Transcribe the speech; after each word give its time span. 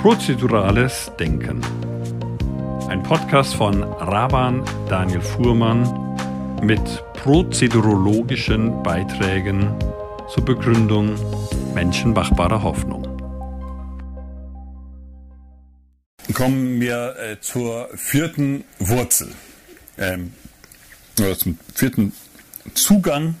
Prozedurales 0.00 1.12
Denken. 1.20 1.60
Ein 2.88 3.02
Podcast 3.02 3.54
von 3.54 3.82
Raban 3.82 4.64
Daniel 4.88 5.20
Fuhrmann 5.20 6.16
mit 6.62 6.80
prozedurologischen 7.12 8.82
Beiträgen 8.82 9.74
zur 10.32 10.42
Begründung 10.46 11.16
menschenmachbarer 11.74 12.62
Hoffnung. 12.62 13.02
Kommen 16.32 16.80
wir 16.80 17.16
äh, 17.18 17.38
zur 17.42 17.90
vierten 17.94 18.64
Wurzel, 18.78 19.34
ähm, 19.98 20.32
oder 21.18 21.36
zum 21.36 21.58
vierten 21.74 22.14
Zugang 22.72 23.34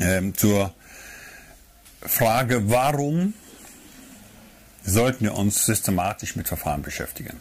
ähm, 0.00 0.36
zur 0.36 0.72
Frage, 2.00 2.70
warum 2.70 3.34
sollten 4.84 5.24
wir 5.24 5.34
uns 5.34 5.66
systematisch 5.66 6.36
mit 6.36 6.48
Verfahren 6.48 6.82
beschäftigen, 6.82 7.36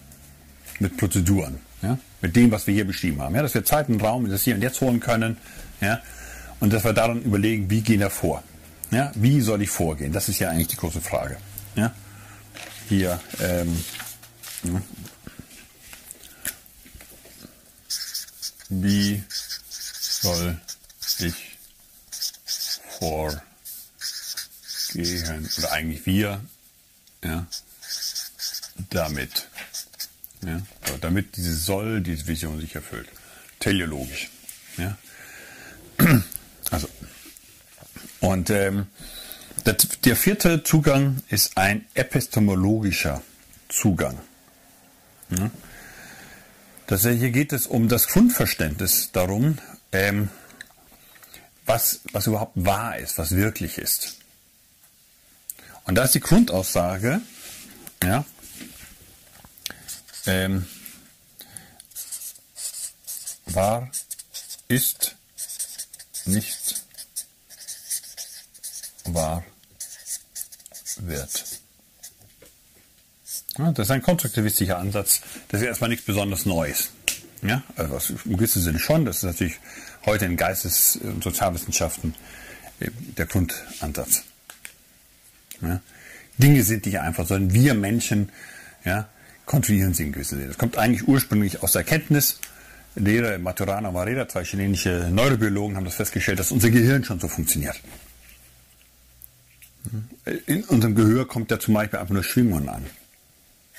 mit 0.79 0.97
Prozeduren, 0.97 1.59
ja? 1.81 1.97
mit 2.21 2.35
dem, 2.35 2.51
was 2.51 2.67
wir 2.67 2.73
hier 2.73 2.85
beschrieben 2.85 3.21
haben, 3.21 3.35
ja? 3.35 3.41
dass 3.41 3.53
wir 3.53 3.63
Zeit 3.63 3.89
und 3.89 4.01
Raum 4.01 4.29
das 4.29 4.43
Hier 4.43 4.55
und 4.55 4.61
Jetzt 4.61 4.81
holen 4.81 4.99
können 4.99 5.37
ja? 5.81 6.01
und 6.59 6.73
dass 6.73 6.83
wir 6.83 6.93
daran 6.93 7.21
überlegen, 7.21 7.69
wie 7.69 7.81
gehen 7.81 7.99
wir 7.99 8.09
vor, 8.09 8.43
ja? 8.91 9.11
wie 9.15 9.41
soll 9.41 9.61
ich 9.61 9.69
vorgehen, 9.69 10.11
das 10.11 10.29
ist 10.29 10.39
ja 10.39 10.49
eigentlich 10.49 10.67
die 10.67 10.77
große 10.77 11.01
Frage. 11.01 11.37
Ja? 11.75 11.93
Hier, 12.87 13.19
ähm, 13.39 13.83
ja? 14.63 14.81
wie 18.69 19.23
soll 20.21 20.57
ich 21.19 21.33
vorgehen, 22.99 23.49
oder 25.57 25.71
eigentlich 25.71 26.05
wir 26.05 26.41
ja, 27.23 27.47
damit. 28.89 29.47
Ja, 30.41 30.61
damit 31.01 31.35
diese 31.35 31.53
Soll, 31.55 32.01
diese 32.01 32.27
Vision 32.27 32.59
sich 32.61 32.75
erfüllt. 32.75 33.09
Teleologisch. 33.59 34.29
Ja. 34.77 34.97
Also. 36.71 36.87
Und 38.19 38.51
ähm, 38.51 38.85
der, 39.65 39.75
der 40.05 40.15
vierte 40.15 40.61
Zugang 40.63 41.23
ist 41.29 41.57
ein 41.57 41.83
epistemologischer 41.95 43.23
Zugang. 43.69 44.19
Ja. 45.29 45.49
Das, 46.85 47.01
hier 47.01 47.31
geht 47.31 47.53
es 47.53 47.65
um 47.65 47.87
das 47.87 48.07
Grundverständnis 48.07 49.11
darum, 49.11 49.57
ähm, 49.91 50.29
was, 51.65 52.01
was 52.11 52.27
überhaupt 52.27 52.53
wahr 52.55 52.97
ist, 52.97 53.17
was 53.17 53.35
wirklich 53.35 53.79
ist. 53.79 54.18
Und 55.89 55.95
da 55.95 56.03
ist 56.03 56.13
die 56.13 56.19
Grundaussage, 56.19 57.19
ja, 58.03 58.23
ähm, 60.27 60.67
wahr 63.47 63.89
ist 64.67 65.15
nicht 66.25 66.85
wahr 69.05 69.43
wird. 70.97 71.43
Ja, 73.57 73.71
das 73.71 73.87
ist 73.87 73.91
ein 73.91 74.03
konstruktivistischer 74.03 74.77
Ansatz. 74.77 75.21
Das 75.47 75.61
ist 75.61 75.65
erstmal 75.65 75.89
nichts 75.89 76.05
besonders 76.05 76.45
Neues. 76.45 76.91
Ja, 77.41 77.63
also 77.75 78.13
im 78.25 78.37
gewissen 78.37 78.61
Sinne 78.61 78.77
schon. 78.77 79.05
Das 79.05 79.17
ist 79.17 79.23
natürlich 79.23 79.59
heute 80.05 80.25
in 80.25 80.37
Geistes- 80.37 80.97
und 80.97 81.23
Sozialwissenschaften 81.23 82.13
äh, 82.79 82.91
der 83.17 83.25
Grundansatz. 83.25 84.28
Ja? 85.61 85.81
Dinge 86.37 86.63
sind 86.63 86.85
nicht 86.85 86.99
einfach, 86.99 87.27
sondern 87.27 87.53
wir 87.53 87.73
Menschen 87.73 88.29
ja, 88.85 89.09
konstruieren 89.45 89.93
sie 89.93 90.03
in 90.03 90.11
gewisser 90.11 90.37
Sinne. 90.37 90.47
Das 90.47 90.57
kommt 90.57 90.77
eigentlich 90.77 91.07
ursprünglich 91.07 91.61
aus 91.61 91.73
der 91.73 91.81
Erkenntnis. 91.81 92.39
Lehrer 92.95 93.37
Maturana 93.37 93.93
Varela, 93.93 94.27
zwei 94.27 94.43
chilenische 94.43 95.09
Neurobiologen, 95.11 95.75
haben 95.75 95.85
das 95.85 95.95
festgestellt, 95.95 96.39
dass 96.39 96.51
unser 96.51 96.69
Gehirn 96.69 97.03
schon 97.03 97.19
so 97.19 97.27
funktioniert. 97.27 97.79
In 100.45 100.63
unserem 100.65 100.95
Gehör 100.95 101.27
kommt 101.27 101.51
ja 101.51 101.59
zum 101.59 101.73
Beispiel 101.73 101.99
einfach 101.99 102.13
nur 102.13 102.23
Schwingungen 102.23 102.69
an. 102.69 102.85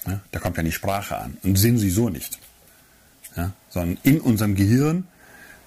Ja, 0.07 0.21
da 0.31 0.39
kommt 0.41 0.57
ja 0.57 0.63
die 0.63 0.73
Sprache 0.73 1.17
an 1.17 1.37
und 1.43 1.57
Sinn 1.57 1.79
sie 1.79 1.91
so 1.91 2.09
nicht. 2.09 2.39
Ja, 3.37 3.53
sondern 3.69 3.99
in 4.03 4.21
unserem 4.21 4.55
Gehirn 4.55 5.07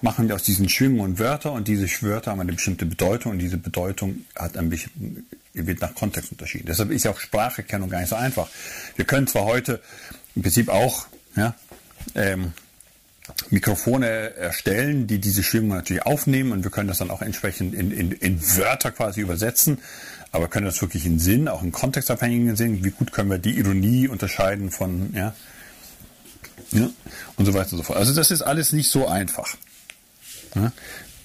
machen 0.02 0.28
wir 0.28 0.34
aus 0.34 0.42
diesen 0.42 0.68
Schwingungen 0.68 1.18
Wörter 1.18 1.52
und 1.52 1.66
diese 1.68 1.86
Wörter 2.02 2.32
haben 2.32 2.40
eine 2.40 2.52
bestimmte 2.52 2.84
Bedeutung 2.84 3.32
und 3.32 3.38
diese 3.38 3.56
Bedeutung 3.56 4.24
hat 4.36 4.56
ein 4.56 4.68
bisschen, 4.68 5.26
wird 5.54 5.80
nach 5.80 5.94
Kontext 5.94 6.32
unterschieden. 6.32 6.66
Deshalb 6.66 6.90
ist 6.90 7.04
ja 7.04 7.12
auch 7.12 7.20
Spracherkennung 7.20 7.88
gar 7.88 8.00
nicht 8.00 8.10
so 8.10 8.16
einfach. 8.16 8.48
Wir 8.96 9.04
können 9.04 9.26
zwar 9.26 9.44
heute 9.44 9.80
im 10.34 10.42
Prinzip 10.42 10.68
auch 10.68 11.06
ja, 11.36 11.54
ähm, 12.14 12.52
Mikrofone 13.50 14.34
erstellen, 14.36 15.06
die 15.06 15.18
diese 15.18 15.42
Schwingungen 15.42 15.76
natürlich 15.76 16.04
aufnehmen 16.04 16.52
und 16.52 16.64
wir 16.64 16.70
können 16.70 16.88
das 16.88 16.98
dann 16.98 17.10
auch 17.10 17.22
entsprechend 17.22 17.74
in, 17.74 17.90
in, 17.90 18.12
in 18.12 18.40
Wörter 18.56 18.90
quasi 18.90 19.20
übersetzen, 19.20 19.78
aber 20.32 20.48
können 20.48 20.66
das 20.66 20.80
wirklich 20.82 21.06
in 21.06 21.18
Sinn, 21.18 21.48
auch 21.48 21.62
in 21.62 21.72
kontextabhängigen 21.72 22.56
Sinn, 22.56 22.84
wie 22.84 22.90
gut 22.90 23.12
können 23.12 23.30
wir 23.30 23.38
die 23.38 23.56
Ironie 23.56 24.08
unterscheiden 24.08 24.70
von, 24.70 25.14
ja, 25.14 25.34
ja 26.72 26.90
und 27.36 27.46
so 27.46 27.54
weiter 27.54 27.72
und 27.72 27.78
so 27.78 27.84
fort. 27.84 27.98
Also 27.98 28.14
das 28.14 28.30
ist 28.30 28.42
alles 28.42 28.72
nicht 28.72 28.90
so 28.90 29.08
einfach. 29.08 29.56
Ja? 30.54 30.72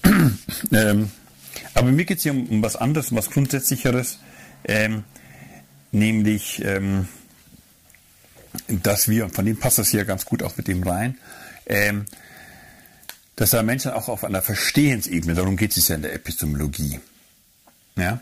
ähm, 0.72 1.10
aber 1.74 1.90
mir 1.90 2.04
geht 2.04 2.18
es 2.18 2.22
hier 2.24 2.32
um, 2.32 2.62
was 2.62 2.76
anderes, 2.76 3.10
um 3.10 3.16
was 3.16 3.30
Grundsätzlicheres, 3.30 4.18
ähm, 4.64 5.04
nämlich, 5.92 6.64
ähm, 6.64 7.08
dass 8.68 9.08
wir, 9.08 9.28
von 9.28 9.44
dem 9.44 9.58
passt 9.58 9.78
das 9.78 9.88
hier 9.88 10.04
ganz 10.04 10.24
gut 10.24 10.42
auch 10.42 10.56
mit 10.56 10.68
dem 10.68 10.82
rein, 10.82 11.18
ähm, 11.66 12.06
dass 13.36 13.50
da 13.50 13.62
Menschen 13.62 13.92
auch 13.92 14.08
auf 14.08 14.24
einer 14.24 14.42
Verstehensebene, 14.42 15.34
darum 15.34 15.56
geht 15.56 15.76
es 15.76 15.88
ja 15.88 15.96
in 15.96 16.02
der 16.02 16.14
Epistemologie, 16.14 17.00
ja, 17.96 18.20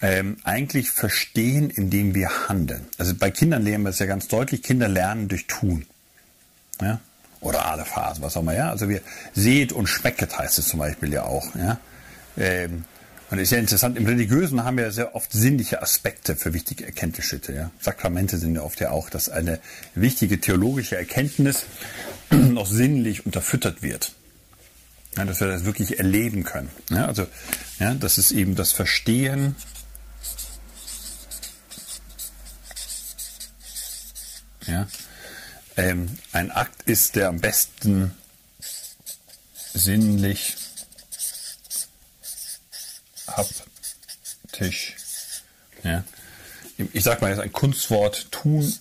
ähm, 0.00 0.36
eigentlich 0.44 0.90
verstehen, 0.90 1.70
indem 1.70 2.14
wir 2.14 2.48
handeln. 2.48 2.86
Also 2.98 3.14
bei 3.16 3.32
Kindern 3.32 3.64
lernen 3.64 3.84
wir 3.84 3.90
es 3.90 3.98
ja 3.98 4.06
ganz 4.06 4.28
deutlich, 4.28 4.62
Kinder 4.62 4.88
lernen 4.88 5.26
durch 5.26 5.48
Tun. 5.48 5.86
Ja? 6.80 7.00
orale 7.40 7.84
Phasen, 7.84 8.22
was 8.22 8.36
auch 8.36 8.42
immer, 8.42 8.54
ja. 8.54 8.70
Also 8.70 8.88
wir 8.88 9.00
seht 9.34 9.72
und 9.72 9.86
schmecket 9.86 10.38
heißt 10.38 10.58
es 10.58 10.68
zum 10.68 10.80
Beispiel 10.80 11.12
ja 11.12 11.24
auch, 11.24 11.54
ja. 11.54 11.78
Ähm, 12.38 12.84
und 13.30 13.38
ist 13.38 13.50
ja 13.50 13.58
interessant, 13.58 13.98
im 13.98 14.06
Religiösen 14.06 14.64
haben 14.64 14.78
wir 14.78 14.90
sehr 14.90 15.14
oft 15.14 15.32
sinnliche 15.32 15.82
Aspekte 15.82 16.34
für 16.34 16.54
wichtige 16.54 16.86
Erkenntnisschritte. 16.86 17.52
Ja? 17.52 17.70
Sakramente 17.78 18.38
sind 18.38 18.54
ja 18.54 18.62
oft 18.62 18.80
ja 18.80 18.90
auch, 18.90 19.10
dass 19.10 19.28
eine 19.28 19.60
wichtige 19.94 20.40
theologische 20.40 20.96
Erkenntnis 20.96 21.66
noch 22.30 22.66
sinnlich 22.66 23.26
unterfüttert 23.26 23.82
wird. 23.82 24.12
Ja, 25.16 25.24
dass 25.24 25.40
wir 25.40 25.48
das 25.48 25.64
wirklich 25.64 25.98
erleben 25.98 26.44
können. 26.44 26.70
Ja, 26.90 27.06
also, 27.06 27.26
ja, 27.80 27.94
das 27.94 28.18
ist 28.18 28.30
eben 28.30 28.54
das 28.54 28.72
Verstehen 28.72 29.56
ja, 34.68 34.86
ähm, 35.76 36.08
ein 36.32 36.50
Akt 36.50 36.82
ist, 36.82 37.16
der 37.16 37.28
am 37.28 37.40
besten 37.40 38.12
sinnlich, 39.74 40.56
haptisch, 43.38 44.96
ja, 45.82 46.04
ich 46.92 47.02
sag 47.02 47.20
mal 47.20 47.30
jetzt 47.30 47.40
ein 47.40 47.52
Kunstwort, 47.52 48.30
tun, 48.30 48.72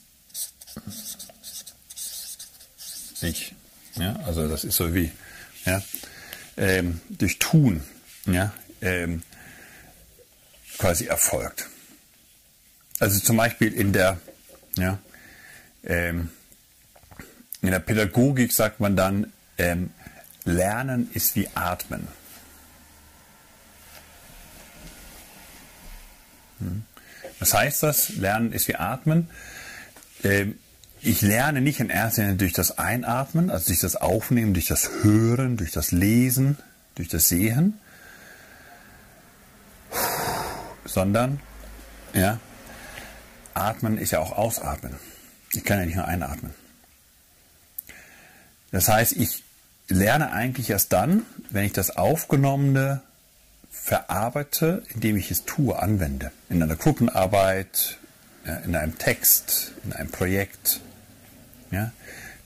sich, 3.16 3.56
ja, 3.96 4.16
also 4.26 4.48
das 4.48 4.64
ist 4.64 4.76
so 4.76 4.94
wie, 4.94 5.12
ja, 5.66 5.82
ähm, 6.58 7.02
durch 7.10 7.40
Tun, 7.40 7.84
ja, 8.26 8.54
ähm, 8.82 9.24
quasi 10.78 11.06
erfolgt. 11.06 11.68
Also 13.00 13.20
zum 13.20 13.38
Beispiel 13.38 13.74
in 13.74 13.94
der, 13.94 14.20
ja, 14.78 15.00
ähm, 15.84 16.30
in 17.62 17.72
der 17.72 17.80
Pädagogik 17.80 18.52
sagt 18.52 18.80
man 18.80 18.96
dann, 18.96 19.34
ähm, 19.58 19.92
Lernen 20.46 21.10
ist 21.14 21.36
wie 21.36 21.50
Atmen. 21.56 22.08
Was 27.40 27.54
heißt 27.54 27.84
das? 27.84 28.10
Lernen 28.10 28.52
ist 28.52 28.68
wie 28.68 28.76
Atmen. 28.76 29.30
Ähm, 30.24 30.58
ich 31.02 31.22
lerne 31.22 31.62
nicht 31.62 31.80
in 31.80 31.90
erster 31.90 32.24
Linie 32.24 32.38
durch 32.38 32.54
das 32.54 32.78
Einatmen, 32.80 33.52
also 33.52 33.68
durch 33.68 33.80
das 33.80 33.96
Aufnehmen, 33.96 34.54
durch 34.54 34.68
das 34.68 34.90
Hören, 35.04 35.58
durch 35.58 35.72
das 35.72 35.92
Lesen, 35.92 36.58
durch 36.96 37.08
das 37.08 37.30
Sehen, 37.30 37.80
sondern 40.86 41.40
ja, 42.14 42.40
Atmen 43.54 43.98
ist 43.98 44.12
ja 44.12 44.20
auch 44.20 44.32
Ausatmen. 44.32 44.96
Ich 45.54 45.64
kann 45.64 45.80
ja 45.80 45.86
nicht 45.86 45.96
nur 45.96 46.06
einatmen. 46.06 46.54
Das 48.72 48.88
heißt, 48.88 49.14
ich 49.14 49.44
lerne 49.88 50.32
eigentlich 50.32 50.70
erst 50.70 50.92
dann, 50.94 51.24
wenn 51.50 51.66
ich 51.66 51.74
das 51.74 51.96
Aufgenommene 51.96 53.02
verarbeite, 53.82 54.84
indem 54.94 55.18
ich 55.18 55.32
es 55.32 55.46
tue, 55.46 55.78
anwende. 55.78 56.32
In 56.50 56.62
einer 56.62 56.76
Gruppenarbeit, 56.76 57.98
in 58.66 58.76
einem 58.76 58.98
Text, 58.98 59.74
in 59.86 59.94
einem 59.94 60.10
Projekt. 60.10 60.82
Ja? 61.72 61.92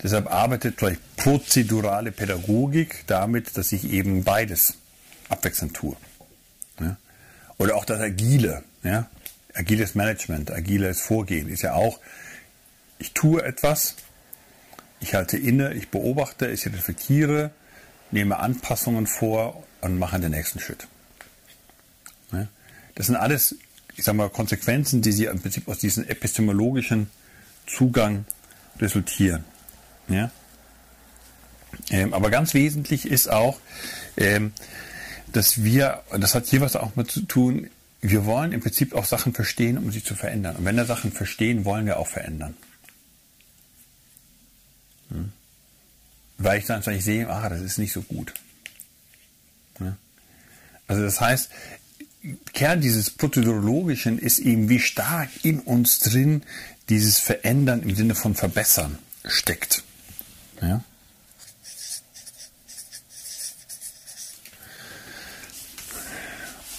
Deshalb 0.01 0.31
arbeitet 0.31 0.78
gleich 0.78 0.98
prozedurale 1.16 2.12
Pädagogik 2.12 3.04
damit, 3.07 3.57
dass 3.57 3.72
ich 3.72 3.92
eben 3.92 4.24
beides 4.24 4.75
abwechselnd 5.30 5.75
tue. 5.75 5.95
Ja? 6.80 6.98
Oder 7.57 7.75
auch 7.75 7.86
das 7.86 8.00
Agile. 8.00 8.63
Ja? 8.84 9.10
Agiles 9.54 9.95
Management, 9.95 10.51
agiles 10.51 11.01
Vorgehen 11.01 11.50
ist 11.50 11.62
ja 11.62 11.74
auch, 11.74 12.00
ich 13.00 13.13
tue 13.13 13.44
etwas, 13.44 13.95
ich 15.00 15.16
halte 15.16 15.38
inne, 15.38 15.74
ich 15.74 15.89
beobachte, 15.89 16.48
ich 16.48 16.66
reflektiere, 16.68 17.51
nehme 18.12 18.38
Anpassungen 18.38 19.07
vor 19.07 19.63
und 19.81 19.98
mache 19.98 20.19
den 20.19 20.31
nächsten 20.31 20.60
Schritt. 20.60 20.88
Ja? 22.31 22.48
Das 22.95 23.07
sind 23.07 23.16
alles, 23.16 23.56
ich 23.95 24.04
sage 24.04 24.18
mal, 24.18 24.30
Konsequenzen, 24.30 25.01
die 25.01 25.12
sie 25.12 25.25
im 25.25 25.39
Prinzip 25.39 25.68
aus 25.68 25.80
diesem 25.80 26.07
epistemologischen 26.07 27.10
Zugang 27.68 28.25
resultieren. 28.80 29.44
Ja? 30.07 30.31
Ähm, 31.89 32.13
aber 32.13 32.30
ganz 32.30 32.54
wesentlich 32.54 33.06
ist 33.06 33.30
auch, 33.30 33.60
ähm, 34.18 34.54
dass 35.31 35.63
wir, 35.63 36.04
das 36.12 36.36
hat 36.36 36.48
hier 36.48 36.62
was 36.62 36.75
auch 36.75 36.95
mit 36.95 37.10
zu 37.10 37.22
tun, 37.22 37.69
wir 38.01 38.25
wollen 38.25 38.51
im 38.51 38.62
Prinzip 38.62 38.94
auch 38.94 39.06
Sachen 39.06 39.34
verstehen, 39.34 39.77
um 39.77 39.92
sie 39.92 40.04
zu 40.04 40.16
verändern. 40.16 40.56
Und 40.56 40.66
wenn 40.66 40.75
wir 40.75 40.86
Sachen 40.86 41.12
verstehen, 41.12 41.66
wollen 41.66 41.86
wir 41.86 42.00
auch 42.00 42.07
verändern. 42.07 42.57
Hm? 45.10 45.31
Weil 46.38 46.60
ich 46.60 46.66
dann 46.66 46.81
sehe, 46.81 47.30
ah, 47.30 47.48
das 47.48 47.62
ist 47.62 47.77
nicht 47.77 47.94
so 47.94 48.01
gut. 48.01 48.34
Ja? 49.80 49.95
Also 50.88 51.04
das 51.04 51.22
heißt, 51.22 51.51
Kern 52.53 52.81
dieses 52.81 53.09
Prozedurologischen 53.09 54.19
ist 54.19 54.39
eben, 54.39 54.69
wie 54.69 54.79
stark 54.79 55.29
in 55.44 55.59
uns 55.59 56.00
drin 56.00 56.44
dieses 56.89 57.18
Verändern 57.18 57.81
im 57.81 57.95
Sinne 57.95 58.15
von 58.15 58.35
Verbessern 58.35 59.00
steckt. 59.25 59.83
Ja? 60.62 60.83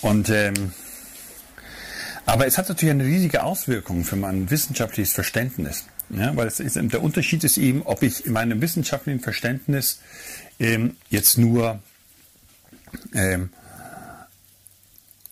Und 0.02 0.28
ähm, 0.30 0.72
aber 2.26 2.46
es 2.46 2.58
hat 2.58 2.68
natürlich 2.68 2.92
eine 2.92 3.04
riesige 3.04 3.42
Auswirkung 3.42 4.04
für 4.04 4.16
mein 4.16 4.50
wissenschaftliches 4.50 5.12
Verständnis. 5.12 5.84
Ja, 6.10 6.36
weil 6.36 6.46
ist, 6.46 6.76
der 6.76 7.02
Unterschied 7.02 7.42
ist 7.42 7.56
eben, 7.56 7.82
ob 7.82 8.02
ich 8.02 8.26
in 8.26 8.32
meinem 8.32 8.60
wissenschaftlichen 8.60 9.20
Verständnis 9.20 10.00
ähm, 10.58 10.96
jetzt 11.08 11.38
nur 11.38 11.80
ähm, 13.14 13.50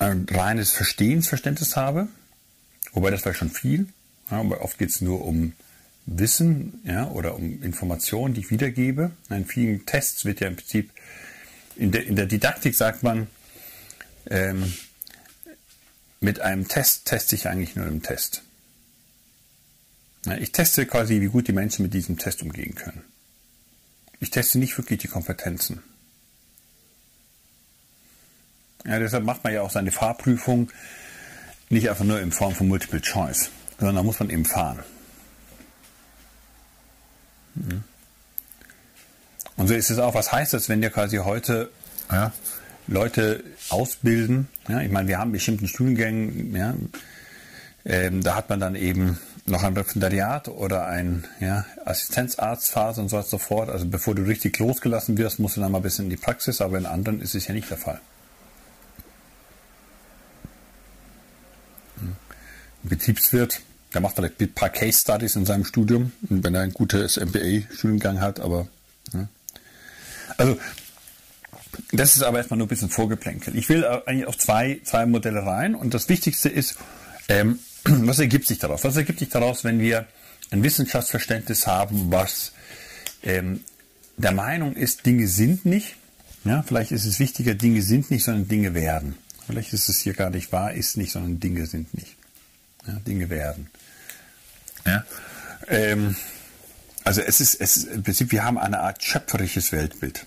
ein 0.01 0.27
reines 0.31 0.73
Verstehensverständnis 0.73 1.77
habe, 1.77 2.09
wobei 2.93 3.11
das 3.11 3.25
war 3.25 3.35
schon 3.35 3.51
viel, 3.51 3.89
ja, 4.31 4.41
aber 4.41 4.63
oft 4.63 4.79
geht 4.79 4.91
es 4.91 5.01
nur 5.01 5.25
um 5.25 5.53
Wissen 6.07 6.81
ja, 6.85 7.09
oder 7.09 7.35
um 7.35 7.63
Informationen, 7.63 8.35
die 8.35 8.41
ich 8.41 8.51
wiedergebe. 8.51 9.11
In 9.29 9.45
vielen 9.45 9.87
Tests 9.87 10.25
wird 10.25 10.41
ja 10.41 10.49
im 10.49 10.57
Prinzip, 10.57 10.91
in 11.77 11.93
der, 11.93 12.07
in 12.07 12.17
der 12.17 12.27
Didaktik 12.27 12.75
sagt 12.75 13.03
man, 13.03 13.29
ähm, 14.27 14.73
mit 16.21 16.41
einem 16.41 16.69
Test 16.69 17.07
teste 17.07 17.37
ich 17.37 17.49
eigentlich 17.49 17.77
nur 17.77 17.87
einen 17.87 18.03
Test. 18.03 18.43
Ja, 20.27 20.37
ich 20.37 20.53
teste 20.53 20.85
quasi, 20.87 21.21
wie 21.21 21.29
gut 21.29 21.49
die 21.49 21.53
Menschen 21.53 21.83
mit 21.83 21.95
diesem 21.95 22.19
Test 22.19 22.43
umgehen 22.43 22.75
können. 22.75 23.05
Ich 24.19 24.31
teste 24.31 24.59
nicht 24.59 24.77
wirklich 24.77 25.01
die 25.01 25.09
Kompetenzen. 25.09 25.83
Ja, 28.87 28.99
deshalb 28.99 29.25
macht 29.25 29.45
man 29.45 29.53
ja 29.53 29.63
auch 29.63 29.71
seine 29.71 29.91
Fahrprüfung 29.91 30.71
nicht 31.69 31.89
einfach 31.89 32.05
nur 32.05 32.21
in 32.21 32.33
Form 32.33 32.55
von 32.55 32.69
Multiple 32.69 33.01
Choice, 33.01 33.51
sondern 33.79 33.97
da 33.97 34.03
muss 34.03 34.19
man 34.19 34.31
eben 34.31 34.45
fahren. 34.45 34.81
Mhm. 37.55 37.85
Und 39.57 39.69
so 39.69 39.75
ist 39.75 39.91
es 39.91 39.99
auch. 39.99 40.15
Was 40.15 40.33
heißt 40.33 40.55
das, 40.55 40.69
wenn 40.69 40.81
wir 40.81 40.91
quasi 40.91 41.19
heute 41.19 41.71
ja, 42.11 42.33
Leute 42.87 43.45
ausbilden? 43.69 44.49
Ja, 44.69 44.81
ich 44.81 44.91
meine, 44.91 45.09
wir 45.09 45.19
haben 45.19 45.33
bestimmten 45.33 45.69
Studiengängen, 45.69 46.57
ja, 46.57 46.75
ähm, 47.85 48.23
da 48.23 48.37
hat 48.37 48.49
man 48.49 48.61
dann 48.61 48.75
eben 48.75 49.19
noch 49.47 49.63
ein 49.63 49.77
Referendariat 49.77 50.49
oder 50.49 50.87
ein 50.87 51.25
ja, 51.41 51.65
Assistenzarztphase 51.85 53.01
und 53.01 53.09
so 53.09 53.17
weiter 53.17 53.27
und 53.27 53.31
so 53.31 53.39
fort. 53.39 53.69
Also 53.71 53.87
bevor 53.87 54.15
du 54.15 54.23
richtig 54.23 54.59
losgelassen 54.59 55.19
wirst, 55.19 55.39
musst 55.39 55.57
du 55.57 55.61
dann 55.61 55.73
mal 55.73 55.79
ein 55.79 55.83
bisschen 55.83 56.07
in 56.07 56.11
die 56.11 56.17
Praxis, 56.17 56.61
aber 56.61 56.79
in 56.79 56.87
anderen 56.87 57.21
ist 57.21 57.35
es 57.35 57.47
ja 57.47 57.55
nicht 57.55 57.71
der 57.71 57.79
Fall. 57.79 58.01
Betriebswirt, 62.83 63.61
der 63.95 64.01
macht 64.01 64.17
vielleicht 64.17 64.41
ein 64.41 64.53
paar 64.53 64.71
Case 64.71 65.01
Studies 65.01 65.37
in 65.37 65.47
seinem 65.47 65.65
Studium, 65.65 66.13
wenn 66.23 66.55
er 66.55 66.63
ein 66.63 66.73
gutes 66.73 67.17
MBA-Studiengang 67.19 68.21
hat, 68.21 68.41
aber 68.41 68.69
ja. 69.13 69.29
also 70.37 70.59
das 71.93 72.17
ist 72.17 72.23
aber 72.23 72.39
erstmal 72.39 72.59
nur 72.59 72.67
ein 72.67 72.69
bisschen 72.69 72.91
Vorgeplänkel. 72.91 73.57
Ich 73.57 73.69
will 73.69 73.85
eigentlich 73.85 74.27
auf 74.27 74.39
zwei, 74.39 74.81
zwei 74.85 75.07
Modelle 75.07 75.45
rein 75.45 75.75
und 75.75 75.95
das 75.95 76.09
Wichtigste 76.09 76.49
ist, 76.49 76.77
ähm, 77.29 77.59
was 77.85 78.19
ergibt 78.19 78.47
sich 78.47 78.59
daraus? 78.59 78.85
Was 78.85 78.97
ergibt 78.97 79.19
sich 79.19 79.29
daraus, 79.29 79.65
wenn 79.65 79.81
wir 79.81 80.07
ein 80.51 80.63
Wissenschaftsverständnis 80.63 81.67
haben, 81.67 82.11
was 82.11 82.53
ähm, 83.23 83.61
der 84.17 84.33
Meinung 84.33 84.75
ist, 84.75 85.07
Dinge 85.07 85.27
sind 85.29 85.65
nicht. 85.65 85.97
Ja, 86.45 86.63
vielleicht 86.63 86.93
ist 86.93 87.05
es 87.05 87.19
wichtiger, 87.19 87.55
Dinge 87.55 87.83
sind 87.83 88.11
nicht, 88.11 88.25
sondern 88.25 88.49
Dinge 88.49 88.75
werden. 88.75 89.17
Vielleicht 89.47 89.73
ist 89.73 89.89
es 89.89 90.01
hier 90.01 90.15
gar 90.15 90.31
nicht 90.31 90.53
wahr, 90.53 90.73
ist 90.73 90.97
nicht, 90.97 91.13
sondern 91.13 91.41
Dinge 91.41 91.67
sind 91.67 91.93
nicht. 91.95 92.17
Ja, 92.87 92.95
Dinge 93.07 93.31
werden. 93.31 93.69
Ja? 94.87 95.05
Ähm, 95.69 96.17
also 97.05 97.21
es 97.21 97.41
ist, 97.41 97.61
es 97.61 97.77
ist 97.77 97.85
im 97.89 98.03
Prinzip, 98.03 98.33
wir 98.33 98.45
haben 98.45 98.59
eine 98.59 98.81
Art 98.81 99.03
schöpferisches 99.03 99.73
Weltbild. 99.73 100.27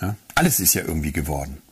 Ja? 0.00 0.16
Alles 0.34 0.60
ist 0.60 0.74
ja 0.74 0.82
irgendwie 0.82 1.12
geworden. 1.12 1.62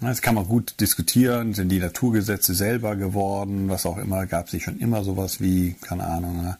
Das 0.00 0.20
kann 0.20 0.34
man 0.34 0.46
gut 0.46 0.80
diskutieren. 0.80 1.54
Sind 1.54 1.68
die 1.68 1.78
Naturgesetze 1.78 2.54
selber 2.54 2.96
geworden? 2.96 3.68
Was 3.68 3.86
auch 3.86 3.98
immer. 3.98 4.26
Gab 4.26 4.48
es 4.48 4.52
nicht 4.52 4.64
schon 4.64 4.80
immer 4.80 5.04
sowas 5.04 5.40
wie, 5.40 5.76
keine 5.80 6.04
Ahnung, 6.04 6.42
ne? 6.42 6.58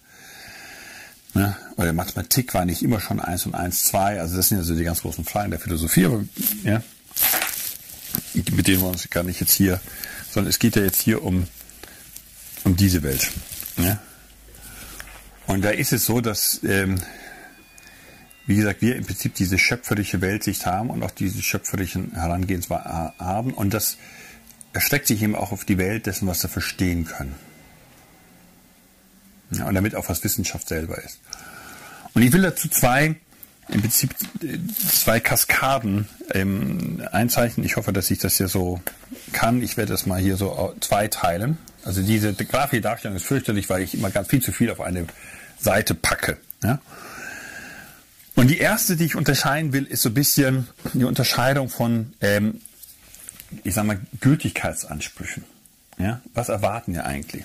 Ne? 1.35 1.57
Oder 1.77 1.93
Mathematik 1.95 2.53
war 2.53 2.67
nicht 2.67 2.83
immer 2.83 3.01
schon 3.01 3.19
1 3.19 3.47
und 3.47 3.55
1, 3.55 3.85
2. 3.85 4.21
Also 4.21 4.37
das 4.37 4.49
sind 4.49 4.59
ja 4.59 4.65
so 4.65 4.77
die 4.77 4.85
ganz 4.85 5.01
großen 5.01 5.25
Fragen 5.25 5.51
der 5.51 5.61
Philosophie. 5.61 6.05
Aber, 6.05 6.23
ja, 6.63 6.83
mit 8.35 8.67
denen 8.67 8.83
wir 8.83 8.89
uns 8.89 9.09
gar 9.11 9.23
nicht 9.23 9.41
jetzt 9.41 9.53
hier, 9.53 9.81
sondern 10.31 10.51
es 10.51 10.59
geht 10.59 10.77
ja 10.77 10.83
jetzt 10.83 11.01
hier 11.01 11.23
um, 11.23 11.47
um 12.65 12.77
diese 12.77 13.03
Welt. 13.03 13.31
Ja? 13.77 13.99
Und 15.47 15.63
da 15.63 15.71
ist 15.71 15.93
es 15.93 16.05
so, 16.05 16.21
dass 16.21 16.61
ähm, 16.65 17.01
wie 18.47 18.57
gesagt, 18.57 18.83
wir 18.83 18.97
im 18.97 19.05
Prinzip 19.05 19.35
diese 19.35 19.59
schöpferische 19.59 20.21
Weltsicht 20.21 20.67
haben 20.67 20.91
und 20.91 21.03
auch 21.03 21.11
diese 21.11 21.43
schöpferischen 21.43 22.13
Herangehensweise 22.13 23.13
haben. 23.19 23.55
Und 23.55 23.73
das 23.73 23.99
erstreckt 24.73 25.07
sich 25.07 25.23
eben 25.23 25.37
auch 25.37 25.53
auf 25.53 25.65
die 25.65 25.79
Welt 25.79 26.07
dessen, 26.07 26.27
was 26.27 26.43
wir 26.43 26.51
verstehen 26.51 27.05
können. 27.05 27.35
Ja, 29.51 29.67
und 29.67 29.75
damit 29.75 29.95
auch 29.95 30.09
was 30.09 30.25
Wissenschaft 30.25 30.67
selber 30.69 30.99
ist. 31.03 31.21
Und 32.15 32.23
ich 32.23 32.33
will 32.33 32.43
dazu 32.43 32.69
zwei, 32.69 33.17
im 33.73 33.81
Prinzip 33.81 34.15
zwei 34.77 35.21
Kaskaden 35.21 36.09
ähm, 36.33 37.03
einzeichnen. 37.11 37.65
Ich 37.65 37.77
hoffe, 37.77 37.93
dass 37.93 38.11
ich 38.11 38.19
das 38.19 38.37
hier 38.37 38.49
so 38.49 38.81
kann. 39.33 39.63
Ich 39.63 39.77
werde 39.77 39.93
das 39.93 40.07
mal 40.07 40.21
hier 40.21 40.37
so 40.37 40.75
zwei 40.81 41.09
teilen. 41.09 41.59
Also 41.85 42.03
diese 42.03 42.35
grafische 42.35 42.83
Darstellung 42.83 43.17
ist 43.17 43.25
fürchterlich, 43.27 43.69
weil 43.69 43.83
ich 43.83 43.95
immer 43.95 44.11
ganz 44.11 44.29
viel 44.29 44.43
zu 44.43 44.53
viel 44.53 44.71
auf 44.71 44.81
eine 44.81 45.07
Seite 45.59 45.95
packe. 45.95 46.39
Ja? 46.63 46.81
Und 48.35 48.49
die 48.49 48.59
erste, 48.59 48.97
die 48.97 49.05
ich 49.05 49.17
unterscheiden 49.17 49.73
will, 49.73 49.85
ist 49.85 50.03
so 50.03 50.11
ein 50.11 50.15
bisschen 50.15 50.69
die 50.93 51.05
Unterscheidung 51.05 51.69
von, 51.69 52.13
ähm, 52.21 52.61
ich 53.65 53.75
sag 53.75 53.85
mal, 53.85 54.01
Gültigkeitsansprüchen. 54.21 55.45
Ja? 55.99 56.21
Was 56.35 56.49
erwarten 56.49 56.95
wir 56.95 57.07
eigentlich? 57.07 57.45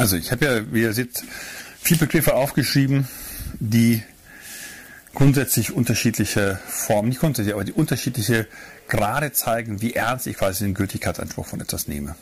Also, 0.00 0.16
ich 0.16 0.32
habe 0.32 0.44
ja, 0.44 0.72
wie 0.72 0.82
ihr 0.82 0.92
seht, 0.92 1.22
vier 1.82 1.98
Begriffe 1.98 2.34
aufgeschrieben, 2.34 3.06
die 3.58 4.02
grundsätzlich 5.14 5.72
unterschiedliche 5.72 6.58
Formen, 6.66 7.10
nicht 7.10 7.20
grundsätzlich, 7.20 7.54
aber 7.54 7.64
die 7.64 7.72
unterschiedliche 7.72 8.46
Grade 8.88 9.32
zeigen, 9.32 9.82
wie 9.82 9.94
ernst 9.94 10.26
ich 10.26 10.36
quasi 10.36 10.64
den 10.64 10.74
Gültigkeitsanspruch 10.74 11.46
von 11.46 11.60
etwas 11.60 11.86
nehme. 11.86 12.16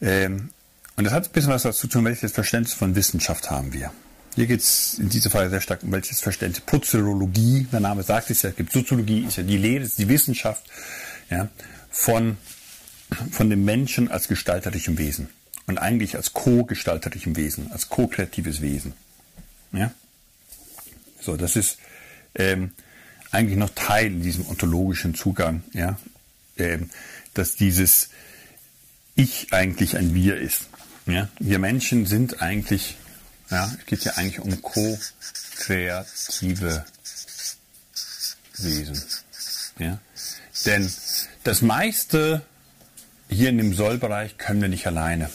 Ähm, 0.00 0.50
und 0.96 1.04
das 1.04 1.12
hat 1.12 1.26
ein 1.26 1.32
bisschen 1.32 1.52
was 1.52 1.62
dazu 1.62 1.82
zu 1.82 1.86
tun, 1.86 2.04
welches 2.04 2.32
Verständnis 2.32 2.74
von 2.74 2.96
Wissenschaft 2.96 3.50
haben 3.50 3.72
wir. 3.72 3.92
Hier 4.34 4.46
geht 4.46 4.60
es 4.60 4.98
in 4.98 5.08
dieser 5.08 5.30
Fall 5.30 5.48
sehr 5.50 5.60
stark 5.60 5.82
um 5.82 5.92
welches 5.92 6.20
Verständnis. 6.20 6.60
Prozerologie, 6.60 7.66
der 7.72 7.80
Name 7.80 8.02
sagt 8.02 8.30
es 8.30 8.42
ja, 8.42 8.50
es 8.50 8.56
gibt 8.56 8.72
Soziologie, 8.72 9.26
ist 9.26 9.36
ja 9.36 9.42
die 9.42 9.56
Lehre, 9.56 9.84
ist 9.84 9.98
die 9.98 10.08
Wissenschaft 10.08 10.64
ja, 11.30 11.48
von, 11.90 12.36
von 13.30 13.48
dem 13.48 13.64
Menschen 13.64 14.10
als 14.10 14.28
gestalterischem 14.28 14.98
Wesen. 14.98 15.28
Und 15.68 15.78
eigentlich 15.78 16.16
als 16.16 16.32
co-gestalterischem 16.32 17.36
Wesen, 17.36 17.70
als 17.70 17.88
co-kreatives 17.90 18.62
Wesen. 18.62 18.94
Ja? 19.72 19.92
So, 21.20 21.36
das 21.36 21.56
ist 21.56 21.76
ähm, 22.34 22.72
eigentlich 23.30 23.58
noch 23.58 23.68
Teil 23.74 24.06
in 24.06 24.22
diesem 24.22 24.48
ontologischen 24.48 25.14
Zugang, 25.14 25.62
ja, 25.74 25.98
ähm, 26.56 26.88
dass 27.34 27.54
dieses 27.54 28.08
Ich 29.14 29.52
eigentlich 29.52 29.98
ein 29.98 30.14
Wir 30.14 30.38
ist. 30.38 30.68
Ja? 31.04 31.28
Wir 31.38 31.58
Menschen 31.58 32.06
sind 32.06 32.40
eigentlich, 32.40 32.96
ja, 33.50 33.70
es 33.78 33.84
geht 33.84 34.04
ja 34.04 34.14
eigentlich 34.14 34.40
um 34.40 34.62
ko-kreative 34.62 36.86
Wesen. 38.56 39.02
Ja? 39.78 40.00
Denn 40.64 40.90
das 41.44 41.60
meiste 41.60 42.40
hier 43.28 43.50
in 43.50 43.58
dem 43.58 43.74
Sollbereich 43.74 44.38
können 44.38 44.62
wir 44.62 44.70
nicht 44.70 44.86
alleine. 44.86 45.28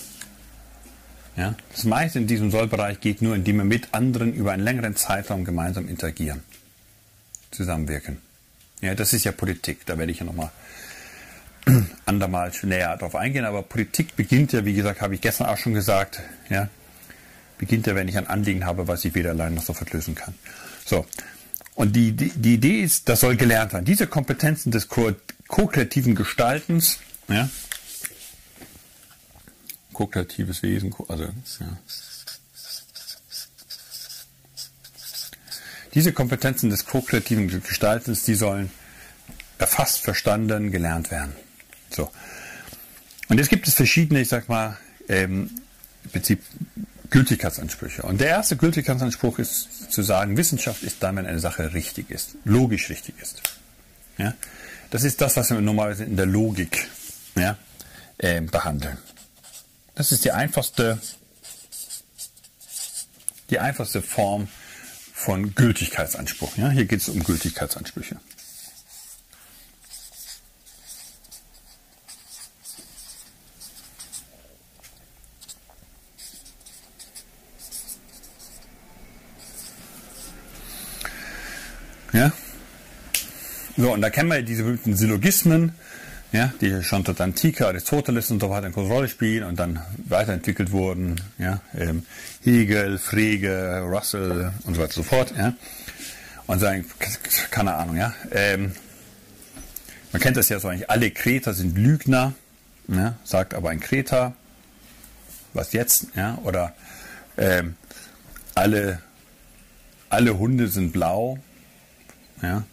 Ja? 1.36 1.56
Das 1.72 1.84
meiste 1.84 2.20
in 2.20 2.28
diesem 2.28 2.52
Sollbereich 2.52 3.00
geht 3.00 3.22
nur, 3.22 3.36
indem 3.36 3.58
wir 3.58 3.63
mit 3.63 3.94
anderen 3.94 4.34
über 4.34 4.52
einen 4.52 4.63
längeren 4.63 4.96
Zeitraum 4.96 5.46
gemeinsam 5.46 5.88
interagieren, 5.88 6.42
zusammenwirken. 7.52 8.18
Ja, 8.82 8.96
das 8.96 9.13
ist 9.13 9.24
ja 9.24 9.32
Politik, 9.32 9.86
da 9.86 9.98
werde 9.98 10.12
ich 10.12 10.20
ja 10.20 10.25
nochmal 10.25 10.52
andermal 12.06 12.52
näher 12.63 12.98
darauf 12.98 13.16
eingehen, 13.16 13.46
aber 13.46 13.63
Politik 13.63 14.16
beginnt 14.16 14.52
ja, 14.52 14.66
wie 14.66 14.74
gesagt, 14.74 15.02
habe 15.02 15.16
ich 15.16 15.22
gestern 15.22 15.48
auch 15.48 15.58
schon 15.58 15.74
gesagt, 15.74 16.22
ja, 16.50 16.68
beginnt 17.58 17.88
ja, 17.88 17.96
wenn 17.96 18.08
ich 18.08 18.18
ein 18.18 18.28
Anliegen 18.28 18.66
habe, 18.66 18.88
was 18.88 19.06
ich 19.06 19.16
weder 19.16 19.30
allein 19.32 19.56
noch 19.56 19.63
sofort 19.63 19.94
lösen 19.94 20.16
kann. 20.16 20.34
So. 20.86 21.06
Und 21.75 21.96
die, 21.96 22.12
die, 22.12 22.30
die 22.30 22.56
Idee 22.56 22.82
ist, 22.82 23.10
das 23.10 23.22
soll 23.22 23.36
gelernt 23.36 23.74
werden. 23.74 23.86
Diese 23.86 24.06
Kompetenzen 24.06 24.72
des 24.72 24.90
ko-kreativen 24.90 26.13
Gestaltens, 26.13 27.00
ja, 27.30 27.50
ko-kreatives 29.94 30.64
Wesen, 30.64 30.94
also, 31.08 31.24
ja. 31.24 31.78
Diese 35.94 36.12
Kompetenzen 36.12 36.72
des 36.72 36.86
ko-kreativen 36.86 37.48
Gestaltens, 37.62 38.24
die 38.24 38.34
sollen 38.34 38.72
erfasst, 39.60 40.00
verstanden, 40.00 40.72
gelernt 40.72 41.12
werden. 41.12 41.34
So. 41.92 42.12
Und 43.30 43.38
jetzt 43.38 43.50
gibt 43.50 43.68
es 43.68 43.76
verschiedene, 43.76 44.22
ich 44.22 44.30
sag 44.30 44.50
mal, 44.50 44.78
ähm, 45.08 45.52
im 46.04 46.10
Prinzip 46.10 46.42
Gültigkeitsansprüche. 47.12 48.02
Und 48.02 48.20
der 48.22 48.30
erste 48.30 48.58
Gültigkeitsanspruch 48.58 49.38
ist 49.38 49.92
zu 49.92 50.02
sagen, 50.02 50.36
Wissenschaft 50.36 50.82
ist 50.82 51.04
dann, 51.04 51.16
wenn 51.16 51.28
eine 51.28 51.40
Sache 51.40 51.74
richtig 51.74 52.10
ist, 52.10 52.36
logisch 52.44 52.90
richtig 52.90 53.16
ist. 53.22 53.44
Ja? 54.18 54.34
Das 54.90 55.04
ist 55.04 55.22
das, 55.22 55.38
was 55.38 55.52
wir 55.52 55.62
normalerweise 55.62 56.06
in 56.06 56.18
der 56.18 56.26
Logik 56.26 56.88
ja, 57.36 57.58
äh, 58.18 58.42
behandeln. 58.42 58.98
Das 59.96 60.12
ist 60.12 60.26
die 60.26 60.32
einfachste, 60.32 61.00
die 63.50 63.60
einfachste 63.60 64.02
Form 64.02 64.48
von 65.14 65.54
Gültigkeitsanspruch. 65.54 66.58
Ja? 66.58 66.70
Hier 66.70 66.86
geht 66.86 67.02
es 67.02 67.10
um 67.10 67.24
Gültigkeitsansprüche. 67.24 68.20
Ja? 82.14 82.32
So, 83.78 83.92
und 83.92 84.02
da 84.02 84.10
kennen 84.10 84.30
wir 84.30 84.42
diese 84.42 84.64
berühmten 84.64 84.96
Syllogismen, 84.96 85.74
ja, 86.34 86.52
die 86.60 86.84
schon 86.84 87.06
seit 87.06 87.22
Antike, 87.22 87.68
Aristoteles 87.68 88.32
und 88.32 88.42
so 88.42 88.50
weiter 88.50 88.66
eine 88.66 88.74
große 88.74 88.92
Rolle 88.92 89.08
spielen 89.08 89.44
und 89.44 89.60
dann 89.60 89.80
weiterentwickelt 89.98 90.72
wurden. 90.72 91.22
Ja, 91.38 91.62
ähm, 91.78 92.06
Hegel, 92.42 92.98
Frege, 92.98 93.82
Russell 93.88 94.52
und 94.66 94.74
so 94.74 94.82
weiter 94.82 94.90
und 94.90 94.94
so 94.94 95.04
fort. 95.04 95.34
Ja. 95.38 95.54
Und 96.48 96.60
sagen, 96.60 96.86
keine 97.52 97.75
Ahnung, 97.75 97.98
ja. 97.98 98.13
Ähm, 98.32 98.74
man 100.12 100.22
kennt 100.22 100.36
das 100.36 100.50
ja 100.50 100.60
so 100.60 100.68
eigentlich, 100.68 100.90
alle 100.90 101.12
Kreter 101.12 101.54
sind 101.54 101.78
Lügner, 101.78 102.34
ja, 102.88 103.16
sagt 103.24 103.54
aber 103.54 103.70
ein 103.70 103.80
Kreter, 103.80 104.34
was 105.54 105.72
jetzt, 105.72 106.08
ja, 106.16 106.38
oder 106.44 106.74
ähm, 107.38 107.75
alle, 108.56 109.00
alle 110.10 110.38
Hunde 110.38 110.68
sind 110.68 110.94
blau, 110.94 111.38
ja? 112.42 112.63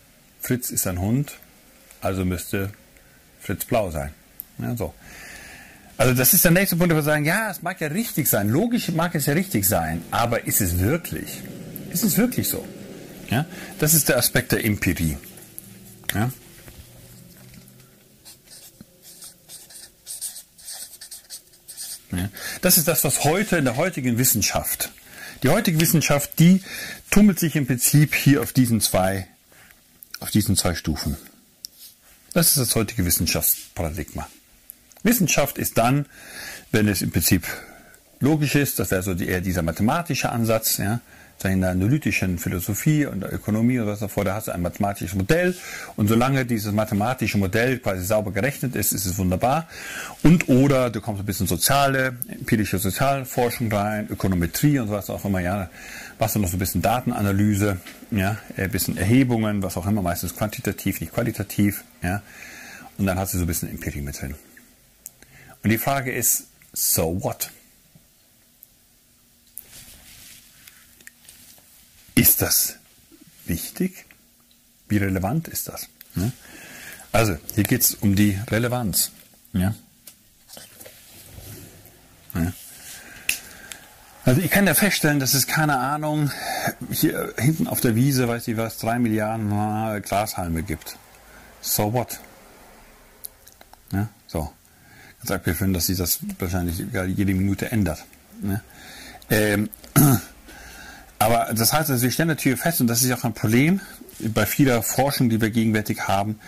Fritz 0.41 0.71
ist 0.71 0.87
ein 0.87 0.99
Hund, 1.01 1.39
also 2.01 2.25
müsste 2.25 2.71
Fritz 3.41 3.65
blau 3.65 3.91
sein. 3.91 4.11
Ja, 4.59 4.77
so. 4.77 4.95
Also 5.97 6.15
das 6.15 6.33
ist 6.33 6.45
der 6.45 6.51
nächste 6.51 6.77
Punkt, 6.77 6.93
wo 6.93 6.97
wir 6.97 7.03
sagen, 7.03 7.25
ja, 7.25 7.51
es 7.51 7.63
mag 7.63 7.81
ja 7.81 7.89
richtig 7.89 8.29
sein, 8.29 8.49
logisch 8.49 8.89
mag 8.89 9.15
es 9.15 9.27
ja 9.27 9.35
richtig 9.35 9.67
sein, 9.67 10.03
aber 10.11 10.47
ist 10.47 10.61
es 10.61 10.79
wirklich? 10.79 11.43
Ist 11.91 12.05
es 12.05 12.17
wirklich 12.17 12.49
so? 12.49 12.67
Ja? 13.29 13.45
Das 13.79 13.93
ist 13.93 14.09
der 14.09 14.17
Aspekt 14.17 14.53
der 14.53 14.65
Empirie. 14.65 15.19
Ja? 16.15 16.31
Ja? 22.13 22.29
Das 22.63 22.79
ist 22.79 22.89
das, 22.89 23.05
was 23.05 23.25
heute 23.25 23.59
in 23.59 23.65
der 23.65 23.77
heutigen 23.77 24.17
Wissenschaft, 24.17 24.91
die 25.43 25.49
heutige 25.49 25.81
Wissenschaft, 25.81 26.39
die 26.39 26.63
tummelt 27.11 27.39
sich 27.39 27.57
im 27.57 27.67
Prinzip 27.67 28.15
hier 28.15 28.43
auf 28.43 28.53
diesen 28.53 28.81
zwei 28.81 29.27
auf 30.21 30.31
diesen 30.31 30.57
zwei 30.57 30.75
Stufen. 30.75 31.17
Das 32.33 32.49
ist 32.49 32.59
das 32.59 32.75
heutige 32.77 33.05
Wissenschaftsparadigma. 33.05 34.29
Wissenschaft 35.03 35.59
ist 35.59 35.79
dann, 35.79 36.07
wenn 36.71 36.87
es 36.87 37.03
im 37.03 37.11
Prinzip 37.11 37.47
logisch 38.21 38.55
ist, 38.55 38.79
das 38.79 38.91
wäre 38.91 39.03
so 39.03 39.13
eher 39.13 39.41
dieser 39.41 39.63
mathematische 39.63 40.31
Ansatz, 40.31 40.77
ja, 40.77 41.01
in 41.49 41.61
der 41.61 41.71
analytischen 41.71 42.39
Philosophie 42.39 43.07
und 43.07 43.21
der 43.21 43.33
Ökonomie 43.33 43.79
und 43.79 43.87
was 43.87 44.01
davor, 44.01 44.25
da 44.25 44.35
hast 44.35 44.49
du 44.49 44.53
ein 44.53 44.63
mathematisches 44.63 45.15
Modell 45.15 45.57
und 45.97 46.09
solange 46.09 46.45
dieses 46.45 46.73
mathematische 46.73 47.39
Modell 47.39 47.79
quasi 47.79 48.05
sauber 48.05 48.33
gerechnet 48.33 48.77
ist, 48.77 48.93
ist 48.93 49.07
es 49.07 49.17
wunderbar. 49.19 49.69
Und 50.23 50.49
oder 50.49 50.91
du 50.91 51.01
kommst 51.01 51.23
ein 51.23 51.27
bisschen 51.27 51.47
soziale, 51.47 52.17
empirische 52.29 52.79
Sozialforschung 52.79 53.73
rein, 53.73 54.09
Ökonometrie 54.11 54.79
und 54.79 54.91
was 54.91 55.09
auch 55.09 55.25
immer, 55.25 55.41
ja, 55.41 55.71
machst 56.19 56.37
du 56.37 56.41
noch 56.41 56.49
so 56.49 56.57
ein 56.57 56.61
bisschen 56.61 56.83
Datenanalyse, 56.83 57.79
ja, 58.11 58.37
ein 58.57 58.71
bisschen 58.71 58.97
Erhebungen, 58.97 59.63
was 59.63 59.77
auch 59.77 59.87
immer, 59.87 60.03
meistens 60.03 60.37
quantitativ, 60.37 61.01
nicht 61.01 61.13
qualitativ, 61.13 61.85
ja, 62.03 62.23
und 62.99 63.07
dann 63.07 63.19
hast 63.19 63.35
du 63.35 63.39
so 63.39 63.45
ein 63.45 63.47
bisschen 63.47 63.71
Empirie 63.71 64.03
mit 64.03 64.21
drin. 64.21 64.35
Und 65.63 65.71
die 65.71 65.79
Frage 65.79 66.13
ist, 66.13 66.47
so 66.73 67.23
what? 67.23 67.51
Ist 72.15 72.43
das 72.43 72.77
wichtig? 73.47 74.07
Wie 74.89 74.99
relevant 74.99 75.49
ist 75.49 75.69
das? 75.69 75.89
Ja? 76.17 76.31
Also, 77.13 77.37
hier 77.55 77.65
geht 77.65 77.83
es 77.83 77.95
um 77.95 78.15
die 78.15 78.39
Relevanz. 78.51 79.11
Ja? 79.53 79.75
Ja. 82.35 82.53
Also 84.25 84.43
ich 84.43 84.51
kann 84.51 84.67
ja 84.67 84.75
feststellen, 84.75 85.19
dass 85.19 85.35
es 85.35 85.47
keine 85.47 85.79
Ahnung, 85.79 86.31
hier 86.91 87.35
hinten 87.39 87.67
auf 87.67 87.81
der 87.81 87.95
Wiese, 87.97 88.29
weiß 88.29 88.47
ich 88.49 88.57
was, 88.57 88.79
drei 88.79 88.99
Milliarden 88.99 89.49
Grashalme 90.03 90.63
gibt. 90.63 90.97
So 91.63 91.93
what? 91.93 92.21
Ja, 93.93 94.09
so. 94.27 94.53
Ganz 95.19 95.31
abgeführt, 95.33 95.75
dass 95.75 95.87
sich 95.87 95.99
das 95.99 96.21
wahrscheinlich 96.39 96.79
jede 96.79 97.35
Minute 97.35 97.73
ändert. 97.73 98.05
Ja. 98.43 98.61
Ähm, 99.31 99.69
aber 101.21 101.53
das 101.53 101.75
heißt, 101.75 101.91
also 101.91 102.03
wir 102.03 102.11
stellen 102.11 102.31
natürlich 102.31 102.59
fest, 102.59 102.81
und 102.81 102.87
das 102.87 103.03
ist 103.03 103.13
auch 103.13 103.25
ein 103.25 103.35
Problem 103.35 103.81
bei 104.21 104.47
vieler 104.47 104.83
Forschung, 104.83 105.29
die 105.29 105.41
wir 105.41 105.51
gegenwärtig 105.51 106.09
haben, 106.09 106.41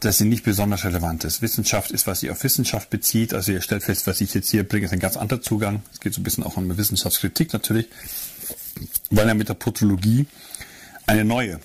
dass 0.00 0.16
sie 0.16 0.24
nicht 0.24 0.44
besonders 0.44 0.84
relevant 0.84 1.24
ist. 1.24 1.42
Wissenschaft 1.42 1.90
ist, 1.90 2.06
was 2.06 2.20
sie 2.20 2.30
auf 2.30 2.42
Wissenschaft 2.42 2.88
bezieht. 2.88 3.34
Also 3.34 3.52
ihr 3.52 3.60
stellt 3.60 3.82
fest, 3.82 4.06
was 4.06 4.22
ich 4.22 4.32
jetzt 4.32 4.50
hier 4.50 4.66
bringe, 4.66 4.86
ist 4.86 4.92
ein 4.92 4.98
ganz 4.98 5.18
anderer 5.18 5.42
Zugang. 5.42 5.82
Es 5.92 6.00
geht 6.00 6.14
so 6.14 6.22
ein 6.22 6.24
bisschen 6.24 6.42
auch 6.42 6.56
um 6.56 6.74
Wissenschaftskritik 6.74 7.52
natürlich, 7.52 7.86
weil 9.10 9.26
wir 9.26 9.34
mit 9.34 9.50
der 9.50 9.54
Protologie 9.54 10.26
eine 11.06 11.26
neue 11.26 11.60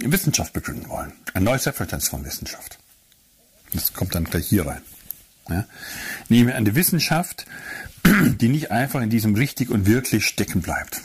Wissenschaft 0.00 0.52
begründen 0.52 0.86
wollen. 0.90 1.12
Ein 1.32 1.44
neues 1.44 1.64
Selbstverständnis 1.64 2.10
von 2.10 2.24
Wissenschaft. 2.26 2.78
Das 3.72 3.94
kommt 3.94 4.14
dann 4.14 4.24
gleich 4.24 4.48
hier 4.48 4.66
rein. 4.66 4.82
Ja? 5.50 5.64
Nehmen 6.28 6.48
wir 6.48 6.56
eine 6.56 6.74
Wissenschaft, 6.74 7.46
die 8.04 8.48
nicht 8.48 8.70
einfach 8.70 9.00
in 9.02 9.10
diesem 9.10 9.34
richtig 9.34 9.70
und 9.70 9.86
wirklich 9.86 10.26
stecken 10.26 10.62
bleibt. 10.62 11.00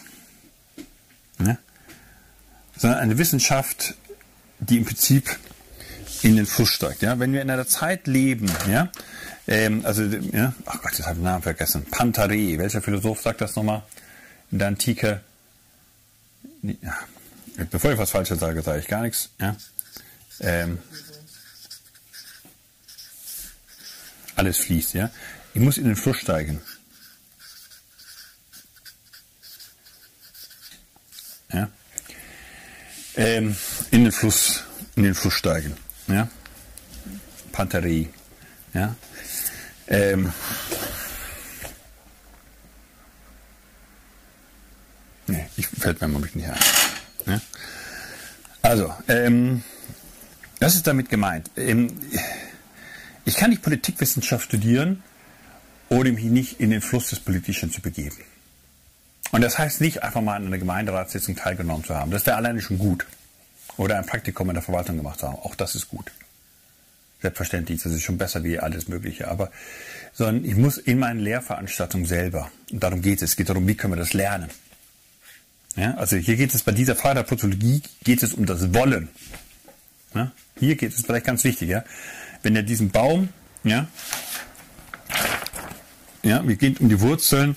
Ja? 1.39 1.57
Sondern 2.77 2.99
eine 2.99 3.17
Wissenschaft, 3.17 3.95
die 4.59 4.77
im 4.77 4.85
Prinzip 4.85 5.37
in 6.21 6.35
den 6.35 6.45
Fluss 6.45 6.69
steigt. 6.69 7.01
Ja? 7.01 7.19
Wenn 7.19 7.33
wir 7.33 7.41
in 7.41 7.49
einer 7.49 7.67
Zeit 7.67 8.07
leben, 8.07 8.49
ja, 8.69 8.89
ähm, 9.47 9.85
also, 9.85 10.03
ja, 10.03 10.53
ach 10.65 10.81
Gott, 10.81 10.93
jetzt 10.93 11.03
habe 11.03 11.11
ich 11.11 11.19
den 11.19 11.23
Namen 11.23 11.43
vergessen. 11.43 11.85
Pantare, 11.91 12.57
welcher 12.57 12.81
Philosoph 12.81 13.21
sagt 13.21 13.41
das 13.41 13.55
nochmal? 13.55 13.83
In 14.51 14.59
der 14.59 14.69
Antike. 14.69 15.21
Bevor 17.69 17.91
ich 17.91 17.97
was 17.97 18.09
Falsches 18.09 18.39
sage, 18.39 18.61
sage 18.63 18.79
ich 18.79 18.87
gar 18.87 19.03
nichts. 19.03 19.29
Ja? 19.39 19.55
Ähm, 20.39 20.79
alles 24.45 24.59
fließt, 24.59 24.93
ja. 24.93 25.09
Ich 25.53 25.61
muss 25.61 25.77
in 25.77 25.85
den 25.85 25.95
Fluss 25.95 26.17
steigen. 26.17 26.61
Ja. 31.51 31.69
ähm, 33.15 33.55
in 33.91 34.03
den 34.03 34.11
Fluss, 34.11 34.63
in 34.95 35.03
den 35.03 35.15
Fluss 35.15 35.33
steigen. 35.33 35.75
Ja? 36.07 36.27
Panterie. 37.51 38.09
Ja? 38.73 38.95
Ähm, 39.87 40.33
nee, 45.27 45.47
ich, 45.55 45.67
fällt 45.67 46.01
mir 46.01 46.07
Moment 46.07 46.35
nicht 46.35 46.49
ein. 46.49 46.59
Ja? 47.25 47.41
Also, 48.61 48.93
ähm, 49.07 49.63
was 50.59 50.75
ist 50.75 50.85
damit 50.87 51.09
gemeint? 51.09 51.49
Ähm, 51.55 51.97
ich 53.25 53.35
kann 53.35 53.49
nicht 53.49 53.61
Politikwissenschaft 53.61 54.45
studieren, 54.45 55.03
ohne 55.89 56.11
mich 56.11 56.25
nicht 56.25 56.59
in 56.59 56.69
den 56.69 56.81
Fluss 56.81 57.09
des 57.09 57.19
Politischen 57.19 57.71
zu 57.71 57.81
begeben. 57.81 58.17
Und 59.31 59.41
das 59.41 59.57
heißt 59.57 59.81
nicht 59.81 60.03
einfach 60.03 60.21
mal 60.21 60.35
an 60.35 60.47
einer 60.47 60.57
Gemeinderatssitzung 60.57 61.35
teilgenommen 61.35 61.83
zu 61.83 61.95
haben. 61.95 62.11
Das 62.11 62.25
wäre 62.25 62.37
alleine 62.37 62.61
schon 62.61 62.77
gut. 62.77 63.05
Oder 63.77 63.97
ein 63.97 64.05
Praktikum 64.05 64.49
in 64.49 64.53
der 64.53 64.63
Verwaltung 64.63 64.97
gemacht 64.97 65.19
zu 65.19 65.27
haben. 65.27 65.39
Auch 65.39 65.55
das 65.55 65.75
ist 65.75 65.89
gut. 65.89 66.11
Selbstverständlich, 67.21 67.81
das 67.81 67.91
ist 67.91 68.03
schon 68.03 68.17
besser 68.17 68.43
wie 68.43 68.59
alles 68.59 68.87
Mögliche. 68.87 69.27
Aber 69.27 69.51
sondern 70.13 70.45
ich 70.45 70.55
muss 70.55 70.77
in 70.77 70.99
meinen 70.99 71.19
Lehrveranstaltungen 71.19 72.05
selber, 72.05 72.49
und 72.71 72.81
darum 72.81 73.01
geht 73.01 73.21
es, 73.21 73.31
es 73.31 73.35
geht 73.35 73.49
darum, 73.49 73.67
wie 73.67 73.75
können 73.75 73.93
wir 73.93 73.97
das 73.97 74.13
lernen. 74.13 74.49
Ja, 75.75 75.95
also 75.95 76.15
hier 76.15 76.37
geht 76.37 76.53
es 76.53 76.63
bei 76.63 76.71
dieser 76.71 76.95
Frage 76.95 77.15
der 77.15 77.23
Prozologie 77.23 77.81
geht 78.03 78.23
es 78.23 78.33
um 78.33 78.45
das 78.45 78.73
Wollen. 78.73 79.09
Ja, 80.13 80.31
hier 80.57 80.75
geht 80.75 80.93
es 80.93 81.01
vielleicht 81.01 81.25
ganz 81.25 81.43
wichtig, 81.43 81.67
ja. 81.67 81.83
Wenn 82.45 82.55
er 82.55 82.61
diesen 82.61 82.91
Baum, 82.91 83.29
ja, 83.63 83.87
ja, 86.21 86.47
wir 86.47 86.55
gehen 86.57 86.77
um 86.77 86.89
die 86.89 87.01
Wurzeln 87.01 87.55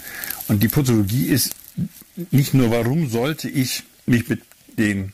und 0.48 0.62
die 0.62 0.68
Prozologie 0.68 1.26
ist 1.26 1.54
nicht 2.30 2.54
nur, 2.54 2.70
warum 2.70 3.10
sollte 3.10 3.50
ich 3.50 3.82
mich 4.06 4.26
mit 4.30 4.40
dem 4.78 5.12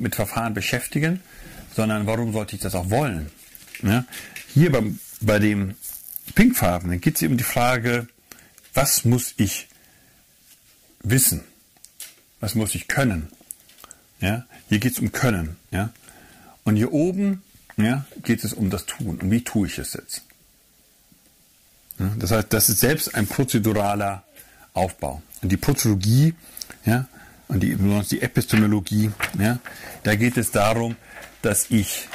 mit 0.00 0.16
Verfahren 0.16 0.52
beschäftigen, 0.52 1.20
sondern 1.74 2.06
warum 2.06 2.34
sollte 2.34 2.56
ich 2.56 2.60
das 2.60 2.74
auch 2.74 2.90
wollen? 2.90 3.30
Ja? 3.82 4.04
Hier 4.52 4.70
beim, 4.70 4.98
bei 5.22 5.38
dem 5.38 5.76
Pinkfarbenen 6.34 7.00
geht 7.00 7.16
es 7.16 7.22
um 7.22 7.38
die 7.38 7.42
Frage, 7.42 8.06
was 8.74 9.06
muss 9.06 9.32
ich 9.38 9.66
wissen? 11.02 11.40
Was 12.38 12.54
muss 12.54 12.74
ich 12.74 12.86
können? 12.86 13.28
Ja? 14.20 14.44
Hier 14.68 14.78
geht 14.78 14.92
es 14.92 14.98
um 14.98 15.10
Können. 15.10 15.56
Ja? 15.70 15.88
Und 16.64 16.76
hier 16.76 16.92
oben 16.92 17.40
ja, 17.76 18.04
geht 18.22 18.44
es 18.44 18.52
um 18.52 18.70
das 18.70 18.86
Tun. 18.86 19.18
Und 19.20 19.30
wie 19.30 19.42
tue 19.42 19.66
ich 19.66 19.78
es 19.78 19.94
jetzt? 19.94 20.22
Ja? 21.98 22.10
Das 22.18 22.30
heißt, 22.30 22.46
das 22.50 22.68
ist 22.68 22.80
selbst 22.80 23.14
ein 23.14 23.26
prozeduraler 23.26 24.24
Aufbau. 24.74 25.22
Und 25.42 25.50
die 25.50 25.56
Prozologie 25.56 26.34
ja, 26.84 27.06
und 27.48 27.60
die, 27.62 27.76
die 27.76 28.22
Epistemologie, 28.22 29.10
ja, 29.38 29.58
da 30.02 30.14
geht 30.14 30.36
es 30.36 30.50
darum, 30.50 30.96
dass 31.42 31.70
ich 31.70 32.08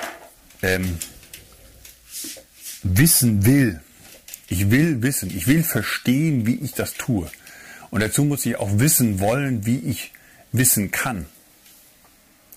ähm, 0.61 0.97
wissen 2.83 3.45
will. 3.45 3.81
Ich 4.47 4.69
will 4.69 5.01
wissen, 5.01 5.35
ich 5.35 5.47
will 5.47 5.63
verstehen, 5.63 6.45
wie 6.45 6.55
ich 6.55 6.73
das 6.73 6.93
tue. 6.93 7.29
Und 7.89 8.01
dazu 8.01 8.23
muss 8.23 8.45
ich 8.45 8.57
auch 8.57 8.79
wissen 8.79 9.19
wollen, 9.19 9.65
wie 9.65 9.79
ich 9.79 10.11
wissen 10.51 10.91
kann. 10.91 11.25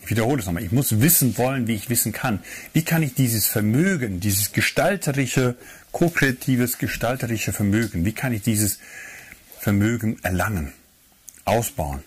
Wiederhole 0.09 0.41
es 0.41 0.47
nochmal. 0.47 0.63
Ich 0.63 0.73
muss 0.73 1.01
wissen 1.01 1.37
wollen, 1.37 1.67
wie 1.67 1.75
ich 1.75 1.91
wissen 1.91 2.13
kann. 2.13 2.41
Wie 2.73 2.83
kann 2.83 3.03
ich 3.03 3.15
dieses 3.15 3.47
Vermögen, 3.47 4.21
dieses 4.21 4.53
gestalterische, 4.53 5.57
ko-kreatives 5.93 6.79
gestalterische 6.79 7.53
Vermögen, 7.53 8.05
wie 8.05 8.13
kann 8.13 8.33
ich 8.33 8.43
dieses 8.43 8.79
Vermögen 9.61 10.19
erlangen, 10.23 10.73
ausbauen, 11.45 12.03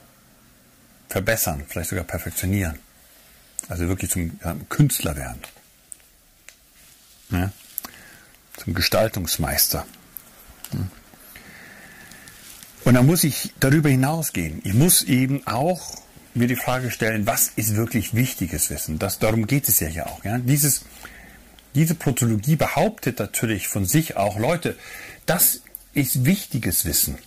verbessern, 1.09 1.63
vielleicht 1.67 1.89
sogar 1.89 2.05
perfektionieren? 2.05 2.79
Also 3.69 3.87
wirklich 3.87 4.09
zum 4.09 4.39
ja, 4.43 4.55
Künstler 4.69 5.15
werden. 5.15 5.39
Ja? 7.29 7.51
Zum 8.57 8.73
Gestaltungsmeister. 8.73 9.85
Hm. 10.71 10.89
Und 12.83 12.95
dann 12.95 13.05
muss 13.05 13.23
ich 13.23 13.53
darüber 13.59 13.89
hinausgehen. 13.89 14.61
Ich 14.63 14.73
muss 14.73 15.03
eben 15.03 15.45
auch 15.45 16.01
mir 16.33 16.47
die 16.47 16.55
Frage 16.55 16.91
stellen, 16.91 17.27
was 17.27 17.51
ist 17.55 17.75
wirklich 17.75 18.15
wichtiges 18.15 18.69
Wissen? 18.69 18.99
Das, 18.99 19.19
darum 19.19 19.47
geht 19.47 19.67
es 19.67 19.79
ja 19.79 19.87
hier 19.87 20.07
auch. 20.07 20.23
Ja? 20.23 20.37
Dieses, 20.37 20.85
diese 21.75 21.95
Protologie 21.95 22.55
behauptet 22.55 23.19
natürlich 23.19 23.67
von 23.67 23.85
sich 23.85 24.17
auch, 24.17 24.39
Leute, 24.39 24.77
das 25.25 25.61
ist 25.93 26.25
wichtiges 26.25 26.85
Wissen. 26.85 27.17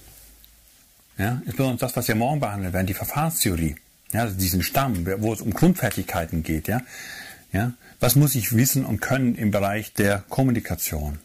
Ja? 1.19 1.43
Insbesondere 1.45 1.79
das, 1.79 1.97
was 1.97 2.09
wir 2.09 2.15
morgen 2.15 2.41
behandeln 2.41 2.73
werden, 2.73 2.87
die 2.87 2.95
Verfahrenstheorie. 2.95 3.77
Ja, 4.13 4.23
also 4.23 4.37
diesen 4.37 4.63
Stamm, 4.63 5.07
wo 5.19 5.33
es 5.33 5.41
um 5.41 5.53
Grundfertigkeiten 5.53 6.43
geht. 6.43 6.69
Ja? 6.69 6.81
Ja? 7.53 7.73
Was 8.01 8.17
muss 8.17 8.35
ich 8.35 8.55
wissen 8.55 8.85
und 8.85 9.01
können 9.01 9.35
im 9.35 9.51
Bereich 9.51 9.93
der 9.93 10.25
Kommunikation, 10.29 11.19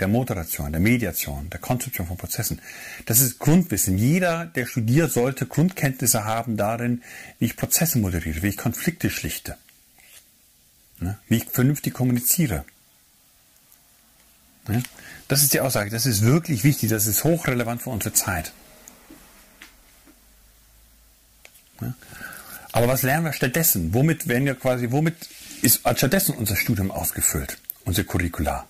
der 0.00 0.08
Moderation, 0.08 0.72
der 0.72 0.80
Mediation, 0.80 1.50
der 1.50 1.60
Konzeption 1.60 2.06
von 2.06 2.16
Prozessen. 2.16 2.60
Das 3.06 3.20
ist 3.20 3.38
Grundwissen. 3.38 3.98
Jeder, 3.98 4.46
der 4.46 4.66
studiert, 4.66 5.12
sollte 5.12 5.46
Grundkenntnisse 5.46 6.24
haben 6.24 6.56
darin, 6.56 7.02
wie 7.38 7.46
ich 7.46 7.56
Prozesse 7.56 7.98
moderiere, 7.98 8.42
wie 8.42 8.48
ich 8.48 8.56
Konflikte 8.56 9.10
schlichte, 9.10 9.56
ne? 10.98 11.18
wie 11.28 11.36
ich 11.36 11.44
vernünftig 11.44 11.92
kommuniziere. 11.92 12.64
Ne? 14.68 14.82
Das 15.28 15.42
ist 15.42 15.52
die 15.54 15.60
Aussage. 15.60 15.90
Das 15.90 16.06
ist 16.06 16.22
wirklich 16.22 16.64
wichtig. 16.64 16.90
Das 16.90 17.06
ist 17.06 17.22
hochrelevant 17.24 17.82
für 17.82 17.90
unsere 17.90 18.14
Zeit. 18.14 18.52
Ne? 21.80 21.94
Aber 22.72 22.88
was 22.88 23.02
lernen 23.02 23.24
wir 23.24 23.32
stattdessen? 23.32 23.94
Womit 23.94 24.28
werden 24.28 24.46
wir 24.46 24.54
quasi, 24.54 24.90
womit 24.90 25.14
ist 25.62 25.80
stattdessen 25.96 26.34
unser 26.34 26.56
Studium 26.56 26.90
ausgefüllt? 26.90 27.58
Unser 27.84 28.04
Curricular? 28.04 28.68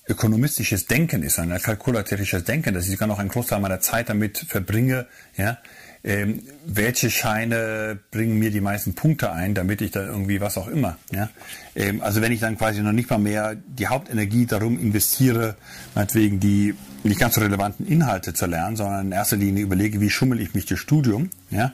ökonomistisches 0.08 0.88
Denken 0.88 1.22
ist, 1.22 1.38
ein 1.38 1.56
kalkulatorisches 1.62 2.44
Denken, 2.44 2.74
dass 2.74 2.86
ich 2.86 2.92
sogar 2.92 3.08
noch 3.08 3.20
einen 3.20 3.30
Großteil 3.30 3.60
meiner 3.60 3.80
Zeit 3.80 4.10
damit 4.10 4.40
verbringe, 4.40 5.06
ja, 5.38 5.60
ähm, 6.04 6.44
welche 6.66 7.10
Scheine 7.10 8.00
bringen 8.12 8.40
mir 8.40 8.52
die 8.52 8.62
meisten 8.62 8.96
Punkte 8.96 9.32
ein, 9.32 9.54
damit 9.54 9.82
ich 9.82 9.92
da 9.92 10.06
irgendwie 10.06 10.40
was 10.40 10.58
auch 10.58 10.68
immer. 10.68 10.98
Ja? 11.12 11.30
Ähm, 11.76 12.02
also 12.02 12.22
wenn 12.22 12.32
ich 12.32 12.40
dann 12.40 12.58
quasi 12.58 12.82
noch 12.82 12.94
nicht 12.94 13.10
mal 13.10 13.20
mehr 13.20 13.56
die 13.56 13.88
Hauptenergie 13.88 14.46
darum 14.46 14.80
investiere, 14.80 15.56
meinetwegen 15.96 16.40
die 16.40 16.76
nicht 17.04 17.20
ganz 17.20 17.36
so 17.36 17.42
relevanten 17.42 17.86
Inhalte 17.86 18.34
zu 18.34 18.46
lernen, 18.46 18.76
sondern 18.76 19.08
in 19.08 19.12
erster 19.12 19.38
Linie 19.38 19.64
überlege, 19.64 20.00
wie 20.00 20.10
schummel 20.10 20.40
ich 20.40 20.54
mich 20.54 20.66
das 20.66 20.80
Studium, 20.80 21.30
ja, 21.50 21.74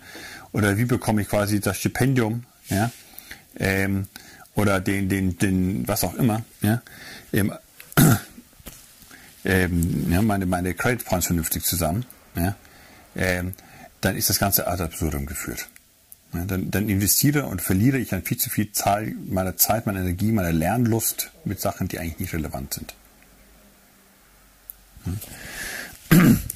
oder 0.51 0.77
wie 0.77 0.85
bekomme 0.85 1.21
ich 1.21 1.29
quasi 1.29 1.59
das 1.59 1.77
Stipendium, 1.77 2.43
ja, 2.69 2.91
ähm, 3.57 4.07
oder 4.55 4.79
den, 4.79 5.09
den, 5.09 5.37
den, 5.37 5.87
was 5.87 6.03
auch 6.03 6.15
immer, 6.15 6.43
ja, 6.61 6.81
ähm, 7.33 7.53
ähm, 9.45 10.11
ja 10.11 10.21
meine, 10.21 10.45
meine 10.45 10.73
Credit 10.73 11.05
Points 11.05 11.27
vernünftig 11.27 11.63
zusammen, 11.63 12.05
ja, 12.35 12.55
ähm, 13.15 13.53
dann 14.05 14.15
ist 14.15 14.29
das 14.29 14.39
Ganze 14.39 14.67
ad 14.67 14.83
absurdum 14.83 15.25
geführt. 15.25 15.67
Dann, 16.31 16.69
dann, 16.69 16.89
investiere 16.89 17.45
und 17.45 17.61
verliere 17.61 17.97
ich 17.97 18.09
dann 18.09 18.21
viel 18.23 18.37
zu 18.37 18.49
viel 18.49 18.71
Zahl 18.73 19.13
meiner 19.27 19.55
Zeit, 19.55 19.85
meiner 19.85 20.01
Energie, 20.01 20.31
meiner 20.31 20.51
Lernlust 20.51 21.31
mit 21.45 21.61
Sachen, 21.61 21.87
die 21.87 21.97
eigentlich 21.97 22.19
nicht 22.19 22.33
relevant 22.33 22.73
sind. 22.73 22.93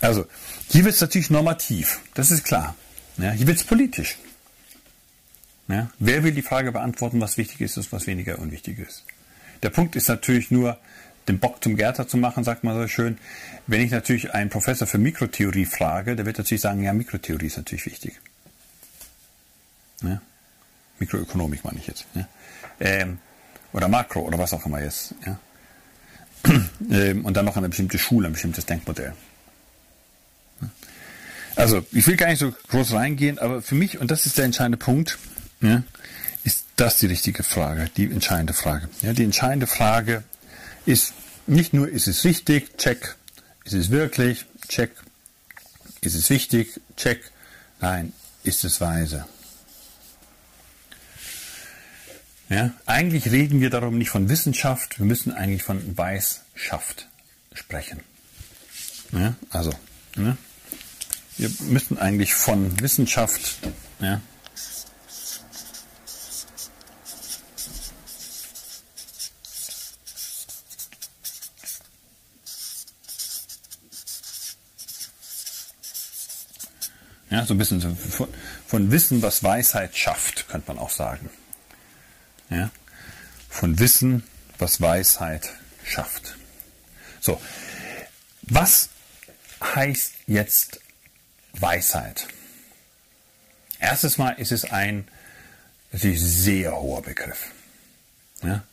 Also, 0.01 0.25
hier 0.69 0.85
wird 0.85 0.95
es 0.95 1.01
natürlich 1.01 1.29
normativ, 1.29 2.01
das 2.13 2.31
ist 2.31 2.43
klar. 2.45 2.75
Ja, 3.17 3.31
hier 3.31 3.47
wird 3.47 3.57
es 3.57 3.63
politisch. 3.63 4.17
Ja, 5.67 5.89
wer 5.99 6.23
will 6.23 6.31
die 6.31 6.41
Frage 6.41 6.71
beantworten, 6.71 7.19
was 7.21 7.37
wichtig 7.37 7.61
ist 7.61 7.77
und 7.77 7.91
was 7.91 8.07
weniger 8.07 8.39
unwichtig 8.39 8.79
ist? 8.79 9.03
Der 9.61 9.69
Punkt 9.69 9.95
ist 9.95 10.07
natürlich 10.07 10.51
nur, 10.51 10.77
den 11.29 11.39
Bock 11.39 11.63
zum 11.63 11.77
Gärter 11.77 12.07
zu 12.07 12.17
machen, 12.17 12.43
sagt 12.43 12.63
man 12.63 12.75
so 12.75 12.87
schön. 12.87 13.17
Wenn 13.67 13.81
ich 13.81 13.91
natürlich 13.91 14.33
einen 14.33 14.49
Professor 14.49 14.87
für 14.87 14.97
Mikrotheorie 14.97 15.65
frage, 15.65 16.15
der 16.15 16.25
wird 16.25 16.37
natürlich 16.37 16.61
sagen, 16.61 16.83
ja, 16.83 16.91
Mikrotheorie 16.91 17.45
ist 17.45 17.57
natürlich 17.57 17.85
wichtig. 17.85 18.19
Ja? 20.01 20.21
Mikroökonomik 20.97 21.63
meine 21.63 21.79
ich 21.79 21.87
jetzt. 21.87 22.05
Ja? 22.15 22.27
Ähm, 22.79 23.19
oder 23.71 23.87
Makro 23.87 24.21
oder 24.21 24.37
was 24.39 24.53
auch 24.53 24.65
immer 24.65 24.81
jetzt. 24.81 25.13
Ja? 25.25 25.39
ähm, 26.91 27.25
und 27.25 27.37
dann 27.37 27.45
noch 27.45 27.55
eine 27.55 27.69
bestimmte 27.69 27.99
Schule, 27.99 28.27
ein 28.27 28.33
bestimmtes 28.33 28.65
Denkmodell. 28.65 29.13
Also, 31.55 31.85
ich 31.91 32.07
will 32.07 32.15
gar 32.15 32.27
nicht 32.27 32.39
so 32.39 32.53
groß 32.69 32.93
reingehen, 32.93 33.37
aber 33.37 33.61
für 33.61 33.75
mich, 33.75 33.99
und 33.99 34.11
das 34.11 34.25
ist 34.25 34.37
der 34.37 34.45
entscheidende 34.45 34.77
Punkt, 34.77 35.17
ja, 35.61 35.83
ist 36.43 36.65
das 36.77 36.97
die 36.99 37.07
richtige 37.07 37.43
Frage, 37.43 37.89
die 37.97 38.05
entscheidende 38.05 38.53
Frage. 38.53 38.87
Ja, 39.01 39.11
die 39.11 39.25
entscheidende 39.25 39.67
Frage 39.67 40.23
ist 40.85 41.13
nicht 41.49 41.73
nur, 41.73 41.89
ist 41.89 42.07
es 42.07 42.23
richtig, 42.23 42.77
check, 42.77 43.15
ist 43.65 43.73
es 43.73 43.89
wirklich, 43.89 44.45
check, 44.67 44.91
ist 46.01 46.15
es 46.15 46.29
wichtig, 46.29 46.79
check, 46.95 47.31
nein, 47.81 48.13
ist 48.43 48.63
es 48.63 48.79
weise. 48.79 49.25
Ja, 52.49 52.73
eigentlich 52.85 53.29
reden 53.31 53.61
wir 53.61 53.69
darum 53.69 53.97
nicht 53.97 54.09
von 54.09 54.29
Wissenschaft, 54.29 54.99
wir 54.99 55.05
müssen 55.05 55.31
eigentlich 55.31 55.63
von 55.63 55.97
Weisschaft 55.97 57.07
sprechen. 57.53 57.99
Ja, 59.11 59.35
also, 59.49 59.71
ne? 60.15 60.37
wir 61.37 61.51
müssen 61.61 61.97
eigentlich 61.97 62.33
von 62.33 62.79
Wissenschaft, 62.81 63.59
ja, 63.99 64.21
Ja, 77.29 77.45
so 77.45 77.53
ein 77.53 77.57
bisschen 77.57 77.95
von, 77.95 78.27
von 78.65 78.91
Wissen, 78.91 79.21
was 79.21 79.43
Weisheit 79.43 79.95
schafft, 79.95 80.47
könnte 80.47 80.67
man 80.69 80.79
auch 80.79 80.89
sagen. 80.89 81.29
Ja? 82.49 82.71
Von 83.49 83.79
Wissen, 83.79 84.23
was 84.57 84.81
Weisheit 84.81 85.49
schafft. 85.83 86.35
So, 87.21 87.39
was 88.41 88.89
heißt 89.61 90.13
jetzt 90.27 90.79
Weisheit? 91.53 92.27
Erstes 93.79 94.17
Mal 94.17 94.31
ist 94.31 94.51
es 94.51 94.65
ein 94.65 95.07
sehr 95.91 96.75
hoher 96.75 97.01
Begriff. 97.01 97.51
Ja? 98.41 98.63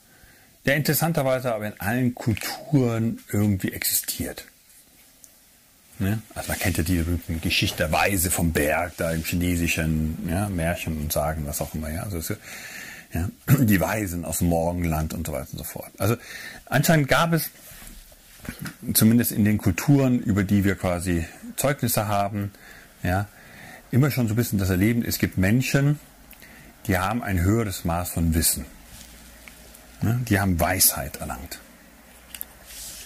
Der 0.64 0.77
interessanterweise 0.77 1.55
aber 1.55 1.66
in 1.66 1.81
allen 1.81 2.14
Kulturen 2.14 3.23
irgendwie 3.31 3.73
existiert. 3.73 4.47
Ja? 5.98 6.18
Also 6.35 6.48
man 6.48 6.59
kennt 6.59 6.78
ja 6.78 6.85
die 6.85 6.96
berühmten 6.96 7.40
Weise 7.92 8.30
vom 8.30 8.52
Berg, 8.52 8.92
da 8.96 9.12
im 9.12 9.24
chinesischen 9.24 10.28
ja, 10.28 10.48
Märchen 10.48 10.98
und 10.98 11.12
Sagen, 11.12 11.44
was 11.46 11.61
auch 11.61 11.74
immer. 11.74 11.90
Ja? 11.90 12.02
Also 12.02 12.35
ja, 13.12 13.28
die 13.59 13.80
Weisen 13.80 14.24
aus 14.24 14.38
dem 14.38 14.48
Morgenland 14.48 15.14
und 15.14 15.26
so 15.26 15.32
weiter 15.32 15.48
und 15.52 15.59
so 15.59 15.64
fort. 15.64 15.90
Also 15.98 16.16
anscheinend 16.66 17.09
gab 17.09 17.32
es, 17.32 17.50
zumindest 18.92 19.32
in 19.32 19.44
den 19.44 19.59
Kulturen, 19.59 20.20
über 20.20 20.44
die 20.44 20.64
wir 20.64 20.76
quasi 20.76 21.24
Zeugnisse 21.56 22.06
haben, 22.06 22.52
ja, 23.02 23.26
immer 23.90 24.11
schon 24.11 24.28
so 24.28 24.35
ein 24.35 24.37
bisschen 24.37 24.59
das 24.59 24.70
Erleben, 24.70 25.04
es 25.04 25.18
gibt 25.18 25.38
Menschen, 25.38 25.98
die 26.87 26.98
haben 26.98 27.22
ein 27.22 27.40
höheres 27.40 27.85
Maß 27.85 28.11
von 28.11 28.35
Wissen. 28.35 28.66
Ja, 30.02 30.18
die 30.28 30.38
haben 30.38 30.61
Weisheit 30.61 31.16
erlangt. 31.16 31.59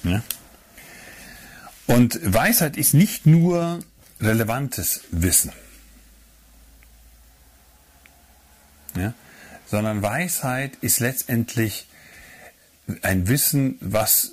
Ja? 0.03 0.22
Und 1.87 2.21
Weisheit 2.23 2.77
ist 2.77 2.95
nicht 2.95 3.27
nur 3.27 3.81
relevantes 4.21 5.03
Wissen. 5.11 5.53
Ja? 8.97 9.14
sondern 9.71 10.03
Weisheit 10.03 10.77
ist 10.81 10.99
letztendlich 10.99 11.87
ein 13.03 13.29
Wissen, 13.29 13.79
was 13.81 14.33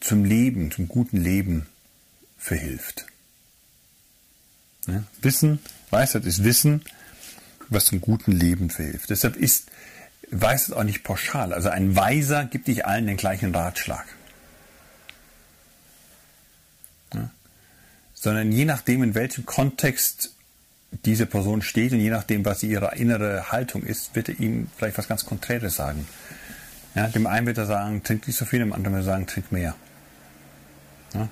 zum 0.00 0.24
Leben, 0.24 0.70
zum 0.70 0.88
guten 0.88 1.18
Leben 1.18 1.66
verhilft. 2.38 3.06
Ja? 4.86 5.04
Wissen, 5.20 5.58
Weisheit 5.90 6.24
ist 6.24 6.44
Wissen, 6.44 6.82
was 7.68 7.84
zum 7.84 8.00
guten 8.00 8.32
Leben 8.32 8.70
verhilft. 8.70 9.10
Deshalb 9.10 9.36
ist 9.36 9.70
Weisheit 10.30 10.74
auch 10.74 10.84
nicht 10.84 11.04
pauschal. 11.04 11.52
Also 11.52 11.68
ein 11.68 11.94
Weiser 11.94 12.46
gibt 12.46 12.68
nicht 12.68 12.86
allen 12.86 13.06
den 13.06 13.18
gleichen 13.18 13.54
Ratschlag. 13.54 14.06
Sondern 18.20 18.50
je 18.50 18.64
nachdem, 18.64 19.02
in 19.02 19.14
welchem 19.14 19.46
Kontext 19.46 20.34
diese 21.04 21.26
Person 21.26 21.62
steht 21.62 21.92
und 21.92 22.00
je 22.00 22.10
nachdem, 22.10 22.44
was 22.44 22.62
ihre 22.62 22.96
innere 22.96 23.52
Haltung 23.52 23.82
ist, 23.82 24.14
wird 24.14 24.28
er 24.28 24.40
ihm 24.40 24.68
vielleicht 24.76 24.98
was 24.98 25.08
ganz 25.08 25.24
Konträres 25.24 25.76
sagen. 25.76 26.06
Ja, 26.94 27.06
dem 27.08 27.26
einen 27.26 27.46
wird 27.46 27.58
er 27.58 27.66
sagen, 27.66 28.02
trink 28.02 28.26
nicht 28.26 28.36
so 28.36 28.44
viel, 28.44 28.58
dem 28.58 28.72
anderen 28.72 28.96
wird 28.96 29.04
er 29.04 29.12
sagen, 29.12 29.26
trink 29.26 29.52
mehr. 29.52 29.74
Ja? 31.14 31.28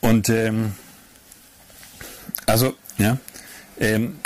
Und 0.00 0.28
ähm, 0.28 0.72
also, 2.46 2.76
ja, 2.98 3.18
ähm, 3.80 4.18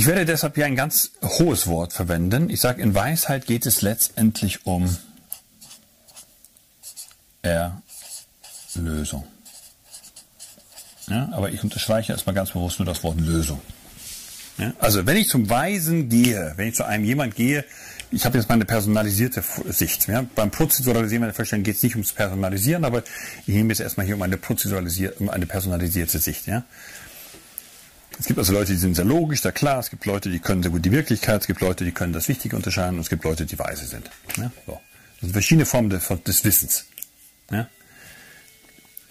ich 0.00 0.06
werde 0.06 0.24
deshalb 0.24 0.54
hier 0.54 0.64
ein 0.64 0.76
ganz 0.76 1.10
hohes 1.22 1.66
Wort 1.66 1.92
verwenden. 1.92 2.48
Ich 2.48 2.62
sage, 2.62 2.80
in 2.80 2.94
Weisheit 2.94 3.44
geht 3.44 3.66
es 3.66 3.82
letztendlich 3.82 4.64
um 4.64 4.96
Erlösung. 7.42 9.26
Ja, 11.06 11.28
aber 11.32 11.50
ich 11.50 11.62
unterstreiche 11.62 12.12
erstmal 12.12 12.34
ganz 12.34 12.52
bewusst 12.52 12.78
nur 12.78 12.86
das 12.86 13.04
Wort 13.04 13.20
Lösung. 13.20 13.60
Ja, 14.56 14.72
also 14.78 15.04
wenn 15.04 15.18
ich 15.18 15.28
zum 15.28 15.50
Weisen 15.50 16.08
gehe, 16.08 16.54
wenn 16.56 16.68
ich 16.68 16.76
zu 16.76 16.86
einem 16.86 17.04
jemand 17.04 17.34
gehe, 17.34 17.66
ich 18.10 18.24
habe 18.24 18.38
jetzt 18.38 18.48
mal 18.48 18.54
eine 18.54 18.64
personalisierte 18.64 19.44
Sicht. 19.68 20.08
Ja. 20.08 20.24
Beim 20.34 20.50
Prozeduralisieren 20.50 21.20
meiner 21.20 21.34
Vorstellung 21.34 21.62
geht 21.62 21.76
es 21.76 21.82
nicht 21.82 21.94
ums 21.94 22.14
Personalisieren, 22.14 22.86
aber 22.86 23.02
ich 23.46 23.54
nehme 23.54 23.68
jetzt 23.68 23.80
erstmal 23.80 24.06
hier 24.06 24.14
um 24.14 24.22
eine, 24.22 24.38
um 25.18 25.28
eine 25.28 25.44
personalisierte 25.44 26.18
Sicht. 26.18 26.46
Ja. 26.46 26.64
Es 28.20 28.26
gibt 28.26 28.38
also 28.38 28.52
Leute, 28.52 28.72
die 28.72 28.78
sind 28.78 28.94
sehr 28.94 29.06
logisch, 29.06 29.40
sehr 29.40 29.52
klar. 29.52 29.78
Es 29.78 29.88
gibt 29.88 30.04
Leute, 30.04 30.28
die 30.28 30.40
können 30.40 30.62
sehr 30.62 30.70
gut 30.70 30.84
die 30.84 30.92
Wirklichkeit. 30.92 31.40
Es 31.40 31.46
gibt 31.46 31.62
Leute, 31.62 31.86
die 31.86 31.92
können 31.92 32.12
das 32.12 32.28
Wichtige 32.28 32.54
unterscheiden. 32.54 32.96
Und 32.96 33.00
es 33.00 33.08
gibt 33.08 33.24
Leute, 33.24 33.46
die 33.46 33.58
weise 33.58 33.86
sind. 33.86 34.10
Ja, 34.36 34.52
so. 34.66 34.72
Das 34.72 35.20
sind 35.22 35.32
verschiedene 35.32 35.64
Formen 35.64 35.88
des 35.88 36.44
Wissens. 36.44 36.84
Ja? 37.50 37.66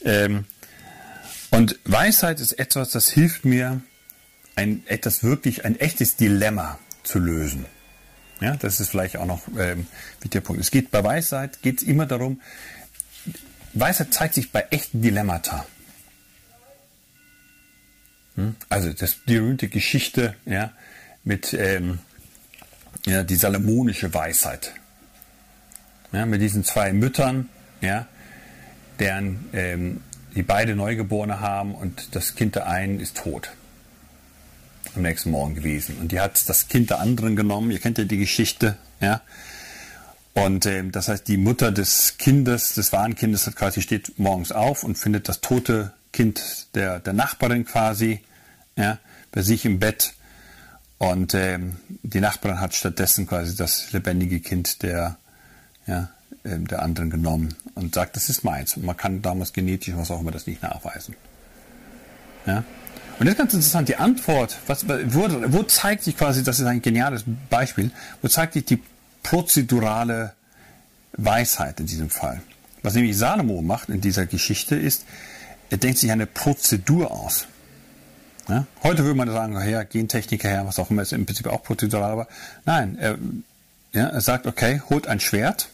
Ähm, 0.05 0.45
und 1.49 1.79
Weisheit 1.85 2.39
ist 2.39 2.53
etwas, 2.53 2.91
das 2.91 3.09
hilft 3.09 3.45
mir, 3.45 3.81
ein, 4.55 4.83
etwas 4.85 5.23
wirklich, 5.23 5.65
ein 5.65 5.79
echtes 5.79 6.15
Dilemma 6.15 6.77
zu 7.03 7.17
lösen. 7.17 7.65
Ja, 8.41 8.57
das 8.57 8.79
ist 8.79 8.89
vielleicht 8.89 9.17
auch 9.17 9.25
noch 9.25 9.41
ähm, 9.57 9.87
der 10.23 10.41
Punkt. 10.41 10.61
Es 10.61 10.69
geht 10.69 10.91
bei 10.91 11.03
Weisheit 11.03 11.63
geht 11.63 11.81
es 11.81 11.83
immer 11.83 12.05
darum, 12.05 12.41
Weisheit 13.73 14.13
zeigt 14.13 14.35
sich 14.35 14.51
bei 14.51 14.67
echten 14.69 15.01
Dilemmata. 15.01 15.65
Hm? 18.39 18.55
Also 18.69 18.93
das, 18.93 19.17
die 19.27 19.35
berühmte 19.35 19.67
Geschichte 19.67 20.35
ja, 20.45 20.71
mit 21.25 21.53
ähm, 21.53 21.99
ja, 23.05 23.23
die 23.23 23.35
salomonische 23.35 24.13
Weisheit. 24.13 24.73
Ja, 26.13 26.25
mit 26.25 26.41
diesen 26.41 26.63
zwei 26.63 26.93
Müttern, 26.93 27.49
ja, 27.81 28.07
deren 28.97 29.49
ähm, 29.53 30.01
die 30.35 30.43
beide 30.43 30.75
Neugeborene 30.75 31.41
haben 31.41 31.75
und 31.75 32.15
das 32.15 32.35
Kind 32.35 32.55
der 32.55 32.67
einen 32.67 32.99
ist 32.99 33.17
tot. 33.17 33.51
Am 34.95 35.01
nächsten 35.01 35.31
Morgen 35.31 35.53
gewesen. 35.55 35.97
Und 35.99 36.11
die 36.11 36.19
hat 36.19 36.47
das 36.47 36.67
Kind 36.67 36.89
der 36.91 36.99
anderen 36.99 37.35
genommen. 37.35 37.71
Ihr 37.71 37.79
kennt 37.79 37.97
ja 37.97 38.05
die 38.05 38.17
Geschichte, 38.17 38.77
ja. 39.01 39.21
Und 40.33 40.65
ähm, 40.65 40.91
das 40.91 41.09
heißt, 41.09 41.27
die 41.27 41.37
Mutter 41.37 41.71
des 41.71 42.17
Kindes, 42.17 42.73
des 42.75 42.93
wahren 42.93 43.15
Kindes, 43.15 43.45
hat 43.45 43.55
quasi 43.55 43.81
steht 43.81 44.17
morgens 44.17 44.51
auf 44.51 44.83
und 44.83 44.97
findet 44.97 45.27
das 45.27 45.41
tote 45.41 45.93
Kind 46.13 46.67
der, 46.75 46.99
der 46.99 47.13
Nachbarin 47.13 47.65
quasi, 47.65 48.21
ja, 48.79 48.97
bei 49.31 49.43
sich 49.43 49.65
im 49.65 49.79
Bett. 49.79 50.13
Und 50.97 51.33
ähm, 51.33 51.77
die 52.03 52.19
Nachbarin 52.19 52.59
hat 52.59 52.73
stattdessen 52.73 53.27
quasi 53.27 53.55
das 53.55 53.91
lebendige 53.91 54.39
Kind 54.39 54.81
der, 54.83 55.17
ja, 55.85 56.09
ähm, 56.43 56.67
der 56.67 56.81
anderen 56.81 57.09
genommen 57.09 57.55
und 57.75 57.93
sagt, 57.93 58.15
das 58.15 58.29
ist 58.29 58.43
meins. 58.43 58.75
Und 58.75 58.85
man 58.85 58.97
kann 58.97 59.21
damals 59.21 59.53
genetisch, 59.53 59.95
was 59.95 60.11
auch 60.11 60.19
immer, 60.19 60.31
das 60.31 60.47
nicht 60.47 60.61
nachweisen. 60.61 61.15
Ja? 62.45 62.63
Und 63.19 63.25
das 63.25 63.33
ist 63.33 63.37
ganz 63.37 63.53
interessant, 63.53 63.89
die 63.89 63.97
Antwort, 63.97 64.57
was, 64.67 64.87
wo, 64.87 65.27
wo 65.51 65.63
zeigt 65.63 66.03
sich 66.03 66.17
quasi, 66.17 66.43
das 66.43 66.59
ist 66.59 66.65
ein 66.65 66.81
geniales 66.81 67.23
Beispiel, 67.49 67.91
wo 68.21 68.27
zeigt 68.27 68.53
sich 68.53 68.65
die 68.65 68.81
prozedurale 69.23 70.33
Weisheit 71.13 71.79
in 71.81 71.85
diesem 71.85 72.09
Fall. 72.09 72.41
Was 72.81 72.93
nämlich 72.93 73.17
Salomo 73.17 73.61
macht 73.61 73.89
in 73.89 73.99
dieser 73.99 74.25
Geschichte 74.25 74.75
ist, 74.75 75.05
er 75.69 75.77
denkt 75.77 75.99
sich 75.99 76.11
eine 76.11 76.25
Prozedur 76.25 77.11
aus. 77.11 77.45
Ja? 78.49 78.65
Heute 78.83 79.03
würde 79.03 79.15
man 79.15 79.29
sagen, 79.29 79.53
ja, 79.69 79.83
Gentechniker 79.83 80.49
her, 80.49 80.65
was 80.65 80.79
auch 80.79 80.89
immer, 80.89 81.03
ist 81.03 81.13
im 81.13 81.25
Prinzip 81.25 81.47
auch 81.47 81.63
prozedural, 81.63 82.11
aber 82.11 82.27
nein, 82.65 82.97
er, 82.97 83.17
ja, 83.93 84.07
er 84.07 84.21
sagt, 84.21 84.47
okay, 84.47 84.81
holt 84.89 85.07
ein 85.07 85.19
Schwert, 85.19 85.69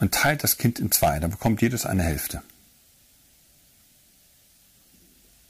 und 0.00 0.14
teilt 0.14 0.42
das 0.42 0.56
Kind 0.56 0.80
in 0.80 0.90
zwei. 0.90 1.20
Dann 1.20 1.30
bekommt 1.30 1.62
jedes 1.62 1.86
eine 1.86 2.02
Hälfte. 2.02 2.42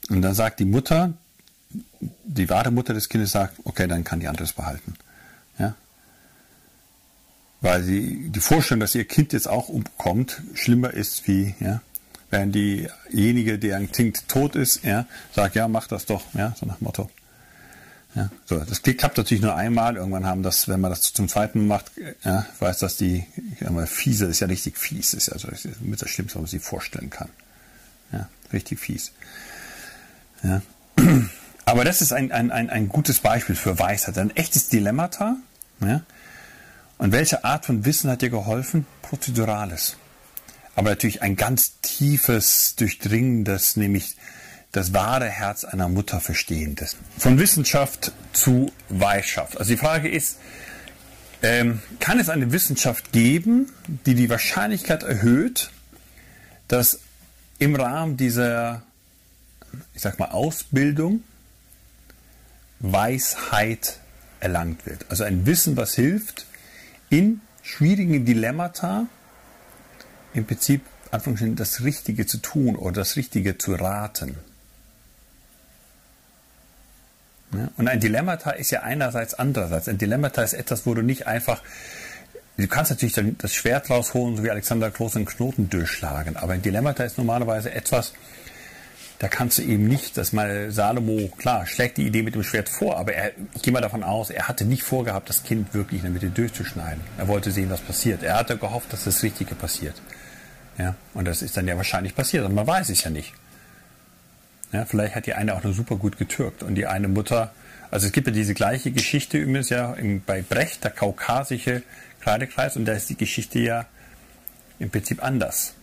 Und 0.09 0.21
dann 0.21 0.35
sagt 0.35 0.59
die 0.59 0.65
Mutter, 0.65 1.13
die 2.25 2.49
wahre 2.49 2.69
Mutter 2.69 2.93
des 2.93 3.07
Kindes 3.07 3.31
sagt, 3.31 3.57
okay, 3.63 3.87
dann 3.87 4.03
kann 4.03 4.19
die 4.19 4.27
andere 4.27 4.43
es 4.43 4.53
behalten. 4.53 4.95
Ja? 5.57 5.75
Weil 7.61 7.83
sie, 7.83 8.29
die 8.29 8.39
Vorstellung, 8.41 8.81
dass 8.81 8.93
ihr 8.93 9.05
Kind 9.05 9.31
jetzt 9.31 9.47
auch 9.47 9.69
umkommt, 9.69 10.41
schlimmer 10.53 10.91
ist 10.91 11.27
wie, 11.27 11.55
ja, 11.59 11.81
während 12.31 12.55
diejenige, 12.55 13.59
deren 13.59 13.91
Kind 13.91 14.27
tot 14.27 14.55
ist, 14.55 14.83
ja, 14.83 15.05
sagt, 15.33 15.55
ja, 15.55 15.67
mach 15.67 15.87
das 15.87 16.05
doch, 16.05 16.23
ja, 16.33 16.55
so 16.59 16.65
nach 16.65 16.81
Motto. 16.81 17.09
Ja, 18.15 18.29
so, 18.45 18.59
das 18.59 18.81
klappt 18.81 19.17
natürlich 19.17 19.41
nur 19.41 19.55
einmal. 19.55 19.95
Irgendwann 19.95 20.25
haben 20.25 20.43
das, 20.43 20.67
wenn 20.67 20.81
man 20.81 20.91
das 20.91 21.13
zum 21.13 21.29
zweiten 21.29 21.67
Mal 21.67 21.77
macht, 21.77 21.91
ja, 22.25 22.45
weiß, 22.59 22.79
dass 22.79 22.97
die 22.97 23.25
ja, 23.61 23.85
fiese 23.85 24.25
ist 24.25 24.41
ja 24.41 24.47
richtig 24.47 24.77
fies, 24.77 25.13
ist 25.13 25.29
also 25.29 25.47
mit 25.79 26.01
das 26.01 26.09
Schlimmste, 26.09 26.35
was 26.35 26.41
man 26.41 26.49
sich 26.49 26.61
vorstellen 26.61 27.09
kann. 27.09 27.29
Ja. 28.11 28.27
Richtig 28.51 28.79
fies. 28.79 29.11
Ja. 30.43 30.61
Aber 31.65 31.85
das 31.85 32.01
ist 32.01 32.11
ein, 32.11 32.31
ein, 32.31 32.51
ein, 32.51 32.69
ein 32.69 32.89
gutes 32.89 33.19
Beispiel 33.19 33.55
für 33.55 33.79
Weisheit. 33.79 34.17
Ein 34.17 34.35
echtes 34.35 34.67
Dilemmata. 34.69 35.37
Ja. 35.79 36.01
Und 36.97 37.11
welche 37.13 37.43
Art 37.43 37.65
von 37.65 37.85
Wissen 37.85 38.09
hat 38.09 38.21
dir 38.21 38.29
geholfen? 38.29 38.85
Prozedurales. 39.01 39.97
Aber 40.75 40.89
natürlich 40.89 41.21
ein 41.21 41.35
ganz 41.35 41.79
tiefes, 41.81 42.75
durchdringendes, 42.75 43.75
nämlich 43.75 44.15
das 44.71 44.93
wahre 44.93 45.27
Herz 45.27 45.65
einer 45.65 45.89
Mutter 45.89 46.21
verstehendes. 46.21 46.95
Von 47.17 47.37
Wissenschaft 47.37 48.13
zu 48.31 48.71
Weisheit. 48.89 49.57
Also 49.57 49.71
die 49.71 49.77
Frage 49.77 50.09
ist, 50.09 50.37
ähm, 51.43 51.81
kann 51.99 52.19
es 52.19 52.29
eine 52.29 52.51
Wissenschaft 52.51 53.11
geben, 53.11 53.71
die 54.05 54.15
die 54.15 54.29
Wahrscheinlichkeit 54.29 55.03
erhöht, 55.03 55.71
dass 56.67 56.99
im 57.59 57.75
Rahmen 57.75 58.15
dieser, 58.15 58.83
ich 59.93 60.01
sag 60.01 60.19
mal, 60.19 60.29
Ausbildung 60.29 61.23
Weisheit 62.79 63.99
erlangt 64.39 64.85
wird? 64.85 65.05
Also 65.09 65.23
ein 65.23 65.45
Wissen, 65.45 65.75
was 65.77 65.95
hilft, 65.95 66.45
in 67.09 67.41
schwierigen 67.61 68.25
Dilemmata 68.25 69.07
im 70.33 70.45
Prinzip 70.45 70.81
das 71.11 71.83
Richtige 71.83 72.25
zu 72.25 72.37
tun 72.37 72.75
oder 72.75 73.01
das 73.01 73.15
Richtige 73.15 73.57
zu 73.57 73.75
raten. 73.75 74.37
Und 77.75 77.87
ein 77.87 77.99
Dilemmata 77.99 78.51
ist 78.51 78.71
ja 78.71 78.81
einerseits 78.81 79.33
andererseits. 79.33 79.89
Ein 79.89 79.97
Dilemmata 79.97 80.41
ist 80.41 80.53
etwas, 80.53 80.85
wo 80.85 80.93
du 80.93 81.01
nicht 81.01 81.27
einfach, 81.27 81.61
du 82.55 82.67
kannst 82.67 82.91
natürlich 82.91 83.19
das 83.37 83.53
Schwert 83.53 83.89
rausholen, 83.89 84.37
so 84.37 84.43
wie 84.43 84.51
Alexander 84.51 84.89
Groß 84.89 85.17
einen 85.17 85.25
Knoten 85.25 85.69
durchschlagen, 85.69 86.37
aber 86.37 86.53
ein 86.53 86.61
Dilemmata 86.61 87.03
ist 87.03 87.17
normalerweise 87.17 87.73
etwas, 87.73 88.13
da 89.19 89.27
kannst 89.27 89.59
du 89.59 89.61
eben 89.61 89.87
nicht, 89.87 90.17
dass 90.17 90.33
mal 90.33 90.71
Salomo, 90.71 91.27
klar, 91.37 91.67
schlägt 91.67 91.97
die 91.97 92.07
Idee 92.07 92.23
mit 92.23 92.33
dem 92.33 92.43
Schwert 92.43 92.69
vor, 92.69 92.97
aber 92.97 93.13
er, 93.13 93.33
ich 93.53 93.61
gehe 93.61 93.71
mal 93.71 93.81
davon 93.81 94.01
aus, 94.01 94.31
er 94.31 94.47
hatte 94.47 94.65
nicht 94.65 94.81
vorgehabt, 94.81 95.29
das 95.29 95.43
Kind 95.43 95.75
wirklich 95.75 95.99
in 95.99 96.05
der 96.05 96.11
Mitte 96.13 96.31
durchzuschneiden. 96.31 97.03
Er 97.19 97.27
wollte 97.27 97.51
sehen, 97.51 97.69
was 97.69 97.81
passiert. 97.81 98.23
Er 98.23 98.37
hatte 98.37 98.57
gehofft, 98.57 98.91
dass 98.91 99.03
das 99.03 99.21
Richtige 99.21 99.53
passiert. 99.53 99.93
Ja, 100.81 100.95
und 101.13 101.25
das 101.25 101.43
ist 101.43 101.55
dann 101.55 101.67
ja 101.67 101.77
wahrscheinlich 101.77 102.15
passiert, 102.15 102.43
und 102.43 102.55
man 102.55 102.65
weiß 102.65 102.89
es 102.89 103.03
ja 103.03 103.11
nicht. 103.11 103.33
Ja, 104.71 104.83
vielleicht 104.85 105.13
hat 105.13 105.27
die 105.27 105.35
eine 105.35 105.53
auch 105.53 105.63
nur 105.63 105.73
super 105.73 105.95
gut 105.95 106.17
getürkt 106.17 106.63
und 106.63 106.73
die 106.73 106.87
eine 106.87 107.07
Mutter, 107.07 107.53
also 107.91 108.07
es 108.07 108.13
gibt 108.13 108.25
ja 108.25 108.33
diese 108.33 108.55
gleiche 108.55 108.91
Geschichte 108.91 109.37
übrigens 109.37 109.69
ja 109.69 109.93
im, 109.93 110.23
bei 110.23 110.41
Brecht, 110.41 110.83
der 110.83 110.89
kaukasische 110.89 111.83
Kreidekreis, 112.21 112.77
und 112.77 112.85
da 112.85 112.93
ist 112.93 113.11
die 113.11 113.17
Geschichte 113.17 113.59
ja 113.59 113.85
im 114.79 114.89
Prinzip 114.89 115.23
anders. 115.23 115.75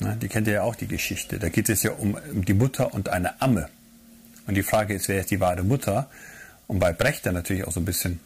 Ja, 0.00 0.14
die 0.14 0.28
kennt 0.28 0.46
ihr 0.46 0.54
ja 0.54 0.62
auch 0.62 0.74
die 0.74 0.88
Geschichte. 0.88 1.38
Da 1.38 1.50
geht 1.50 1.68
es 1.68 1.82
ja 1.82 1.92
um, 1.92 2.16
um 2.32 2.46
die 2.46 2.54
Mutter 2.54 2.94
und 2.94 3.10
eine 3.10 3.42
Amme. 3.42 3.68
Und 4.46 4.54
die 4.54 4.62
Frage 4.62 4.94
ist, 4.94 5.08
wer 5.08 5.20
ist 5.20 5.30
die 5.30 5.38
wahre 5.38 5.64
Mutter? 5.64 6.08
Und 6.66 6.78
bei 6.78 6.94
Brecht, 6.94 7.26
der 7.26 7.32
natürlich 7.32 7.64
auch 7.64 7.72
so 7.72 7.80
ein 7.80 7.84
bisschen 7.84 8.20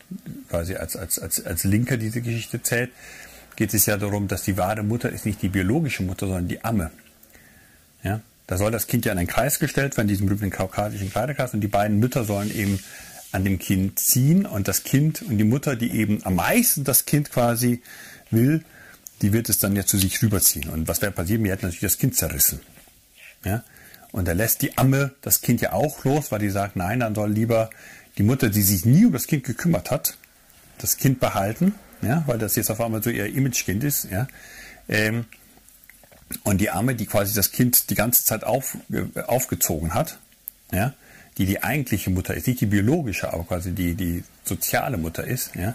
quasi 0.49 0.77
als, 0.77 0.95
als, 0.95 1.19
als, 1.19 1.45
als 1.45 1.65
Linker 1.65 1.97
diese 1.97 2.23
Geschichte 2.23 2.63
zählt, 2.63 2.93
geht 3.57 3.75
es 3.75 3.87
ja 3.87 3.97
darum, 3.97 4.29
dass 4.29 4.43
die 4.43 4.57
wahre 4.57 4.83
Mutter 4.83 5.11
ist 5.11 5.27
nicht 5.27 5.43
die 5.43 5.49
biologische 5.49 6.03
Mutter, 6.03 6.27
sondern 6.27 6.49
die 6.49 6.65
Amme. 6.65 6.91
Ja? 8.03 8.21
Da 8.47 8.57
soll 8.57 8.71
das 8.71 8.87
Kind 8.87 9.05
ja 9.05 9.13
in 9.13 9.19
einen 9.19 9.27
Kreis 9.27 9.59
gestellt 9.59 9.97
werden, 9.97 10.09
diesen 10.09 10.27
berühmten 10.27 10.51
kaukasischen 10.51 11.11
Kreidekreis, 11.11 11.55
und 11.55 11.61
die 11.61 11.69
beiden 11.69 11.99
Mütter 11.99 12.25
sollen 12.25 12.55
eben 12.55 12.79
an 13.33 13.45
dem 13.45 13.59
Kind 13.59 13.99
ziehen 13.99 14.47
und 14.47 14.69
das 14.69 14.85
Kind 14.85 15.23
und 15.23 15.39
die 15.39 15.45
Mutter, 15.45 15.75
die 15.77 15.91
eben 15.91 16.25
am 16.25 16.37
meisten 16.37 16.85
das 16.85 17.07
Kind 17.07 17.31
quasi 17.33 17.83
will, 18.31 18.65
die 19.23 19.33
wird 19.33 19.49
es 19.49 19.59
dann 19.59 19.75
ja 19.75 19.85
zu 19.85 19.99
sich 19.99 20.23
rüberziehen. 20.23 20.69
Und 20.69 20.89
was 20.89 21.03
wäre 21.03 21.13
passiert? 21.13 21.41
Mir 21.41 21.53
hätte 21.53 21.67
natürlich 21.67 21.81
das 21.93 21.99
Kind 21.99 22.17
zerrissen. 22.17 22.61
Ja? 23.45 23.65
Und 24.13 24.29
er 24.29 24.35
lässt 24.35 24.63
die 24.63 24.79
Amme 24.79 25.13
das 25.23 25.41
Kind 25.41 25.61
ja 25.61 25.73
auch 25.73 26.05
los, 26.05 26.31
weil 26.31 26.39
die 26.39 26.51
sagt, 26.51 26.77
nein, 26.77 27.01
dann 27.01 27.15
soll 27.15 27.33
lieber 27.33 27.71
die 28.19 28.23
Mutter, 28.23 28.49
die 28.49 28.63
sich 28.63 28.85
nie 28.85 29.07
um 29.07 29.13
das 29.13 29.27
Kind 29.27 29.45
gekümmert 29.45 29.91
hat, 29.91 30.17
das 30.79 30.97
Kind 30.97 31.21
behalten, 31.21 31.75
ja, 32.03 32.25
weil 32.27 32.39
das 32.39 32.57
jetzt 32.57 32.71
auf 32.71 32.81
einmal 32.81 33.03
so 33.03 33.11
ihr 33.11 33.27
Imagekind 33.27 33.85
ist, 33.85 34.09
ja. 34.11 34.27
Ähm, 34.89 35.25
und 36.43 36.61
die 36.61 36.71
Arme, 36.71 36.95
die 36.95 37.07
quasi 37.07 37.35
das 37.35 37.53
Kind 37.53 37.91
die 37.91 37.95
ganze 37.95 38.25
Zeit 38.25 38.45
auf, 38.45 38.77
äh, 38.91 39.21
aufgezogen 39.23 39.95
hat, 39.95 40.19
ja, 40.73 40.95
die 41.39 41.47
die 41.47 41.63
eigentliche 41.63 42.11
Mutter 42.11 42.35
ist, 42.35 42.47
nicht 42.47 42.61
die 42.61 42.67
biologische, 42.67 43.33
aber 43.33 43.45
quasi 43.45 43.73
die, 43.73 43.95
die 43.95 44.25
soziale 44.45 44.97
Mutter 44.97 45.25
ist, 45.25 45.55
ja, 45.55 45.75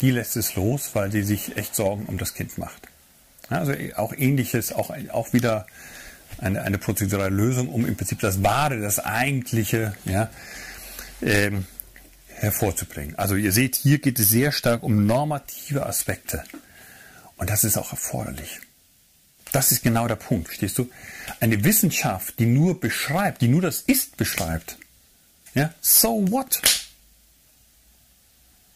die 0.00 0.10
lässt 0.10 0.36
es 0.36 0.54
los, 0.54 0.90
weil 0.92 1.10
sie 1.10 1.22
sich 1.22 1.56
echt 1.56 1.74
Sorgen 1.74 2.06
um 2.06 2.18
das 2.18 2.34
Kind 2.34 2.58
macht. 2.58 2.88
Ja, 3.50 3.58
also 3.58 3.72
auch 3.96 4.12
ähnliches, 4.12 4.72
auch, 4.72 4.94
auch 5.10 5.32
wieder 5.32 5.66
eine, 6.38 6.62
eine 6.62 6.78
prozedurale 6.78 7.34
Lösung, 7.34 7.68
um 7.68 7.86
im 7.86 7.96
Prinzip 7.96 8.20
das 8.20 8.42
Wahre, 8.42 8.80
das 8.80 9.00
Eigentliche 9.00 9.94
ja, 10.04 10.30
ähm, 11.22 11.64
hervorzubringen. 12.40 13.16
Also 13.16 13.34
ihr 13.34 13.52
seht, 13.52 13.76
hier 13.76 13.98
geht 13.98 14.18
es 14.18 14.28
sehr 14.28 14.52
stark 14.52 14.82
um 14.82 15.06
normative 15.06 15.86
Aspekte. 15.86 16.44
Und 17.36 17.50
das 17.50 17.64
ist 17.64 17.76
auch 17.76 17.92
erforderlich. 17.92 18.60
Das 19.52 19.72
ist 19.72 19.82
genau 19.82 20.06
der 20.08 20.16
Punkt, 20.16 20.48
verstehst 20.48 20.78
du? 20.78 20.90
Eine 21.40 21.64
Wissenschaft, 21.64 22.38
die 22.38 22.46
nur 22.46 22.80
beschreibt, 22.80 23.40
die 23.40 23.48
nur 23.48 23.62
das 23.62 23.80
Ist 23.80 24.16
beschreibt. 24.16 24.78
Ja, 25.54 25.72
so 25.80 26.30
what? 26.30 26.60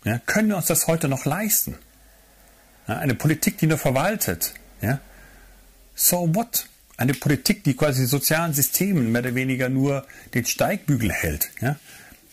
Ja, 0.05 0.19
können 0.19 0.49
wir 0.49 0.57
uns 0.57 0.67
das 0.67 0.87
heute 0.87 1.09
noch 1.09 1.25
leisten? 1.25 1.77
Ja, 2.89 2.99
eine 2.99 3.15
Politik, 3.15 3.59
die 3.59 3.67
nur 3.67 3.79
verwaltet. 3.79 4.55
Ja, 4.81 5.01
so 5.95 6.35
what? 6.35 6.67
Eine 6.97 7.15
Politik, 7.15 7.65
die 7.65 7.75
quasi 7.75 8.07
sozialen 8.07 8.55
Systemen 8.55 9.13
mehr 9.13 9.23
oder 9.23 9.35
weniger 9.35 9.69
nur 9.69 10.07
den 10.35 10.45
Steigbügel 10.45 11.13
hält. 11.13 11.51
Ja, 11.61 11.77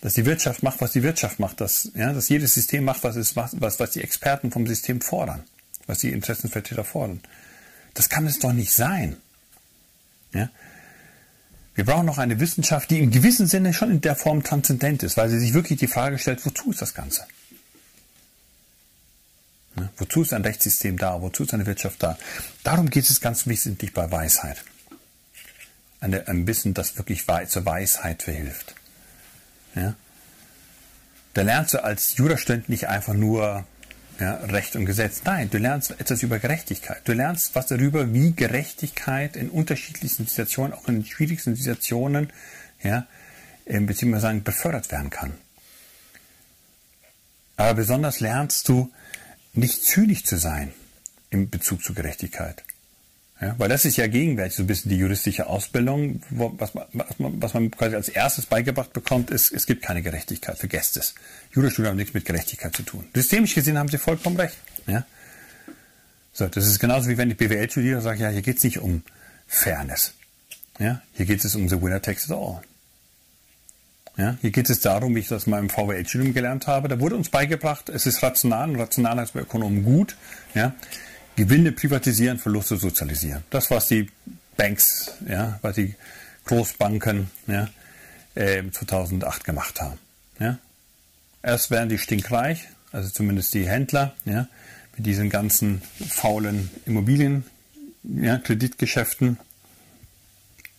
dass 0.01 0.13
die 0.13 0.25
Wirtschaft 0.25 0.63
macht, 0.63 0.81
was 0.81 0.93
die 0.93 1.03
Wirtschaft 1.03 1.39
macht, 1.39 1.59
dass, 1.61 1.91
ja, 1.95 2.13
dass 2.13 2.29
jedes 2.29 2.53
System 2.53 2.85
macht, 2.85 3.03
was, 3.03 3.15
es, 3.15 3.35
was, 3.35 3.59
was 3.59 3.91
die 3.91 4.01
Experten 4.01 4.51
vom 4.51 4.65
System 4.65 5.01
fordern, 5.01 5.43
was 5.87 5.99
die 5.99 6.11
Interessenvertreter 6.11 6.83
fordern. 6.83 7.21
Das 7.93 8.09
kann 8.09 8.25
es 8.25 8.39
doch 8.39 8.53
nicht 8.53 8.71
sein. 8.71 9.17
Ja? 10.33 10.49
Wir 11.75 11.85
brauchen 11.85 12.05
noch 12.05 12.17
eine 12.17 12.39
Wissenschaft, 12.39 12.89
die 12.91 12.99
im 12.99 13.11
gewissen 13.11 13.47
Sinne 13.47 13.73
schon 13.73 13.91
in 13.91 14.01
der 14.01 14.15
Form 14.15 14.43
transzendent 14.43 15.03
ist, 15.03 15.17
weil 15.17 15.29
sie 15.29 15.39
sich 15.39 15.53
wirklich 15.53 15.79
die 15.79 15.87
Frage 15.87 16.17
stellt, 16.17 16.45
wozu 16.45 16.71
ist 16.71 16.81
das 16.81 16.93
Ganze? 16.93 17.25
Ja? 19.75 19.89
Wozu 19.97 20.21
ist 20.21 20.33
ein 20.33 20.43
Rechtssystem 20.43 20.97
da? 20.97 21.21
Wozu 21.21 21.43
ist 21.43 21.53
eine 21.53 21.65
Wirtschaft 21.65 22.01
da? 22.01 22.17
Darum 22.63 22.89
geht 22.89 23.09
es 23.09 23.19
ganz 23.19 23.47
wesentlich 23.47 23.93
bei 23.93 24.09
Weisheit. 24.09 24.63
Ein 25.99 26.47
Wissen, 26.47 26.73
das 26.73 26.97
wirklich 26.97 27.25
zur 27.47 27.65
Weisheit 27.65 28.23
verhilft. 28.23 28.75
Ja? 29.75 29.95
Da 31.33 31.41
lernst 31.41 31.73
du 31.73 31.83
als 31.83 32.17
Jurastudent 32.17 32.69
nicht 32.69 32.87
einfach 32.87 33.13
nur 33.13 33.65
ja, 34.19 34.35
Recht 34.35 34.75
und 34.75 34.85
Gesetz. 34.85 35.21
Nein, 35.23 35.49
du 35.49 35.57
lernst 35.57 35.91
etwas 35.91 36.23
über 36.23 36.39
Gerechtigkeit. 36.39 37.01
Du 37.05 37.13
lernst 37.13 37.55
was 37.55 37.67
darüber, 37.67 38.13
wie 38.13 38.33
Gerechtigkeit 38.33 39.35
in 39.35 39.49
unterschiedlichsten 39.49 40.25
Situationen, 40.25 40.73
auch 40.73 40.87
in 40.87 41.05
schwierigsten 41.05 41.55
Situationen, 41.55 42.33
ja, 42.83 43.07
beziehungsweise 43.65 44.23
sagen, 44.23 44.43
befördert 44.43 44.91
werden 44.91 45.09
kann. 45.09 45.33
Aber 47.55 47.75
besonders 47.75 48.19
lernst 48.19 48.67
du, 48.67 48.91
nicht 49.53 49.83
zynisch 49.83 50.23
zu 50.23 50.37
sein 50.37 50.73
in 51.29 51.49
Bezug 51.49 51.83
zu 51.83 51.93
Gerechtigkeit. 51.93 52.63
Ja, 53.41 53.55
weil 53.57 53.69
das 53.69 53.85
ist 53.85 53.95
ja 53.95 54.07
gegenwärtig 54.07 54.55
so 54.55 54.63
ein 54.63 54.67
bisschen 54.67 54.89
die 54.89 54.97
juristische 54.97 55.47
Ausbildung. 55.47 56.21
Wo, 56.29 56.53
was, 56.57 56.73
man, 56.73 56.85
was, 56.91 57.53
man, 57.53 57.71
quasi 57.71 57.95
als 57.95 58.09
erstes 58.09 58.45
beigebracht 58.45 58.91
bekommt, 58.91 59.31
ist, 59.31 59.53
es 59.53 59.65
gibt 59.65 59.81
keine 59.81 60.01
Gerechtigkeit. 60.01 60.57
Vergesst 60.57 60.97
es. 60.97 61.15
Jurastudium 61.53 61.91
hat 61.91 61.97
nichts 61.97 62.13
mit 62.13 62.25
Gerechtigkeit 62.25 62.75
zu 62.75 62.83
tun. 62.83 63.07
Systemisch 63.13 63.55
gesehen 63.55 63.77
haben 63.77 63.87
Sie 63.87 63.97
vollkommen 63.97 64.35
recht. 64.35 64.57
Ja? 64.87 65.05
So, 66.33 66.47
das 66.47 66.67
ist 66.67 66.79
genauso 66.79 67.09
wie 67.09 67.17
wenn 67.17 67.31
ich 67.31 67.37
BWL 67.37 67.69
studiere 67.69 67.97
und 67.97 68.03
sage, 68.03 68.21
ja, 68.21 68.29
hier 68.29 68.41
geht 68.41 68.57
es 68.57 68.63
nicht 68.63 68.79
um 68.79 69.03
Fairness. 69.47 70.13
Ja? 70.77 71.01
Hier 71.13 71.25
geht 71.25 71.43
es 71.45 71.55
um 71.55 71.69
the 71.69 71.81
winner 71.81 72.01
takes 72.01 72.25
it 72.25 72.31
all. 72.31 72.61
Ja? 74.17 74.37
Hier 74.41 74.51
geht 74.51 74.69
es 74.69 74.81
darum, 74.81 75.15
wie 75.15 75.19
ich 75.19 75.29
das 75.29 75.47
mal 75.47 75.59
im 75.59 75.69
VWL-Studium 75.69 76.33
gelernt 76.33 76.67
habe. 76.67 76.89
Da 76.89 76.99
wurde 76.99 77.15
uns 77.15 77.29
beigebracht, 77.29 77.87
es 77.87 78.05
ist 78.05 78.21
rational 78.21 78.69
und 78.69 78.75
rational 78.75 79.17
heißt 79.17 79.33
bei 79.33 79.39
Ökonomen 79.39 79.85
gut. 79.85 80.17
Ja? 80.53 80.73
Gewinne 81.39 81.71
privatisieren, 81.71 82.37
Verluste 82.37 82.75
sozialisieren. 82.75 83.45
Das, 83.49 83.71
was 83.71 83.87
die 83.87 84.09
Banks, 84.57 85.13
ja, 85.25 85.57
was 85.61 85.75
die 85.75 85.95
Großbanken 86.43 87.31
ja, 87.47 87.69
äh, 88.35 88.61
2008 88.69 89.45
gemacht 89.45 89.79
haben. 89.79 89.97
Ja. 90.37 90.57
Erst 91.41 91.71
werden 91.71 91.87
die 91.87 91.97
stinkreich, 91.97 92.67
also 92.91 93.09
zumindest 93.09 93.53
die 93.53 93.65
Händler, 93.69 94.13
ja, 94.25 94.49
mit 94.97 95.05
diesen 95.05 95.29
ganzen 95.29 95.81
faulen 96.09 96.69
Immobilien, 96.85 97.45
ja, 98.03 98.41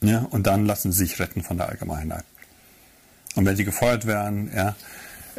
ja, 0.02 0.18
und 0.30 0.46
dann 0.46 0.66
lassen 0.66 0.92
sie 0.92 1.06
sich 1.06 1.18
retten 1.20 1.42
von 1.42 1.56
der 1.56 1.70
Allgemeinheit. 1.70 2.24
Und 3.34 3.46
wenn 3.46 3.56
sie 3.56 3.64
gefeuert 3.64 4.06
werden, 4.06 4.50
ja, 4.54 4.76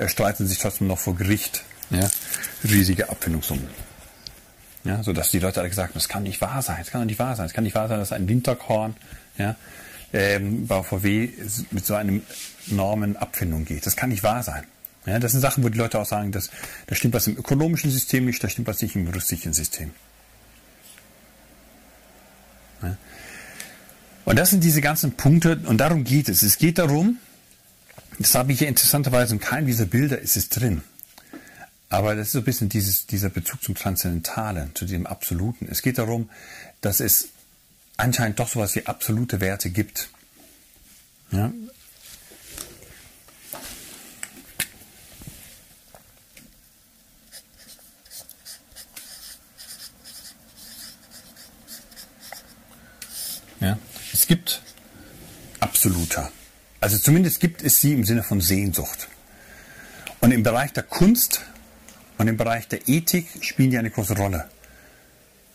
streiten 0.08 0.48
sie 0.48 0.54
sich 0.54 0.64
trotzdem 0.64 0.88
noch 0.88 0.98
vor 0.98 1.16
Gericht 1.16 1.64
ja, 1.92 2.10
riesige 2.64 3.10
Abfindungssummen. 3.10 3.91
Ja, 4.84 5.04
so 5.04 5.14
dass 5.14 5.30
die 5.30 5.40
Leute 5.40 5.60
alle 5.60 5.70
gesagt 5.70 5.90
haben, 5.90 5.94
das 5.94 6.10
kann 6.10 6.24
nicht 6.24 6.42
wahr 6.42 6.62
sein, 6.62 6.78
das 6.80 6.90
kann 6.90 7.02
doch 7.02 7.06
nicht 7.06 7.20
wahr 7.20 7.36
sein, 7.36 7.46
es 7.46 7.54
kann 7.54 7.64
nicht 7.64 7.76
wahr 7.76 7.88
sein, 7.88 8.00
dass 8.00 8.12
ein 8.12 8.28
Winterkorn 8.28 8.96
ja, 9.38 9.56
ähm, 10.12 10.66
bei 10.66 10.82
VW 10.82 11.30
mit 11.70 11.86
so 11.86 11.94
einem 11.94 12.24
enormen 12.70 13.16
Abfindung 13.16 13.66
geht. 13.66 13.86
Das 13.86 13.96
kann 13.96 14.10
nicht 14.10 14.24
wahr 14.24 14.42
sein. 14.44 14.64
Ja, 15.06 15.20
das 15.20 15.32
sind 15.32 15.42
Sachen, 15.42 15.64
wo 15.64 15.70
die 15.70 15.78
Leute 15.78 16.00
auch 16.00 16.06
sagen, 16.06 16.32
dass, 16.32 16.50
da 16.88 16.96
stimmt 16.96 17.14
was 17.14 17.28
im 17.28 17.38
ökonomischen 17.38 17.90
System 17.90 18.26
nicht, 18.26 18.44
da 18.44 18.50
stimmt 18.50 18.68
was 18.68 18.82
nicht 18.82 18.96
im 18.96 19.06
juristischen 19.06 19.54
System. 19.54 19.92
Ja. 22.84 22.98
Und 24.26 24.38
das 24.38 24.52
sind 24.52 24.64
diese 24.64 24.82
ganzen 24.82 25.14
Punkte, 25.14 25.60
und 25.66 25.78
darum 25.78 26.04
geht 26.04 26.30
es. 26.30 26.44
Es 26.44 26.58
geht 26.58 26.78
darum, 26.78 27.18
das 28.20 28.36
habe 28.36 28.52
ich 28.52 28.60
hier 28.60 28.68
interessanterweise 28.68 29.34
in 29.34 29.40
keinem 29.40 29.66
dieser 29.66 29.86
Bilder 29.86 30.20
ist 30.20 30.38
es 30.38 30.50
drin. 30.50 30.84
Aber 31.92 32.16
das 32.16 32.28
ist 32.28 32.32
so 32.32 32.38
ein 32.40 32.46
bisschen 32.46 32.70
dieses, 32.70 33.06
dieser 33.06 33.30
Bezug 33.30 33.62
zum 33.62 33.76
Transzendentalen, 33.76 34.74
zu 34.76 34.86
dem 34.86 35.06
Absoluten. 35.06 35.68
Es 35.70 35.82
geht 35.82 35.98
darum, 35.98 36.30
dass 36.80 37.02
es 37.02 37.28
anscheinend 37.98 38.40
doch 38.40 38.48
sowas 38.48 38.76
wie 38.76 38.86
absolute 38.86 39.42
Werte 39.42 39.70
gibt. 39.70 40.10
Ja? 41.32 41.52
Ja? 53.60 53.78
Es 54.14 54.28
gibt 54.28 54.62
absoluter. 55.60 56.32
Also 56.80 56.98
zumindest 56.98 57.42
gibt 57.42 57.62
es 57.62 57.82
sie 57.82 57.92
im 57.92 58.06
Sinne 58.06 58.24
von 58.24 58.40
Sehnsucht. 58.40 59.10
Und 60.22 60.32
im 60.32 60.44
Bereich 60.44 60.72
der 60.72 60.84
Kunst 60.84 61.42
und 62.22 62.28
im 62.28 62.38
Bereich 62.38 62.68
der 62.68 62.88
Ethik 62.88 63.26
spielen 63.42 63.72
die 63.72 63.80
eine 63.80 63.90
große 63.90 64.16
Rolle. 64.16 64.46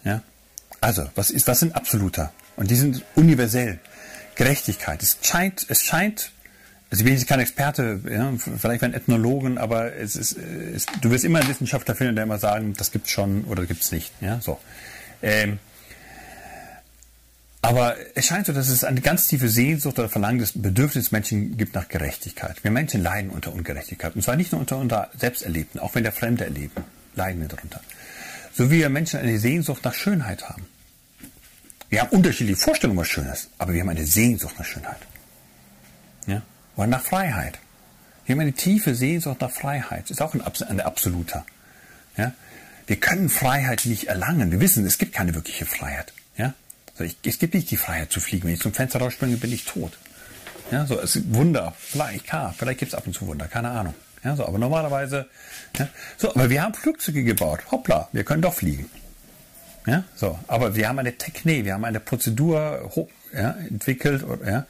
Ja? 0.03 0.21
Also, 0.81 1.09
was, 1.15 1.31
ist, 1.31 1.47
was 1.47 1.61
sind 1.61 1.77
absoluter? 1.77 2.33
Und 2.57 2.73
die 2.73 2.75
sind 2.75 3.05
universell. 3.15 3.79
Gerechtigkeit. 4.35 5.01
Es 5.01 5.17
scheint, 5.23 5.65
es 5.69 5.85
scheint, 5.85 6.33
also 6.91 7.03
ich 7.03 7.05
bin 7.05 7.15
jetzt 7.15 7.29
kein 7.29 7.39
Experte, 7.39 8.01
ja, 8.11 8.33
vielleicht 8.59 8.83
ein 8.83 8.95
Ethnologen, 8.95 9.59
aber 9.59 9.95
es 9.95 10.17
ist, 10.17 10.37
es, 10.37 10.87
du 11.01 11.13
wirst 11.13 11.25
immer 11.25 11.39
einen 11.39 11.49
Wissenschaftler 11.49 11.95
finden, 11.95 12.17
der 12.17 12.25
immer 12.25 12.39
sagen, 12.39 12.75
das 12.77 12.91
gibt 12.91 13.07
es 13.07 13.13
schon 13.13 13.45
oder 13.45 13.65
gibt 13.65 13.83
es 13.83 13.93
nicht. 13.93 14.13
Ja, 14.21 14.41
so. 14.41 14.59
Ähm, 15.23 15.61
aber 17.67 17.97
es 18.15 18.27
scheint 18.27 18.47
so, 18.47 18.53
dass 18.53 18.69
es 18.69 18.85
eine 18.85 19.01
ganz 19.01 19.27
tiefe 19.27 19.49
Sehnsucht 19.49 19.99
oder 19.99 20.09
Verlangen 20.09 20.39
des 20.39 20.53
Bedürfnisses 20.53 21.11
Menschen 21.11 21.57
gibt 21.57 21.75
nach 21.75 21.89
Gerechtigkeit. 21.89 22.63
Wir 22.63 22.71
Menschen 22.71 23.03
leiden 23.03 23.29
unter 23.29 23.53
Ungerechtigkeit. 23.53 24.15
Und 24.15 24.23
zwar 24.23 24.37
nicht 24.37 24.53
nur 24.53 24.61
unter, 24.61 24.79
unter 24.79 25.11
Selbsterlebten, 25.19 25.81
auch 25.81 25.97
wenn 25.97 26.05
der 26.05 26.13
Fremde 26.13 26.45
erleben, 26.45 26.85
leiden 27.17 27.41
wir 27.41 27.49
darunter. 27.49 27.81
So 28.53 28.71
wie 28.71 28.79
wir 28.79 28.89
Menschen 28.89 29.19
eine 29.19 29.41
Sehnsucht 29.41 29.85
nach 29.85 29.95
Schönheit 29.95 30.49
haben. 30.49 30.65
Wir 31.89 32.03
haben 32.03 32.11
unterschiedliche 32.11 32.57
Vorstellungen, 32.57 33.01
was 33.01 33.09
schön 33.09 33.27
ist, 33.27 33.51
aber 33.59 33.73
wir 33.73 33.81
haben 33.81 33.89
eine 33.89 34.07
Sehnsucht 34.07 34.57
nach 34.59 34.65
Schönheit. 34.65 35.01
Ja? 36.29 36.43
Oder 36.77 36.87
nach 36.87 37.03
Freiheit. 37.03 37.59
Wir 38.27 38.35
haben 38.35 38.43
eine 38.43 38.53
tiefe 38.53 38.95
Sehnsucht 38.95 39.41
nach 39.41 39.51
Freiheit. 39.51 40.05
Das 40.05 40.13
ist 40.13 40.23
auch 40.23 40.35
ein, 40.35 40.41
ein 40.41 40.81
absoluter. 40.81 41.45
Ja? 42.17 42.33
Wir 42.87 42.97
können 42.97 43.29
Freiheit 43.29 43.87
nicht 43.87 44.05
erlangen. 44.05 44.53
Wir 44.53 44.61
wissen, 44.61 44.87
es 44.87 44.99
gibt 44.99 45.15
keine 45.15 45.35
wirkliche 45.35 45.67
Freiheit. 45.67 46.13
So, 46.97 47.05
ich, 47.05 47.17
es 47.25 47.39
gibt 47.39 47.55
nicht 47.55 47.71
die 47.71 47.77
Freiheit 47.77 48.11
zu 48.11 48.21
fliegen. 48.21 48.47
Wenn 48.47 48.55
ich 48.55 48.61
zum 48.61 48.73
Fenster 48.73 48.99
rausspringe, 48.99 49.37
bin 49.37 49.53
ich 49.53 49.65
tot. 49.65 49.93
Ja, 50.71 50.87
so, 50.87 50.99
es 51.01 51.21
Wunder. 51.33 51.75
Vielleicht, 51.79 52.27
klar, 52.27 52.55
vielleicht 52.57 52.81
gibt 52.81 52.93
es 52.93 52.99
ab 52.99 53.07
und 53.07 53.13
zu 53.13 53.27
Wunder, 53.27 53.47
keine 53.47 53.71
Ahnung. 53.71 53.95
Ja, 54.25 54.35
so, 54.35 54.47
aber 54.47 54.59
normalerweise, 54.59 55.27
ja, 55.79 55.89
so, 56.17 56.31
aber 56.31 56.51
wir 56.51 56.63
haben 56.63 56.75
Flugzeuge 56.75 57.23
gebaut. 57.23 57.61
Hoppla, 57.71 58.09
wir 58.13 58.25
können 58.25 58.43
doch 58.43 58.55
fliegen. 58.55 58.91
Ja, 59.87 60.03
so, 60.17 60.37
aber 60.49 60.75
wir 60.75 60.89
haben 60.89 60.99
eine 60.99 61.17
Technik, 61.17 61.65
wir 61.65 61.75
haben 61.75 61.85
eine 61.85 62.01
Prozedur 62.01 62.91
ja, 63.33 63.51
entwickelt, 63.53 64.25
ja, 64.45 64.67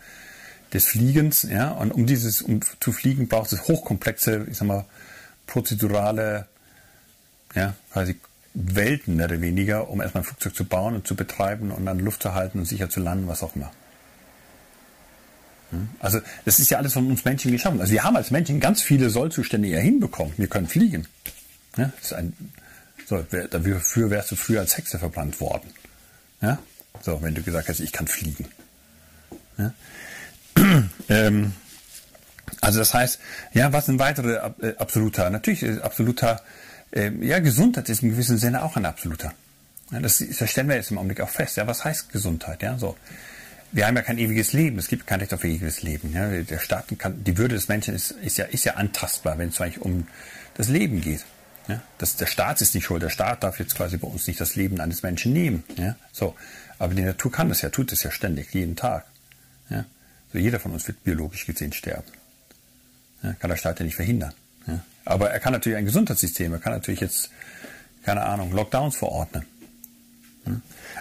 des 0.74 0.84
Fliegens, 0.84 1.44
ja, 1.44 1.70
und 1.70 1.90
um 1.90 2.04
dieses, 2.04 2.42
um 2.42 2.60
zu 2.80 2.92
fliegen, 2.92 3.28
braucht 3.28 3.50
es 3.52 3.66
hochkomplexe, 3.66 4.46
ich 4.50 4.58
sag 4.58 4.68
mal, 4.68 4.84
prozedurale, 5.46 6.46
ja, 7.54 7.74
quasi 7.92 8.20
Welten 8.58 9.16
mehr 9.16 9.26
oder 9.26 9.40
weniger, 9.42 9.90
um 9.90 10.00
erstmal 10.00 10.22
ein 10.22 10.26
Flugzeug 10.26 10.56
zu 10.56 10.64
bauen 10.64 10.94
und 10.94 11.06
zu 11.06 11.14
betreiben 11.14 11.70
und 11.70 11.84
dann 11.84 11.98
Luft 11.98 12.22
zu 12.22 12.32
halten 12.34 12.58
und 12.58 12.64
sicher 12.64 12.88
zu 12.88 13.00
landen, 13.00 13.28
was 13.28 13.42
auch 13.42 13.54
immer. 13.54 13.70
Hm? 15.70 15.90
Also 16.00 16.20
das 16.46 16.58
ist 16.58 16.70
ja 16.70 16.78
alles 16.78 16.94
von 16.94 17.06
uns 17.10 17.24
Menschen 17.24 17.52
geschaffen. 17.52 17.80
Also 17.80 17.92
wir 17.92 18.02
haben 18.02 18.16
als 18.16 18.30
Menschen 18.30 18.58
ganz 18.58 18.80
viele 18.80 19.10
Sollzustände 19.10 19.68
ja 19.68 19.78
hinbekommen. 19.78 20.32
Wir 20.38 20.48
können 20.48 20.68
fliegen. 20.68 21.06
Ja, 21.76 21.92
das 21.96 22.06
ist 22.06 22.12
ein, 22.14 22.32
so, 23.04 23.18
dafür 23.20 24.10
wärst 24.10 24.30
du 24.30 24.36
früher 24.36 24.60
als 24.60 24.78
Hexe 24.78 24.98
verbrannt 24.98 25.38
worden. 25.40 25.70
Ja? 26.40 26.58
So, 27.02 27.20
wenn 27.20 27.34
du 27.34 27.42
gesagt 27.42 27.68
hast, 27.68 27.80
ich 27.80 27.92
kann 27.92 28.06
fliegen. 28.06 28.46
Ja? 29.58 29.74
ähm, 31.10 31.52
also 32.62 32.78
das 32.78 32.94
heißt, 32.94 33.20
ja, 33.52 33.72
was 33.74 33.86
sind 33.86 33.98
weitere 33.98 34.36
äh, 34.62 34.76
absoluter? 34.78 35.28
Natürlich 35.28 35.62
ist 35.62 35.82
absoluter 35.82 36.40
ähm, 36.92 37.22
ja, 37.22 37.38
Gesundheit 37.40 37.88
ist 37.88 38.02
im 38.02 38.10
gewissen 38.10 38.38
Sinne 38.38 38.62
auch 38.62 38.76
ein 38.76 38.86
absoluter. 38.86 39.32
Ja, 39.90 40.00
das, 40.00 40.18
das, 40.38 40.50
stellen 40.50 40.68
wir 40.68 40.76
jetzt 40.76 40.90
im 40.90 40.98
Augenblick 40.98 41.20
auch 41.20 41.28
fest. 41.28 41.56
Ja, 41.56 41.66
was 41.66 41.84
heißt 41.84 42.10
Gesundheit? 42.10 42.62
Ja, 42.62 42.78
so. 42.78 42.96
Wir 43.72 43.86
haben 43.86 43.96
ja 43.96 44.02
kein 44.02 44.18
ewiges 44.18 44.52
Leben. 44.52 44.78
Es 44.78 44.88
gibt 44.88 45.06
kein 45.06 45.20
Recht 45.20 45.34
auf 45.34 45.44
ewiges 45.44 45.82
Leben. 45.82 46.12
Ja, 46.12 46.28
der 46.28 46.58
Staat 46.58 46.86
kann, 46.98 47.22
die 47.24 47.36
Würde 47.36 47.54
des 47.54 47.68
Menschen 47.68 47.94
ist, 47.94 48.12
ist, 48.12 48.38
ja, 48.38 48.46
ist 48.46 48.64
ja 48.64 48.74
antastbar, 48.74 49.38
wenn 49.38 49.50
es 49.50 49.60
eigentlich 49.60 49.80
um 49.80 50.06
das 50.54 50.68
Leben 50.68 51.00
geht. 51.00 51.24
Ja, 51.68 51.82
das, 51.98 52.16
der 52.16 52.26
Staat 52.26 52.60
ist 52.60 52.74
nicht 52.74 52.84
schuld. 52.84 53.02
Der 53.02 53.10
Staat 53.10 53.42
darf 53.42 53.58
jetzt 53.58 53.74
quasi 53.76 53.96
bei 53.96 54.06
uns 54.06 54.26
nicht 54.26 54.40
das 54.40 54.54
Leben 54.56 54.80
eines 54.80 55.02
Menschen 55.02 55.32
nehmen. 55.32 55.64
Ja, 55.76 55.96
so. 56.12 56.34
Aber 56.78 56.94
die 56.94 57.02
Natur 57.02 57.32
kann 57.32 57.48
das 57.48 57.62
ja, 57.62 57.70
tut 57.70 57.92
es 57.92 58.02
ja 58.02 58.10
ständig, 58.10 58.52
jeden 58.54 58.76
Tag. 58.76 59.06
Ja, 59.70 59.84
so 60.32 60.38
jeder 60.38 60.60
von 60.60 60.72
uns 60.72 60.86
wird 60.86 61.02
biologisch 61.02 61.46
gesehen 61.46 61.72
sterben. 61.72 62.10
Ja, 63.22 63.32
kann 63.34 63.50
der 63.50 63.56
Staat 63.56 63.80
ja 63.80 63.84
nicht 63.84 63.96
verhindern. 63.96 64.32
Aber 65.06 65.30
er 65.30 65.40
kann 65.40 65.52
natürlich 65.52 65.78
ein 65.78 65.86
Gesundheitssystem, 65.86 66.52
er 66.52 66.58
kann 66.58 66.72
natürlich 66.72 67.00
jetzt, 67.00 67.30
keine 68.04 68.22
Ahnung, 68.22 68.52
Lockdowns 68.52 68.96
verordnen. 68.96 69.46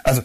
Also, 0.02 0.22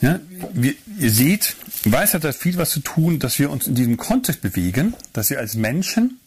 ja, 0.00 0.18
wir, 0.52 0.74
ihr 0.98 1.10
seht, 1.10 1.56
Weisheit 1.84 2.24
hat 2.24 2.34
viel 2.34 2.56
was 2.56 2.70
zu 2.70 2.80
tun, 2.80 3.18
dass 3.18 3.38
wir 3.38 3.50
uns 3.50 3.66
in 3.66 3.74
diesem 3.74 3.96
Kontext 3.96 4.40
bewegen, 4.42 4.94
dass 5.12 5.30
wir 5.30 5.38
als 5.38 5.54
Menschen, 5.54 6.18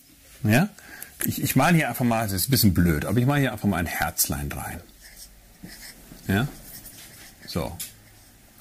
ja, 0.43 0.69
ich, 1.23 1.41
ich 1.41 1.55
male 1.55 1.75
hier 1.75 1.89
einfach 1.89 2.05
mal, 2.05 2.23
das 2.23 2.33
ist 2.33 2.47
ein 2.47 2.51
bisschen 2.51 2.73
blöd, 2.73 3.05
aber 3.05 3.17
ich 3.17 3.25
male 3.25 3.41
hier 3.41 3.51
einfach 3.51 3.67
mal 3.67 3.77
ein 3.77 3.85
Herzlein 3.85 4.51
rein. 4.51 4.79
Ja, 6.27 6.47
so, 7.47 7.75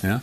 ja, 0.03 0.23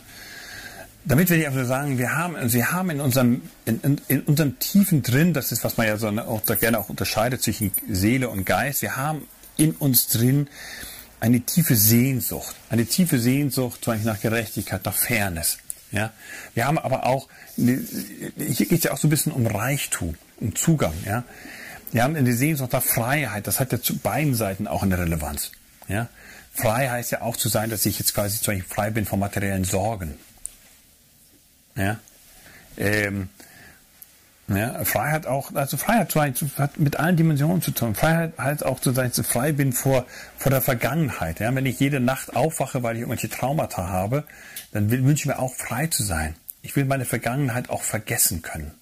damit 1.06 1.30
will 1.30 1.38
ich 1.38 1.46
also 1.46 1.64
sagen, 1.64 1.98
wir 1.98 2.16
haben, 2.16 2.34
also 2.36 2.54
wir 2.54 2.72
haben 2.72 2.90
in 2.90 3.00
unserem, 3.00 3.42
in, 3.64 3.80
in, 3.80 4.00
in 4.08 4.20
unserem 4.22 4.58
Tiefen 4.58 5.02
drin, 5.02 5.32
das 5.32 5.52
ist, 5.52 5.62
was 5.62 5.76
man 5.76 5.86
ja 5.86 5.96
so 5.96 6.08
auch 6.08 6.42
gerne 6.58 6.78
auch 6.78 6.88
unterscheidet 6.88 7.42
zwischen 7.42 7.72
Seele 7.88 8.28
und 8.28 8.44
Geist, 8.44 8.82
wir 8.82 8.96
haben 8.96 9.26
in 9.56 9.72
uns 9.72 10.08
drin 10.08 10.48
eine 11.20 11.40
tiefe 11.40 11.76
Sehnsucht, 11.76 12.56
eine 12.70 12.86
tiefe 12.86 13.18
Sehnsucht 13.20 13.84
zum 13.84 13.94
Beispiel 13.94 14.12
nach 14.12 14.20
Gerechtigkeit, 14.20 14.84
nach 14.84 14.94
Fairness. 14.94 15.58
Ja, 15.92 16.12
wir 16.54 16.66
haben 16.66 16.78
aber 16.78 17.06
auch, 17.06 17.28
hier 17.56 17.76
geht 18.36 18.72
es 18.72 18.82
ja 18.82 18.92
auch 18.92 18.98
so 18.98 19.06
ein 19.06 19.10
bisschen 19.10 19.32
um 19.32 19.46
Reichtum, 19.46 20.16
um 20.40 20.54
Zugang. 20.56 20.92
Ja, 21.06 21.24
wir 21.92 22.02
haben 22.02 22.16
eine 22.16 22.32
Sehnsucht 22.32 22.72
nach 22.72 22.82
Freiheit. 22.82 23.46
Das 23.46 23.60
hat 23.60 23.70
ja 23.70 23.80
zu 23.80 23.96
beiden 23.96 24.34
Seiten 24.34 24.66
auch 24.66 24.82
eine 24.82 24.98
Relevanz. 24.98 25.52
Ja, 25.88 26.08
frei 26.52 26.88
heißt 26.88 27.12
ja 27.12 27.22
auch 27.22 27.36
zu 27.36 27.48
sein, 27.48 27.70
dass 27.70 27.86
ich 27.86 28.00
jetzt 28.00 28.14
quasi 28.14 28.40
zum 28.40 28.54
Beispiel 28.54 28.74
frei 28.74 28.90
bin 28.90 29.06
von 29.06 29.20
materiellen 29.20 29.64
Sorgen. 29.64 30.16
Ja. 31.76 31.98
Ähm, 32.76 33.28
ja, 34.48 34.84
Freiheit 34.84 35.26
auch, 35.26 35.52
also 35.54 35.76
Freiheit 35.76 36.14
hat 36.56 36.78
mit 36.78 37.00
allen 37.00 37.16
Dimensionen 37.16 37.62
zu 37.62 37.72
tun. 37.72 37.96
Freiheit 37.96 38.38
heißt 38.38 38.64
auch 38.64 38.78
zu 38.78 38.92
sein, 38.92 39.08
dass 39.08 39.18
ich 39.18 39.26
frei 39.26 39.50
bin 39.50 39.72
vor, 39.72 40.06
vor 40.38 40.50
der 40.50 40.62
Vergangenheit. 40.62 41.40
Ja, 41.40 41.52
wenn 41.52 41.66
ich 41.66 41.80
jede 41.80 41.98
Nacht 41.98 42.36
aufwache, 42.36 42.82
weil 42.84 42.94
ich 42.94 43.00
irgendwelche 43.00 43.28
Traumata 43.28 43.88
habe, 43.88 44.24
dann 44.72 44.90
wünsche 44.90 45.22
ich 45.22 45.26
mir 45.26 45.40
auch 45.40 45.52
frei 45.54 45.88
zu 45.88 46.04
sein. 46.04 46.36
Ich 46.62 46.76
will 46.76 46.84
meine 46.84 47.04
Vergangenheit 47.04 47.70
auch 47.70 47.82
vergessen 47.82 48.42
können. 48.42 48.72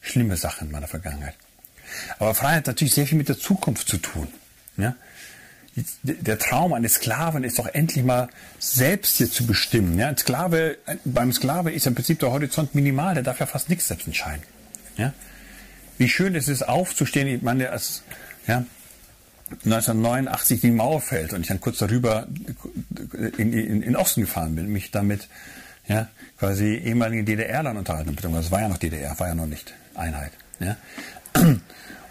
Schlimme 0.00 0.36
Sachen 0.36 0.68
in 0.68 0.72
meiner 0.72 0.88
Vergangenheit. 0.88 1.34
Aber 2.18 2.34
Freiheit 2.34 2.58
hat 2.58 2.66
natürlich 2.68 2.94
sehr 2.94 3.06
viel 3.06 3.18
mit 3.18 3.28
der 3.28 3.38
Zukunft 3.38 3.88
zu 3.88 3.98
tun. 3.98 4.28
Ja? 4.78 4.94
Der 6.02 6.38
Traum 6.38 6.72
eines 6.72 6.94
Sklaven 6.94 7.42
ist 7.42 7.58
doch 7.58 7.66
endlich 7.66 8.04
mal 8.04 8.28
selbst 8.58 9.16
hier 9.16 9.30
zu 9.30 9.46
bestimmen. 9.46 9.98
Ja? 9.98 10.08
Ein 10.08 10.16
Sklave, 10.16 10.78
beim 11.04 11.32
Sklave 11.32 11.72
ist 11.72 11.86
im 11.86 11.94
Prinzip 11.94 12.20
der 12.20 12.30
Horizont 12.30 12.74
minimal, 12.74 13.14
der 13.14 13.24
darf 13.24 13.40
ja 13.40 13.46
fast 13.46 13.68
nichts 13.68 13.88
selbst 13.88 14.06
entscheiden. 14.06 14.42
Ja? 14.96 15.12
Wie 15.98 16.08
schön 16.08 16.34
ist 16.34 16.48
es 16.48 16.62
aufzustehen, 16.62 17.26
ich 17.26 17.42
meine, 17.42 17.70
als 17.70 18.02
ja, 18.46 18.64
1989 19.50 20.60
die 20.60 20.70
Mauer 20.70 21.00
fällt 21.00 21.32
und 21.32 21.42
ich 21.42 21.48
dann 21.48 21.60
kurz 21.60 21.78
darüber 21.78 22.26
in, 23.36 23.52
in, 23.52 23.82
in 23.82 23.96
Osten 23.96 24.22
gefahren 24.22 24.54
bin, 24.54 24.68
mich 24.68 24.90
damit 24.90 25.28
ja, 25.86 26.08
quasi 26.38 26.76
ehemaligen 26.76 27.26
DDR-Land 27.26 27.78
unterhalten, 27.78 28.14
beziehungsweise 28.14 28.46
es 28.46 28.52
war 28.52 28.60
ja 28.60 28.68
noch 28.68 28.78
DDR, 28.78 29.18
war 29.18 29.28
ja 29.28 29.34
noch 29.34 29.46
nicht 29.46 29.74
Einheit. 29.94 30.32
Ja? 30.60 30.76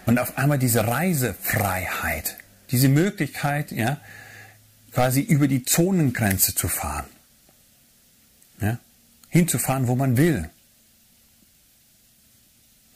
Und 0.06 0.18
auf 0.18 0.36
einmal 0.36 0.58
diese 0.58 0.86
Reisefreiheit, 0.86 2.36
diese 2.74 2.88
Möglichkeit, 2.88 3.70
ja, 3.70 4.00
quasi 4.90 5.20
über 5.20 5.46
die 5.46 5.62
Zonengrenze 5.62 6.56
zu 6.56 6.66
fahren. 6.66 7.06
Ja? 8.60 8.78
Hinzufahren, 9.28 9.86
wo 9.86 9.94
man 9.94 10.16
will. 10.16 10.50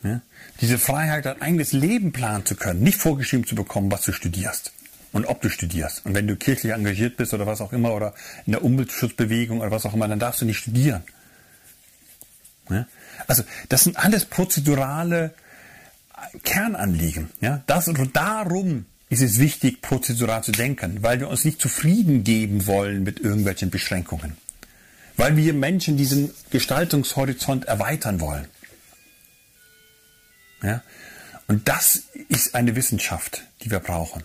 Ja? 0.03 0.21
Diese 0.61 0.79
Freiheit, 0.79 1.29
ein 1.29 1.41
eigenes 1.41 1.71
Leben 1.71 2.11
planen 2.11 2.45
zu 2.45 2.57
können, 2.57 2.81
nicht 2.81 2.99
vorgeschrieben 2.99 3.47
zu 3.47 3.55
bekommen, 3.55 3.93
was 3.93 4.03
du 4.03 4.11
studierst 4.11 4.73
und 5.13 5.27
ob 5.27 5.43
du 5.43 5.49
studierst. 5.49 6.05
Und 6.05 6.15
wenn 6.15 6.27
du 6.27 6.35
kirchlich 6.35 6.73
engagiert 6.73 7.17
bist 7.17 7.33
oder 7.33 7.47
was 7.47 7.61
auch 7.61 7.73
immer 7.73 7.95
oder 7.95 8.15
in 8.47 8.53
der 8.53 8.65
Umweltschutzbewegung 8.65 9.61
oder 9.61 9.71
was 9.71 9.87
auch 9.87 9.95
immer, 9.95 10.09
dann 10.09 10.19
darfst 10.19 10.41
du 10.41 10.45
nicht 10.45 10.59
studieren. 10.59 11.05
Ja? 12.69 12.89
Also 13.29 13.45
das 13.69 13.85
sind 13.85 13.97
alles 13.97 14.25
prozedurale 14.25 15.35
Kernanliegen. 16.43 17.31
Ja? 17.41 17.63
Das, 17.69 17.89
darum 18.13 18.87
ist 19.11 19.23
es 19.23 19.39
wichtig, 19.39 19.81
prozedural 19.81 20.45
zu 20.45 20.53
denken, 20.53 21.03
weil 21.03 21.21
wir 21.21 21.29
uns 21.29 21.45
nicht 21.45 21.61
zufrieden 21.61 22.25
geben 22.25 22.67
wollen 22.67 23.03
mit 23.03 23.21
irgendwelchen 23.21 23.71
Beschränkungen. 23.71 24.37
Weil 25.17 25.37
wir 25.37 25.55
Menschen 25.55 25.97
diesen 25.97 26.31
Gestaltungshorizont 26.51 27.65
erweitern 27.65 28.21
wollen. 28.21 28.47
Ja? 30.63 30.83
Und 31.47 31.69
das 31.69 32.03
ist 32.29 32.55
eine 32.55 32.77
Wissenschaft, 32.77 33.43
die 33.63 33.71
wir 33.71 33.81
brauchen. 33.81 34.23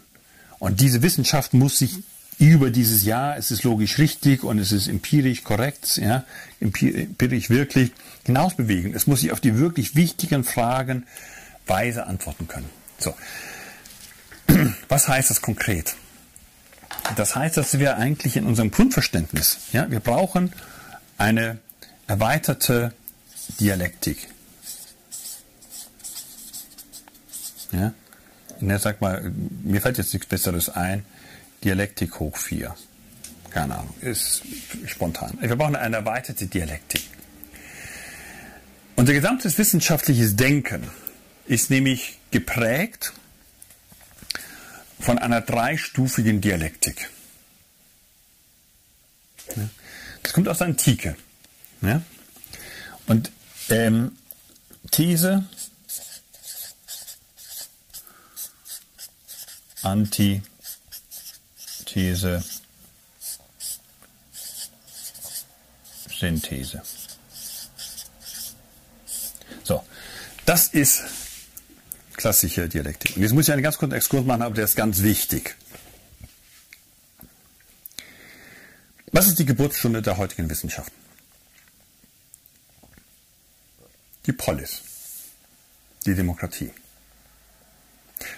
Und 0.59 0.81
diese 0.81 1.01
Wissenschaft 1.01 1.53
muss 1.53 1.79
sich 1.79 2.03
über 2.39 2.69
dieses 2.69 3.03
Jahr, 3.03 3.37
es 3.37 3.51
ist 3.51 3.63
logisch 3.63 3.97
richtig 3.97 4.43
und 4.43 4.59
es 4.59 4.71
ist 4.71 4.87
empirisch 4.87 5.43
korrekt, 5.43 5.97
ja, 5.97 6.25
empirisch 6.59 7.49
wirklich 7.49 7.91
hinaus 8.25 8.55
bewegen. 8.55 8.93
Es 8.93 9.07
muss 9.07 9.21
sich 9.21 9.31
auf 9.31 9.39
die 9.39 9.57
wirklich 9.57 9.95
wichtigen 9.95 10.43
Fragen 10.43 11.05
weise 11.67 12.07
antworten 12.07 12.47
können. 12.47 12.69
So. 12.97 13.13
Was 14.89 15.07
heißt 15.07 15.29
das 15.29 15.41
konkret? 15.41 15.95
Das 17.15 17.35
heißt, 17.35 17.57
dass 17.57 17.79
wir 17.79 17.97
eigentlich 17.97 18.37
in 18.37 18.45
unserem 18.45 18.71
Grundverständnis, 18.71 19.57
ja, 19.71 19.89
wir 19.91 19.99
brauchen 19.99 20.53
eine 21.17 21.59
erweiterte 22.07 22.93
Dialektik. 23.59 24.27
Ja? 27.71 27.93
Na, 28.59 28.79
sag 28.79 29.01
mal, 29.01 29.31
mir 29.63 29.81
fällt 29.81 29.97
jetzt 29.97 30.13
nichts 30.13 30.27
Besseres 30.27 30.69
ein. 30.69 31.05
Dialektik 31.63 32.19
hoch 32.19 32.37
4. 32.37 32.75
Keine 33.49 33.75
Ahnung, 33.75 33.93
ist 34.01 34.43
spontan. 34.85 35.37
Wir 35.39 35.55
brauchen 35.55 35.75
eine 35.75 35.97
erweiterte 35.97 36.47
Dialektik. 36.47 37.03
Unser 38.95 39.13
gesamtes 39.13 39.57
wissenschaftliches 39.57 40.35
Denken 40.35 40.83
ist 41.45 41.69
nämlich 41.69 42.19
geprägt 42.31 43.13
von 45.03 45.19
einer 45.19 45.41
dreistufigen 45.41 46.39
Dialektik. 46.39 47.09
Das 50.23 50.31
kommt 50.31 50.47
aus 50.47 50.59
der 50.59 50.67
Antike. 50.67 51.17
Und 53.07 53.31
ähm, 53.69 54.17
These, 54.91 55.43
Antithese, 59.81 60.43
Synthese. 66.17 66.81
So, 69.65 69.85
das 70.45 70.67
ist 70.67 71.03
klassische 72.23 72.69
Dialektik. 72.69 73.17
Und 73.17 73.21
jetzt 73.21 73.33
muss 73.33 73.49
ich 73.49 73.53
einen 73.53 73.63
ganz 73.63 73.77
kurzen 73.77 73.95
Exkurs 73.95 74.25
machen, 74.25 74.43
aber 74.43 74.55
der 74.55 74.63
ist 74.63 74.77
ganz 74.77 75.03
wichtig. 75.03 75.57
Was 79.11 79.27
ist 79.27 79.39
die 79.39 79.45
Geburtsstunde 79.45 80.01
der 80.01 80.15
heutigen 80.15 80.49
Wissenschaften? 80.49 80.95
Die 84.25 84.31
Polis, 84.31 84.83
die 86.05 86.15
Demokratie. 86.15 86.71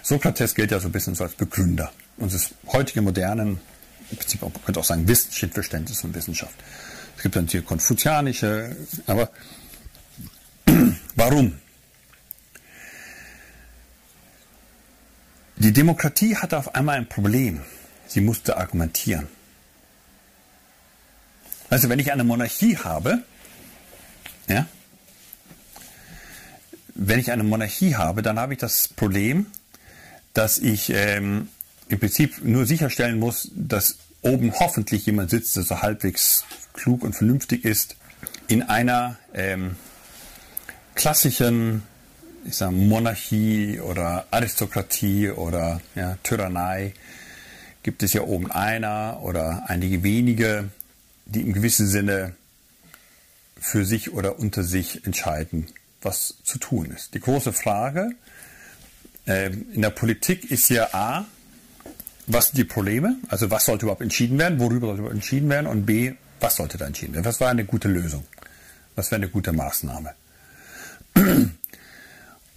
Sokrates 0.01 0.55
gilt 0.55 0.71
ja 0.71 0.79
so 0.79 0.87
ein 0.87 0.91
bisschen 0.91 1.13
so 1.13 1.23
als 1.23 1.35
Begründer 1.35 1.93
unseres 2.17 2.55
heutigen 2.65 3.03
modernen, 3.03 3.59
im 4.09 4.17
Prinzip 4.17 4.41
man 4.41 4.51
könnte 4.65 4.79
auch 4.79 4.83
sagen, 4.83 5.07
Wissensverständnis 5.07 6.03
und 6.03 6.15
Wissenschaft. 6.15 6.55
Es 7.17 7.21
gibt 7.21 7.35
dann 7.35 7.45
hier 7.45 7.61
konfuzianische, 7.61 8.75
aber 9.05 9.29
warum? 11.15 11.59
Die 15.65 15.73
Demokratie 15.73 16.35
hatte 16.35 16.59
auf 16.59 16.75
einmal 16.75 16.97
ein 16.97 17.09
Problem. 17.09 17.63
Sie 18.05 18.21
musste 18.21 18.57
argumentieren. 18.57 19.25
Also 21.71 21.89
wenn 21.89 21.97
ich 21.97 22.11
eine 22.11 22.23
Monarchie 22.23 22.77
habe, 22.77 23.23
ja, 24.47 24.67
wenn 26.93 27.17
ich 27.17 27.31
eine 27.31 27.43
Monarchie 27.43 27.95
habe, 27.95 28.21
dann 28.21 28.37
habe 28.37 28.53
ich 28.53 28.59
das 28.59 28.89
Problem, 28.89 29.47
dass 30.35 30.59
ich 30.59 30.91
ähm, 30.91 31.49
im 31.89 31.99
Prinzip 31.99 32.43
nur 32.43 32.67
sicherstellen 32.67 33.17
muss, 33.17 33.49
dass 33.55 33.97
oben 34.21 34.53
hoffentlich 34.53 35.07
jemand 35.07 35.31
sitzt, 35.31 35.55
der 35.55 35.63
so 35.63 35.81
halbwegs 35.81 36.45
klug 36.73 37.01
und 37.01 37.15
vernünftig 37.15 37.65
ist, 37.65 37.95
in 38.47 38.61
einer 38.61 39.17
ähm, 39.33 39.77
klassischen 40.93 41.81
ich 42.45 42.55
sag, 42.55 42.71
Monarchie 42.71 43.79
oder 43.79 44.27
Aristokratie 44.31 45.29
oder 45.29 45.81
ja, 45.95 46.17
Tyrannei 46.23 46.93
gibt 47.83 48.03
es 48.03 48.13
ja 48.13 48.21
oben 48.21 48.51
einer 48.51 49.19
oder 49.21 49.63
einige 49.67 50.03
wenige, 50.03 50.69
die 51.25 51.41
im 51.41 51.53
gewissen 51.53 51.87
Sinne 51.87 52.35
für 53.59 53.85
sich 53.85 54.13
oder 54.13 54.39
unter 54.39 54.63
sich 54.63 55.05
entscheiden, 55.05 55.67
was 56.01 56.35
zu 56.43 56.59
tun 56.59 56.91
ist. 56.91 57.13
Die 57.15 57.19
große 57.19 57.51
Frage 57.51 58.11
ähm, 59.27 59.65
in 59.73 59.81
der 59.81 59.89
Politik 59.89 60.51
ist 60.51 60.69
ja 60.69 60.89
A, 60.93 61.25
was 62.27 62.47
sind 62.47 62.57
die 62.57 62.63
Probleme? 62.63 63.17
Also 63.27 63.49
was 63.51 63.65
sollte 63.65 63.85
überhaupt 63.85 64.01
entschieden 64.01 64.37
werden? 64.37 64.59
Worüber 64.59 64.87
sollte 64.87 65.01
überhaupt 65.01 65.15
entschieden 65.15 65.49
werden? 65.49 65.67
Und 65.67 65.85
B, 65.85 66.13
was 66.39 66.55
sollte 66.55 66.77
da 66.77 66.85
entschieden 66.85 67.13
werden? 67.13 67.25
Was 67.25 67.39
war 67.39 67.49
eine 67.49 67.65
gute 67.65 67.87
Lösung? 67.87 68.23
Was 68.95 69.11
wäre 69.11 69.17
eine 69.21 69.29
gute 69.29 69.51
Maßnahme? 69.51 70.13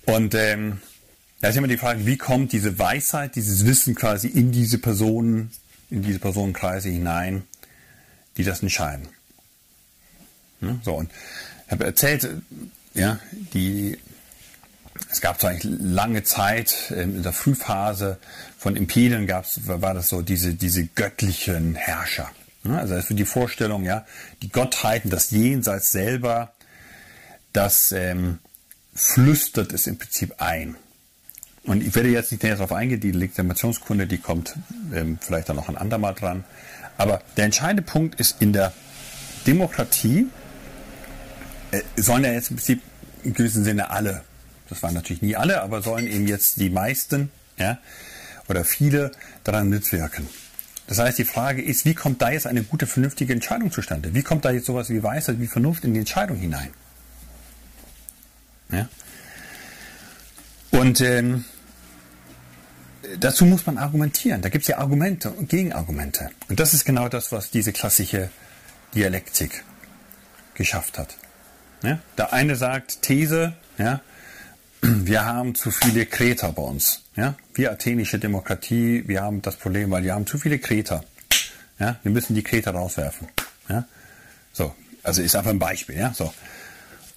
Und 0.08 0.34
ähm, 0.34 0.80
da 1.42 1.48
ist 1.48 1.56
immer 1.56 1.68
die 1.68 1.76
Frage, 1.76 2.06
wie 2.06 2.16
kommt 2.16 2.52
diese 2.52 2.78
Weisheit, 2.78 3.36
dieses 3.36 3.66
Wissen 3.66 3.94
quasi 3.94 4.26
in 4.26 4.52
diese 4.52 4.78
Personen, 4.78 5.50
in 5.90 6.02
diese 6.02 6.18
Personenkreise 6.18 6.88
hinein, 6.88 7.42
die 8.38 8.42
das 8.42 8.62
entscheiden. 8.62 9.08
Hm? 10.60 10.80
So, 10.82 10.94
und 10.94 11.10
ich 11.66 11.72
habe 11.72 11.84
erzählt, 11.84 12.26
ja, 12.94 13.20
die 13.52 13.98
es 15.10 15.20
gab 15.20 15.38
zwar 15.40 15.50
eigentlich 15.50 15.78
lange 15.78 16.22
Zeit, 16.22 16.90
ähm, 16.90 17.16
in 17.16 17.22
der 17.22 17.34
Frühphase 17.34 18.16
von 18.56 18.76
Imperien 18.76 19.26
gab's, 19.26 19.60
war 19.66 19.92
das 19.92 20.08
so 20.08 20.22
diese, 20.22 20.54
diese 20.54 20.86
göttlichen 20.86 21.74
Herrscher. 21.74 22.30
Also 22.64 22.94
das 22.94 23.04
ist 23.04 23.08
für 23.08 23.14
die 23.14 23.26
Vorstellung, 23.26 23.84
ja, 23.84 24.06
die 24.40 24.48
Gottheiten, 24.48 25.10
das 25.10 25.30
Jenseits 25.30 25.92
selber, 25.92 26.54
das 27.52 27.92
ähm, 27.92 28.38
flüstert 28.98 29.72
es 29.72 29.86
im 29.86 29.98
Prinzip 29.98 30.34
ein. 30.38 30.76
Und 31.64 31.82
ich 31.82 31.94
werde 31.94 32.08
jetzt 32.08 32.32
nicht 32.32 32.42
näher 32.42 32.56
darauf 32.56 32.72
eingehen, 32.72 33.00
die 33.00 33.12
Legitimationskunde, 33.12 34.06
die 34.06 34.18
kommt 34.18 34.56
ähm, 34.94 35.18
vielleicht 35.20 35.48
dann 35.48 35.56
noch 35.56 35.68
ein 35.68 35.76
andermal 35.76 36.14
dran. 36.14 36.44
Aber 36.96 37.22
der 37.36 37.44
entscheidende 37.44 37.82
Punkt 37.82 38.18
ist 38.20 38.40
in 38.40 38.52
der 38.52 38.72
Demokratie, 39.46 40.26
äh, 41.70 41.82
sollen 41.96 42.24
ja 42.24 42.32
jetzt 42.32 42.50
im 42.50 42.56
Prinzip 42.56 42.82
im 43.22 43.34
gewissen 43.34 43.64
Sinne 43.64 43.90
alle 43.90 44.22
das 44.68 44.82
waren 44.82 44.94
natürlich 44.94 45.22
nie 45.22 45.36
alle, 45.36 45.62
aber 45.62 45.82
sollen 45.82 46.06
eben 46.06 46.26
jetzt 46.26 46.60
die 46.60 46.70
meisten 46.70 47.30
ja, 47.58 47.78
oder 48.48 48.64
viele 48.64 49.12
daran 49.44 49.68
mitwirken. 49.68 50.28
Das 50.86 50.98
heißt, 50.98 51.18
die 51.18 51.24
Frage 51.24 51.62
ist, 51.62 51.84
wie 51.84 51.94
kommt 51.94 52.22
da 52.22 52.30
jetzt 52.30 52.46
eine 52.46 52.62
gute, 52.62 52.86
vernünftige 52.86 53.32
Entscheidung 53.32 53.70
zustande? 53.70 54.14
Wie 54.14 54.22
kommt 54.22 54.44
da 54.44 54.50
jetzt 54.50 54.66
sowas 54.66 54.88
wie 54.88 55.02
Weisheit, 55.02 55.38
wie 55.38 55.46
Vernunft 55.46 55.84
in 55.84 55.92
die 55.92 56.00
Entscheidung 56.00 56.38
hinein? 56.38 56.70
Ja? 58.70 58.88
Und 60.70 61.00
ähm, 61.00 61.44
dazu 63.18 63.44
muss 63.44 63.66
man 63.66 63.78
argumentieren. 63.78 64.42
Da 64.42 64.48
gibt 64.48 64.62
es 64.62 64.68
ja 64.68 64.78
Argumente 64.78 65.30
und 65.30 65.48
Gegenargumente. 65.48 66.30
Und 66.48 66.60
das 66.60 66.74
ist 66.74 66.84
genau 66.84 67.08
das, 67.08 67.32
was 67.32 67.50
diese 67.50 67.72
klassische 67.72 68.30
Dialektik 68.94 69.64
geschafft 70.54 70.98
hat. 70.98 71.16
Ja? 71.82 71.98
Der 72.16 72.32
eine 72.32 72.56
sagt 72.56 73.02
These, 73.02 73.54
ja, 73.78 74.00
wir 74.82 75.24
haben 75.24 75.54
zu 75.54 75.70
viele 75.70 76.06
Kreter 76.06 76.52
bei 76.52 76.62
uns. 76.62 77.02
Ja? 77.16 77.34
Wir 77.54 77.72
athenische 77.72 78.18
Demokratie, 78.18 79.04
wir 79.06 79.22
haben 79.22 79.42
das 79.42 79.56
Problem, 79.56 79.90
weil 79.90 80.04
wir 80.04 80.14
haben 80.14 80.26
zu 80.26 80.38
viele 80.38 80.58
Kreter. 80.58 81.04
Ja? 81.78 81.96
Wir 82.02 82.12
müssen 82.12 82.34
die 82.34 82.42
Kreter 82.42 82.72
rauswerfen. 82.72 83.28
Ja? 83.68 83.84
So, 84.52 84.74
also 85.02 85.22
ist 85.22 85.34
einfach 85.36 85.50
ein 85.50 85.58
Beispiel. 85.58 85.96
Ja? 85.96 86.12
So. 86.14 86.32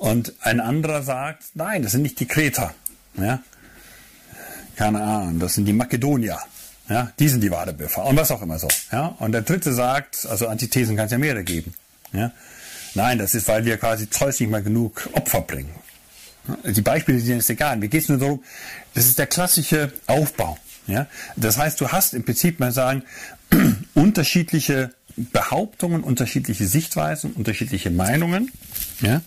Und 0.01 0.33
ein 0.41 0.59
anderer 0.59 1.03
sagt, 1.03 1.43
nein, 1.53 1.83
das 1.83 1.91
sind 1.91 2.01
nicht 2.01 2.19
die 2.19 2.25
Kreter. 2.25 2.73
Ja? 3.17 3.43
Keine 4.75 4.99
Ahnung, 4.99 5.39
das 5.39 5.53
sind 5.53 5.65
die 5.65 5.73
Makedonier. 5.73 6.39
Ja, 6.89 7.11
die 7.19 7.29
sind 7.29 7.41
die 7.41 7.51
wahre 7.51 7.71
Biffer 7.71 8.03
und 8.05 8.17
was 8.17 8.31
auch 8.31 8.41
immer 8.41 8.57
so. 8.57 8.67
Ja, 8.91 9.15
und 9.19 9.31
der 9.31 9.43
dritte 9.43 9.71
sagt, 9.71 10.25
also 10.25 10.47
Antithesen 10.47 10.95
kann 10.95 11.05
es 11.05 11.11
ja 11.11 11.19
mehrere 11.19 11.43
geben. 11.43 11.75
Ja, 12.13 12.31
nein, 12.95 13.19
das 13.19 13.35
ist, 13.35 13.47
weil 13.47 13.63
wir 13.63 13.77
quasi 13.77 14.09
Zeus 14.09 14.39
nicht 14.39 14.49
mal 14.49 14.63
genug 14.63 15.07
Opfer 15.13 15.41
bringen. 15.41 15.75
Die 16.65 16.81
Beispiele 16.81 17.19
sind 17.19 17.35
jetzt 17.35 17.51
egal. 17.51 17.77
Mir 17.77 17.87
geht 17.87 18.01
es 18.01 18.09
nur 18.09 18.17
darum, 18.17 18.43
das 18.95 19.05
ist 19.05 19.19
der 19.19 19.27
klassische 19.27 19.93
Aufbau. 20.07 20.57
Ja, 20.87 21.05
das 21.35 21.59
heißt, 21.59 21.79
du 21.79 21.89
hast 21.89 22.15
im 22.15 22.25
Prinzip 22.25 22.59
mal 22.59 22.71
sagen 22.71 23.03
unterschiedliche 23.93 24.95
Behauptungen, 25.15 26.01
unterschiedliche 26.01 26.65
Sichtweisen, 26.65 27.33
unterschiedliche 27.33 27.91
Meinungen, 27.91 28.51
ja, 29.01 29.21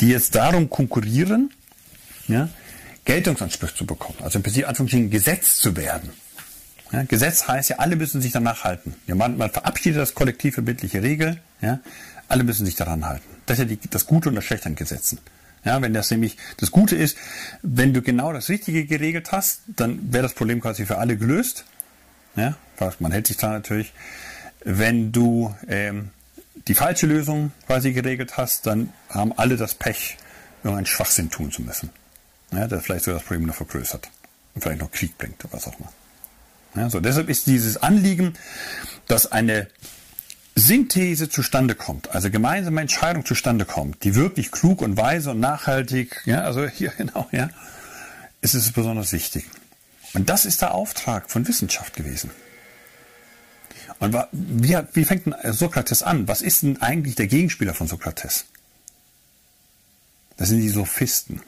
die 0.00 0.08
jetzt 0.08 0.34
darum 0.34 0.70
konkurrieren, 0.70 1.50
ja, 2.28 2.48
Geltungsanspruch 3.04 3.72
zu 3.72 3.86
bekommen. 3.86 4.18
Also 4.22 4.38
im 4.38 4.42
Prinzip 4.42 4.68
Anführungsstrichen 4.68 5.10
Gesetz 5.10 5.56
zu 5.56 5.76
werden. 5.76 6.10
Ja, 6.92 7.04
Gesetz 7.04 7.46
heißt 7.46 7.70
ja, 7.70 7.76
alle 7.78 7.96
müssen 7.96 8.20
sich 8.20 8.32
danach 8.32 8.64
halten. 8.64 8.94
Ja, 9.06 9.14
man, 9.14 9.36
man 9.36 9.50
verabschiedet 9.50 10.00
das 10.00 10.14
kollektiv 10.14 10.54
verbindliche 10.54 11.02
Regel. 11.02 11.40
Ja, 11.60 11.80
alle 12.28 12.44
müssen 12.44 12.66
sich 12.66 12.76
daran 12.76 13.06
halten. 13.06 13.24
Das 13.46 13.58
ist 13.58 13.68
ja 13.70 13.76
die, 13.76 13.90
das 13.90 14.06
Gute 14.06 14.28
und 14.28 14.34
das 14.34 14.44
Schlechte 14.44 14.66
an 14.66 14.74
Gesetzen. 14.74 15.18
Ja, 15.64 15.80
wenn 15.82 15.92
das 15.92 16.10
nämlich 16.10 16.36
das 16.56 16.70
Gute 16.70 16.96
ist, 16.96 17.16
wenn 17.62 17.92
du 17.92 18.02
genau 18.02 18.32
das 18.32 18.48
Richtige 18.48 18.86
geregelt 18.86 19.30
hast, 19.32 19.60
dann 19.66 20.12
wäre 20.12 20.22
das 20.22 20.32
Problem 20.32 20.60
quasi 20.60 20.86
für 20.86 20.98
alle 20.98 21.16
gelöst. 21.16 21.64
Ja, 22.36 22.56
man 22.98 23.12
hält 23.12 23.26
sich 23.26 23.36
da 23.36 23.50
natürlich. 23.50 23.92
Wenn 24.64 25.12
du 25.12 25.54
ähm, 25.68 26.10
die 26.68 26.74
falsche 26.74 27.06
Lösung 27.06 27.52
quasi 27.66 27.92
geregelt 27.92 28.36
hast, 28.36 28.66
dann 28.66 28.92
haben 29.08 29.32
alle 29.36 29.56
das 29.56 29.74
Pech, 29.74 30.16
irgendeinen 30.62 30.86
Schwachsinn 30.86 31.30
tun 31.30 31.50
zu 31.50 31.62
müssen. 31.62 31.90
Ja, 32.52 32.66
der 32.66 32.80
vielleicht 32.80 33.04
sogar 33.04 33.20
das 33.20 33.26
Problem 33.26 33.46
noch 33.46 33.54
vergrößert 33.54 34.08
und 34.54 34.62
vielleicht 34.62 34.80
noch 34.80 34.90
Krieg 34.90 35.16
bringt 35.18 35.44
oder 35.44 35.54
was 35.54 35.68
auch 35.68 35.78
immer. 35.78 35.92
Ja, 36.74 36.90
so, 36.90 37.00
deshalb 37.00 37.28
ist 37.28 37.46
dieses 37.46 37.76
Anliegen, 37.76 38.34
dass 39.06 39.30
eine 39.30 39.68
Synthese 40.54 41.28
zustande 41.28 41.74
kommt, 41.74 42.14
also 42.14 42.30
gemeinsame 42.30 42.80
Entscheidung 42.80 43.24
zustande 43.24 43.64
kommt, 43.64 44.04
die 44.04 44.14
wirklich 44.14 44.50
klug 44.50 44.82
und 44.82 44.96
weise 44.96 45.30
und 45.30 45.40
nachhaltig, 45.40 46.22
ja, 46.26 46.42
also 46.42 46.66
hier 46.66 46.90
genau, 46.96 47.28
ja, 47.32 47.50
ist 48.40 48.54
es 48.54 48.72
besonders 48.72 49.12
wichtig. 49.12 49.46
Und 50.12 50.28
das 50.28 50.44
ist 50.44 50.60
der 50.60 50.74
Auftrag 50.74 51.30
von 51.30 51.46
Wissenschaft 51.46 51.94
gewesen. 51.94 52.30
Und 54.00 54.16
wie, 54.32 54.78
wie 54.94 55.04
fängt 55.04 55.26
denn 55.26 55.34
Sokrates 55.52 56.02
an? 56.02 56.26
Was 56.26 56.40
ist 56.42 56.62
denn 56.62 56.80
eigentlich 56.80 57.14
der 57.14 57.26
Gegenspieler 57.26 57.74
von 57.74 57.86
Sokrates? 57.86 58.46
Das 60.38 60.48
sind 60.48 60.60
die 60.60 60.70
Sophisten. 60.70 61.42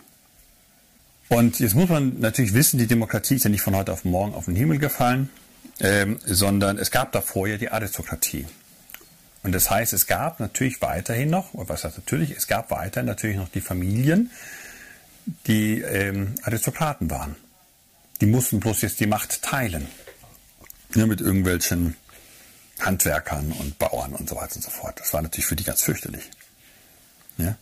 Und 1.29 1.61
jetzt 1.61 1.75
muss 1.75 1.89
man 1.89 2.21
natürlich 2.21 2.53
wissen, 2.53 2.79
die 2.79 2.87
Demokratie 2.87 3.37
ist 3.37 3.45
ja 3.45 3.51
nicht 3.51 3.63
von 3.63 3.75
heute 3.75 3.91
auf 3.91 4.05
morgen 4.05 4.35
auf 4.35 4.45
den 4.45 4.55
Himmel 4.55 4.79
gefallen, 4.79 5.31
ähm, 5.81 6.19
sondern 6.27 6.77
es 6.77 6.91
gab 6.91 7.11
davor 7.13 7.49
ja 7.49 7.57
die 7.57 7.71
Aristokratie. 7.71 8.45
Und 9.43 9.53
das 9.53 9.71
heißt, 9.71 9.95
es 9.95 10.07
gab 10.07 10.39
natürlich 10.39 10.83
weiterhin 10.83 11.31
noch, 11.31 11.49
was 11.55 11.85
heißt 11.85 11.97
natürlich, 11.97 12.33
es 12.33 12.49
gab 12.49 12.71
weiterhin 12.71 13.07
natürlich 13.07 13.39
noch 13.39 13.49
die 13.49 13.63
Familien, 13.63 14.31
die 15.47 15.81
ähm, 15.81 16.35
Aristokraten 16.43 17.11
waren. 17.11 17.35
Die 18.21 18.27
mussten 18.27 18.61
bloß 18.61 18.83
jetzt 18.83 19.01
die 19.01 19.07
Macht 19.07 19.41
teilen. 19.41 19.89
Ja, 20.95 21.07
mit 21.07 21.23
irgendwelchen 21.23 21.97
Handwerkern 22.85 23.53
und 23.53 23.79
Bauern 23.79 24.13
und 24.13 24.29
so 24.29 24.37
weiter 24.37 24.57
und 24.57 24.63
so 24.63 24.71
fort. 24.71 25.01
Das 25.01 25.13
war 25.13 25.23
natürlich 25.23 25.47
für 25.47 25.57
die 25.57 25.65
ganz 25.65 25.83
fürchterlich. 25.83 26.31
Ja? 27.39 27.57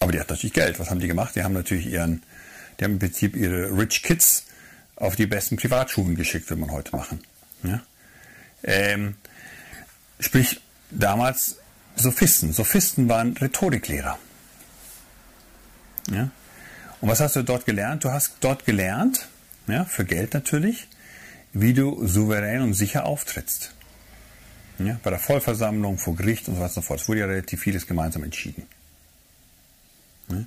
Aber 0.00 0.12
die 0.12 0.20
hatten 0.20 0.32
natürlich 0.32 0.54
Geld. 0.54 0.78
Was 0.78 0.90
haben 0.90 1.00
die 1.00 1.08
gemacht? 1.08 1.34
Die 1.36 1.42
haben 1.42 1.54
natürlich 1.54 1.86
ihren 1.86 2.22
die 2.78 2.84
haben 2.84 2.92
im 2.92 2.98
Prinzip 2.98 3.36
ihre 3.36 3.76
Rich 3.76 4.02
Kids 4.02 4.46
auf 4.96 5.16
die 5.16 5.26
besten 5.26 5.56
Privatschulen 5.56 6.14
geschickt, 6.14 6.48
würde 6.50 6.60
man 6.60 6.72
heute 6.72 6.94
machen. 6.94 7.20
Ja? 7.62 7.82
Ähm, 8.62 9.16
sprich, 10.20 10.60
damals 10.90 11.56
Sophisten. 11.96 12.52
Sophisten 12.52 13.08
waren 13.08 13.36
Rhetoriklehrer. 13.36 14.18
Ja? 16.10 16.30
Und 17.00 17.08
was 17.08 17.20
hast 17.20 17.36
du 17.36 17.42
dort 17.42 17.66
gelernt? 17.66 18.04
Du 18.04 18.10
hast 18.10 18.36
dort 18.40 18.64
gelernt, 18.64 19.28
ja, 19.66 19.84
für 19.84 20.04
Geld 20.04 20.34
natürlich, 20.34 20.88
wie 21.52 21.74
du 21.74 22.06
souverän 22.06 22.62
und 22.62 22.74
sicher 22.74 23.04
auftrittst. 23.04 23.74
Ja, 24.78 24.98
bei 25.02 25.10
der 25.10 25.18
Vollversammlung, 25.18 25.98
vor 25.98 26.16
Gericht 26.16 26.48
und 26.48 26.56
so 26.56 26.60
weiter 26.60 26.70
und 26.70 26.74
so 26.74 26.82
fort. 26.82 27.00
Es 27.00 27.08
wurde 27.08 27.20
ja 27.20 27.26
relativ 27.26 27.60
vieles 27.60 27.86
gemeinsam 27.86 28.24
entschieden. 28.24 28.64
Ja? 30.28 30.44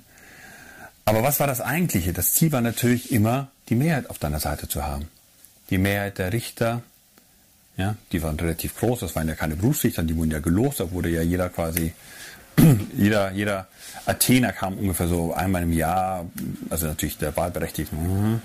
Aber 1.04 1.22
was 1.22 1.40
war 1.40 1.46
das 1.46 1.60
eigentliche? 1.60 2.12
Das 2.12 2.34
Ziel 2.34 2.52
war 2.52 2.60
natürlich 2.60 3.10
immer, 3.10 3.50
die 3.68 3.74
Mehrheit 3.74 4.08
auf 4.08 4.18
deiner 4.18 4.38
Seite 4.38 4.68
zu 4.68 4.84
haben. 4.84 5.08
Die 5.70 5.78
Mehrheit 5.78 6.18
der 6.18 6.32
Richter, 6.32 6.82
ja, 7.76 7.96
die 8.12 8.22
waren 8.22 8.38
relativ 8.38 8.78
groß, 8.78 9.00
das 9.00 9.16
waren 9.16 9.28
ja 9.28 9.34
keine 9.34 9.56
Berufsrichter, 9.56 10.02
die 10.02 10.16
wurden 10.16 10.30
ja 10.30 10.40
gelost, 10.40 10.80
da 10.80 10.90
wurde 10.90 11.08
ja 11.08 11.22
jeder 11.22 11.48
quasi, 11.48 11.92
jeder, 12.96 13.32
jeder 13.32 13.68
Athener 14.06 14.52
kam 14.52 14.78
ungefähr 14.78 15.08
so 15.08 15.32
einmal 15.32 15.62
im 15.62 15.72
Jahr, 15.72 16.26
also 16.68 16.86
natürlich 16.86 17.18
der 17.18 17.36
Wahlberechtigte, 17.36 17.94
mhm, 17.94 18.40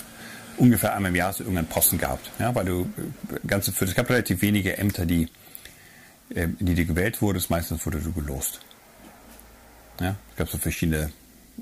ungefähr 0.58 0.96
einmal 0.96 1.10
im 1.10 1.16
Jahr 1.16 1.30
hast 1.30 1.40
du 1.40 1.44
irgendeinen 1.44 1.68
Posten 1.68 1.98
gehabt, 1.98 2.32
ja, 2.40 2.54
weil 2.56 2.66
du 2.66 2.82
äh, 2.82 3.48
ganze, 3.48 3.74
es 3.84 3.96
gab 3.96 4.10
relativ 4.10 4.42
wenige 4.42 4.78
Ämter, 4.78 5.06
die, 5.06 5.28
in 6.30 6.58
die 6.60 6.76
du 6.76 6.86
gewählt 6.86 7.22
wurdest, 7.22 7.50
meistens 7.50 7.86
wurde 7.86 8.00
du 8.00 8.12
gelost. 8.12 8.62
Ja, 10.00 10.16
es 10.32 10.36
gab 10.38 10.50
so 10.50 10.58
verschiedene 10.58 11.12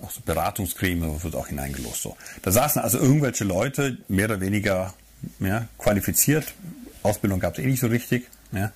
auch 0.01 0.11
so 0.11 0.21
Beratungsgremien 0.25 1.23
wird 1.23 1.35
auch 1.35 1.47
hineingelost. 1.47 2.01
So. 2.01 2.17
Da 2.41 2.51
saßen 2.51 2.81
also 2.81 2.97
irgendwelche 2.97 3.43
Leute, 3.43 3.97
mehr 4.07 4.25
oder 4.25 4.41
weniger 4.41 4.93
ja, 5.39 5.67
qualifiziert. 5.77 6.53
Ausbildung 7.03 7.39
gab 7.39 7.57
es 7.57 7.63
eh 7.63 7.67
nicht 7.67 7.79
so 7.79 7.87
richtig. 7.87 8.27
Ja. 8.51 8.71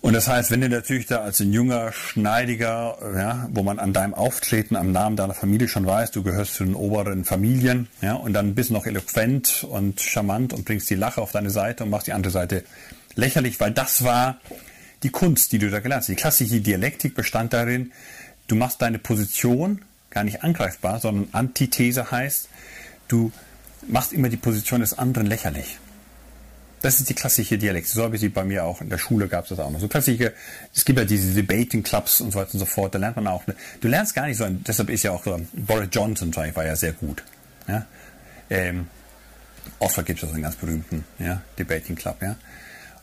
Und 0.00 0.12
das 0.12 0.28
heißt, 0.28 0.52
wenn 0.52 0.60
du 0.60 0.68
natürlich 0.68 1.06
da 1.06 1.22
als 1.22 1.40
ein 1.40 1.52
junger, 1.52 1.92
schneidiger, 1.92 2.98
ja, 3.16 3.48
wo 3.50 3.64
man 3.64 3.80
an 3.80 3.92
deinem 3.92 4.14
Auftreten, 4.14 4.76
am 4.76 4.92
Namen 4.92 5.16
deiner 5.16 5.34
Familie 5.34 5.66
schon 5.66 5.86
weiß, 5.86 6.12
du 6.12 6.22
gehörst 6.22 6.54
zu 6.54 6.64
den 6.64 6.74
oberen 6.74 7.24
Familien, 7.24 7.88
ja, 8.00 8.14
und 8.14 8.32
dann 8.32 8.54
bist 8.54 8.70
du 8.70 8.74
noch 8.74 8.86
eloquent 8.86 9.64
und 9.68 10.00
charmant 10.00 10.52
und 10.52 10.64
bringst 10.64 10.88
die 10.88 10.94
Lache 10.94 11.20
auf 11.20 11.32
deine 11.32 11.50
Seite 11.50 11.82
und 11.82 11.90
machst 11.90 12.06
die 12.06 12.12
andere 12.12 12.30
Seite 12.30 12.62
lächerlich, 13.18 13.60
weil 13.60 13.72
das 13.72 14.04
war 14.04 14.40
die 15.02 15.10
Kunst, 15.10 15.52
die 15.52 15.58
du 15.58 15.70
da 15.70 15.80
gelernt 15.80 16.02
hast. 16.02 16.08
Die 16.08 16.14
klassische 16.14 16.60
Dialektik 16.60 17.14
bestand 17.14 17.52
darin, 17.52 17.92
du 18.46 18.54
machst 18.54 18.80
deine 18.80 18.98
Position 18.98 19.82
gar 20.10 20.24
nicht 20.24 20.42
angreifbar, 20.42 21.00
sondern 21.00 21.28
Antithese 21.32 22.10
heißt, 22.10 22.48
du 23.08 23.32
machst 23.86 24.12
immer 24.12 24.28
die 24.28 24.36
Position 24.36 24.80
des 24.80 24.96
anderen 24.96 25.26
lächerlich. 25.26 25.78
Das 26.80 27.00
ist 27.00 27.08
die 27.08 27.14
klassische 27.14 27.58
Dialekt. 27.58 27.88
So 27.88 28.04
habe 28.04 28.14
ich 28.14 28.20
sie 28.20 28.28
bei 28.28 28.44
mir 28.44 28.64
auch 28.64 28.80
in 28.80 28.88
der 28.88 28.98
Schule 28.98 29.26
gab 29.26 29.44
es 29.44 29.50
das 29.50 29.58
auch 29.58 29.70
noch. 29.70 29.80
So 29.80 29.88
klassische, 29.88 30.32
es 30.72 30.84
gibt 30.84 30.98
ja 30.98 31.04
diese 31.04 31.34
Debating 31.34 31.82
Clubs 31.82 32.20
und 32.20 32.30
so 32.30 32.38
weiter 32.38 32.54
und 32.54 32.60
so 32.60 32.66
fort. 32.66 32.94
Da 32.94 32.98
lernt 32.98 33.16
man 33.16 33.26
auch. 33.26 33.42
Du 33.80 33.88
lernst 33.88 34.14
gar 34.14 34.26
nicht 34.26 34.36
so. 34.36 34.46
Deshalb 34.48 34.88
ist 34.90 35.02
ja 35.02 35.10
auch 35.10 35.24
so, 35.24 35.40
Boris 35.54 35.88
Johnson 35.90 36.34
war 36.36 36.64
ja 36.64 36.76
sehr 36.76 36.92
gut. 36.92 37.24
Ja? 37.66 37.84
Ähm, 38.48 38.86
Oxford 39.80 40.06
gibt 40.06 40.22
es 40.22 40.28
so 40.28 40.34
einen 40.34 40.44
ganz 40.44 40.54
berühmten 40.54 41.04
ja, 41.18 41.42
Debating 41.58 41.96
Club. 41.96 42.22
Ja? 42.22 42.36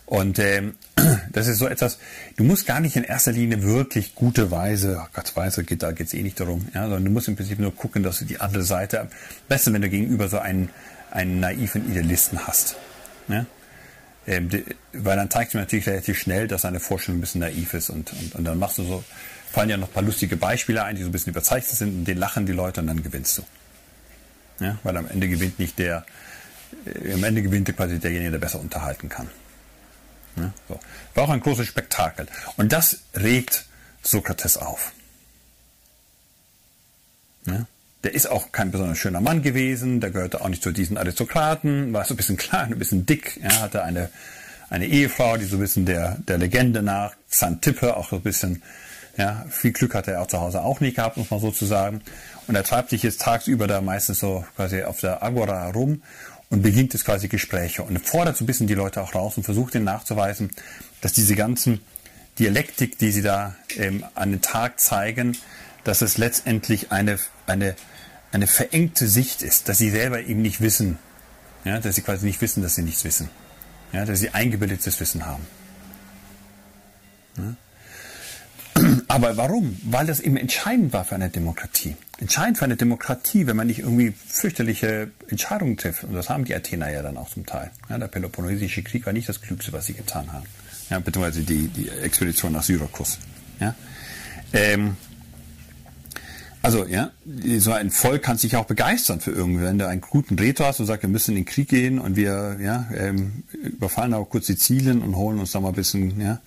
Und 0.06 0.38
ähm, 0.40 0.76
das 1.32 1.48
ist 1.48 1.58
so 1.58 1.68
etwas, 1.68 1.98
du 2.38 2.44
musst 2.44 2.68
gar 2.68 2.80
nicht 2.80 2.96
in 2.96 3.04
erster 3.04 3.32
Linie 3.32 3.64
wirklich 3.64 4.16
gute 4.16 4.52
Weise, 4.52 5.02
oh 5.02 5.08
Gott 5.14 5.36
weiß, 5.36 5.62
geht, 5.66 5.82
da 5.82 5.92
geht 5.92 6.08
es 6.08 6.14
eh 6.14 6.22
nicht 6.22 6.40
darum, 6.40 6.68
ja, 6.74 6.84
sondern 6.84 7.06
du 7.06 7.12
musst 7.12 7.28
im 7.28 7.36
Prinzip 7.36 7.60
nur 7.60 7.76
gucken, 7.76 8.04
dass 8.04 8.20
du 8.20 8.26
die 8.26 8.40
andere 8.40 8.64
Seite, 8.64 9.02
am 9.02 9.08
besten, 9.48 9.74
wenn 9.74 9.82
du 9.82 9.90
gegenüber 9.90 10.28
so 10.28 10.38
einen, 10.38 10.70
einen 11.12 11.40
naiven 11.40 11.90
Idealisten 11.90 12.46
hast. 12.46 12.76
Ja? 13.28 13.46
Ähm, 14.28 14.50
die, 14.50 14.64
weil 14.94 15.18
dann 15.18 15.30
zeigt 15.30 15.54
du 15.54 15.58
natürlich 15.58 15.88
relativ 15.88 16.20
schnell, 16.20 16.48
dass 16.48 16.64
seine 16.64 16.80
Vorstellung 16.80 17.20
ein 17.20 17.22
bisschen 17.22 17.42
naiv 17.42 17.74
ist 17.74 17.90
und, 17.90 18.12
und, 18.14 18.36
und 18.36 18.46
dann 18.46 18.60
machst 18.60 18.78
du 18.78 18.84
so, 18.84 19.04
fallen 19.52 19.70
ja 19.70 19.78
noch 19.78 19.88
ein 19.88 19.94
paar 19.94 20.04
lustige 20.04 20.36
Beispiele 20.36 20.84
ein, 20.84 20.96
die 20.96 21.02
so 21.02 21.10
ein 21.10 21.12
bisschen 21.12 21.32
überzeichnet 21.32 21.78
sind 21.78 21.90
und 21.90 22.06
den 22.06 22.18
lachen 22.18 22.46
die 22.46 22.52
Leute 22.52 22.82
und 22.82 22.88
dann 22.88 23.02
gewinnst 23.02 23.40
du. 23.40 23.44
Ja? 24.64 24.78
Weil 24.84 24.98
am 24.98 25.08
Ende 25.10 25.28
gewinnt 25.28 25.58
nicht 25.58 25.80
der, 25.80 26.06
äh, 26.86 27.14
am 27.14 27.24
Ende 27.24 27.42
gewinnt 27.42 27.76
quasi 27.76 27.98
derjenige, 28.00 28.32
der 28.32 28.40
besser 28.40 28.60
unterhalten 28.60 29.10
kann. 29.10 29.30
Ja, 30.38 30.54
so. 30.68 30.80
War 31.14 31.24
auch 31.24 31.30
ein 31.30 31.40
großes 31.40 31.68
Spektakel. 31.68 32.28
Und 32.58 32.72
das 32.72 33.00
regt 33.16 33.66
Sokrates 34.04 34.58
auf. 34.58 34.92
Ja, 37.46 37.66
der 38.04 38.14
ist 38.14 38.30
auch 38.30 38.52
kein 38.52 38.72
besonders 38.72 38.98
schöner 38.98 39.22
Mann 39.22 39.42
gewesen, 39.42 40.00
der 40.00 40.12
gehörte 40.12 40.42
auch 40.42 40.50
nicht 40.50 40.64
zu 40.64 40.72
diesen 40.72 40.98
Aristokraten, 40.98 41.94
war 41.94 42.06
so 42.06 42.14
ein 42.14 42.18
bisschen 42.18 42.38
klein, 42.38 42.74
ein 42.74 42.80
bisschen 42.80 43.06
dick, 43.06 43.40
ja, 43.42 43.62
hatte 43.62 43.84
eine, 43.84 44.10
eine 44.70 44.86
Ehefrau, 44.86 45.38
die 45.38 45.46
so 45.46 45.58
ein 45.58 45.62
bisschen 45.62 45.86
der, 45.86 46.18
der 46.28 46.38
Legende 46.38 46.82
nach, 46.82 47.16
Xantippe, 47.30 47.98
auch 47.98 48.10
so 48.10 48.18
ein 48.18 48.22
bisschen, 48.22 48.62
ja, 49.18 49.46
viel 49.50 49.72
Glück 49.72 49.96
hatte 49.96 50.12
er 50.12 50.22
auch 50.22 50.28
zu 50.28 50.40
Hause 50.40 50.62
auch 50.62 50.82
nicht 50.82 50.96
gehabt, 50.96 51.18
muss 51.18 51.32
man 51.32 51.40
so 51.40 51.52
zu 51.52 51.66
sagen. 51.66 52.02
Und 52.48 52.56
er 52.56 52.64
treibt 52.64 52.90
sich 52.90 53.02
jetzt 53.02 53.22
tagsüber 53.22 53.66
da 53.66 53.82
meistens 53.82 54.20
so 54.20 54.46
quasi 54.56 54.84
auf 54.84 55.00
der 55.00 55.24
Agora 55.24 55.70
rum 55.70 56.04
und 56.56 56.62
beginnt 56.62 56.96
es 56.96 57.04
quasi 57.04 57.28
Gespräche 57.28 57.84
und 57.84 58.00
fordert 58.00 58.38
so 58.38 58.46
ein 58.46 58.48
bisschen 58.48 58.66
die 58.66 58.76
Leute 58.76 59.02
auch 59.02 59.14
raus 59.14 59.36
und 59.36 59.44
versucht 59.44 59.76
ihnen 59.76 59.84
nachzuweisen, 59.84 60.52
dass 61.02 61.12
diese 61.12 61.36
ganzen 61.36 61.82
Dialektik, 62.40 62.98
die 62.98 63.12
sie 63.12 63.22
da 63.22 63.58
ähm, 63.76 64.06
an 64.16 64.32
den 64.32 64.42
Tag 64.42 64.80
zeigen, 64.80 65.38
dass 65.84 66.02
es 66.02 66.18
letztendlich 66.18 66.94
eine, 66.94 67.20
eine, 67.46 67.76
eine 68.32 68.48
verengte 68.48 69.06
Sicht 69.06 69.42
ist, 69.42 69.68
dass 69.68 69.80
sie 69.80 69.90
selber 69.90 70.22
eben 70.22 70.42
nicht 70.42 70.62
wissen, 70.62 70.98
Ja, 71.66 71.82
dass 71.82 71.96
sie 71.96 72.02
quasi 72.04 72.26
nicht 72.26 72.40
wissen, 72.40 72.64
dass 72.64 72.76
sie 72.76 72.84
nichts 72.84 73.04
wissen. 73.04 73.28
Ja, 73.92 74.06
dass 74.06 74.20
sie 74.20 74.30
eingebildetes 74.30 74.98
Wissen 75.02 75.26
haben. 75.26 75.46
Ja? 77.38 78.82
Aber 79.10 79.36
warum? 79.36 79.78
Weil 79.84 80.06
das 80.06 80.22
eben 80.22 80.38
entscheidend 80.38 80.94
war 80.94 81.04
für 81.04 81.16
eine 81.16 81.30
Demokratie. 81.30 81.98
Entscheidend 82.18 82.58
für 82.58 82.66
eine 82.66 82.78
Demokratie, 82.78 83.46
wenn 83.46 83.58
man 83.58 83.68
nicht 83.68 83.80
irgendwie 83.80 84.14
fürchterliche 84.28 85.12
Entscheidungen 85.28 85.76
trifft. 85.76 86.06
Und 86.06 86.14
das 86.14 86.30
haben 86.30 86.46
die 86.46 86.56
Athener 86.56 86.90
ja 86.90 87.02
dann 87.02 87.18
auch 87.18 87.30
zum 87.30 87.46
Teil. 87.46 87.72
Ja, 87.90 87.98
der 87.98 88.08
Peloponnesische 88.08 88.84
Krieg 88.84 89.06
war 89.06 89.12
nicht 89.12 89.28
das 89.28 89.42
Klügste, 89.42 89.74
was 89.74 89.86
sie 89.86 89.94
getan 89.94 90.32
haben. 90.32 90.46
Ja, 90.90 91.00
beziehungsweise 91.00 91.42
die, 91.42 91.68
die 91.68 91.90
Expedition 91.90 92.54
nach 92.54 92.64
Syrakus. 92.64 93.18
Ja? 93.60 93.76
Ähm, 94.54 94.96
also, 96.66 96.84
ja, 96.88 97.12
so 97.60 97.74
ein 97.74 97.92
Volk 97.92 98.24
kann 98.24 98.40
sich 98.40 98.56
auch 98.56 98.66
begeistern 98.66 99.20
für 99.20 99.30
irgendwen. 99.30 99.64
Wenn 99.64 99.78
du 99.78 99.88
einen 99.88 100.02
guten 100.02 100.40
Retor 100.40 100.66
hast 100.66 100.80
und 100.80 100.88
sagst, 100.88 101.04
wir 101.04 101.10
müssen 101.10 101.32
in 101.32 101.38
den 101.38 101.46
Krieg 101.46 101.70
gehen 101.70 102.00
und 102.00 102.16
wir 102.16 102.58
ja, 102.60 102.88
ähm, 102.96 103.44
überfallen 103.62 104.16
auch 104.16 104.28
kurz 104.28 104.48
Sizilien 104.48 105.04
und 105.04 105.16
holen 105.16 105.38
uns 105.38 105.52
da 105.52 105.60
mal 105.60 105.68
ein 105.68 105.76
bisschen 105.76 106.20
ja, 106.20 106.42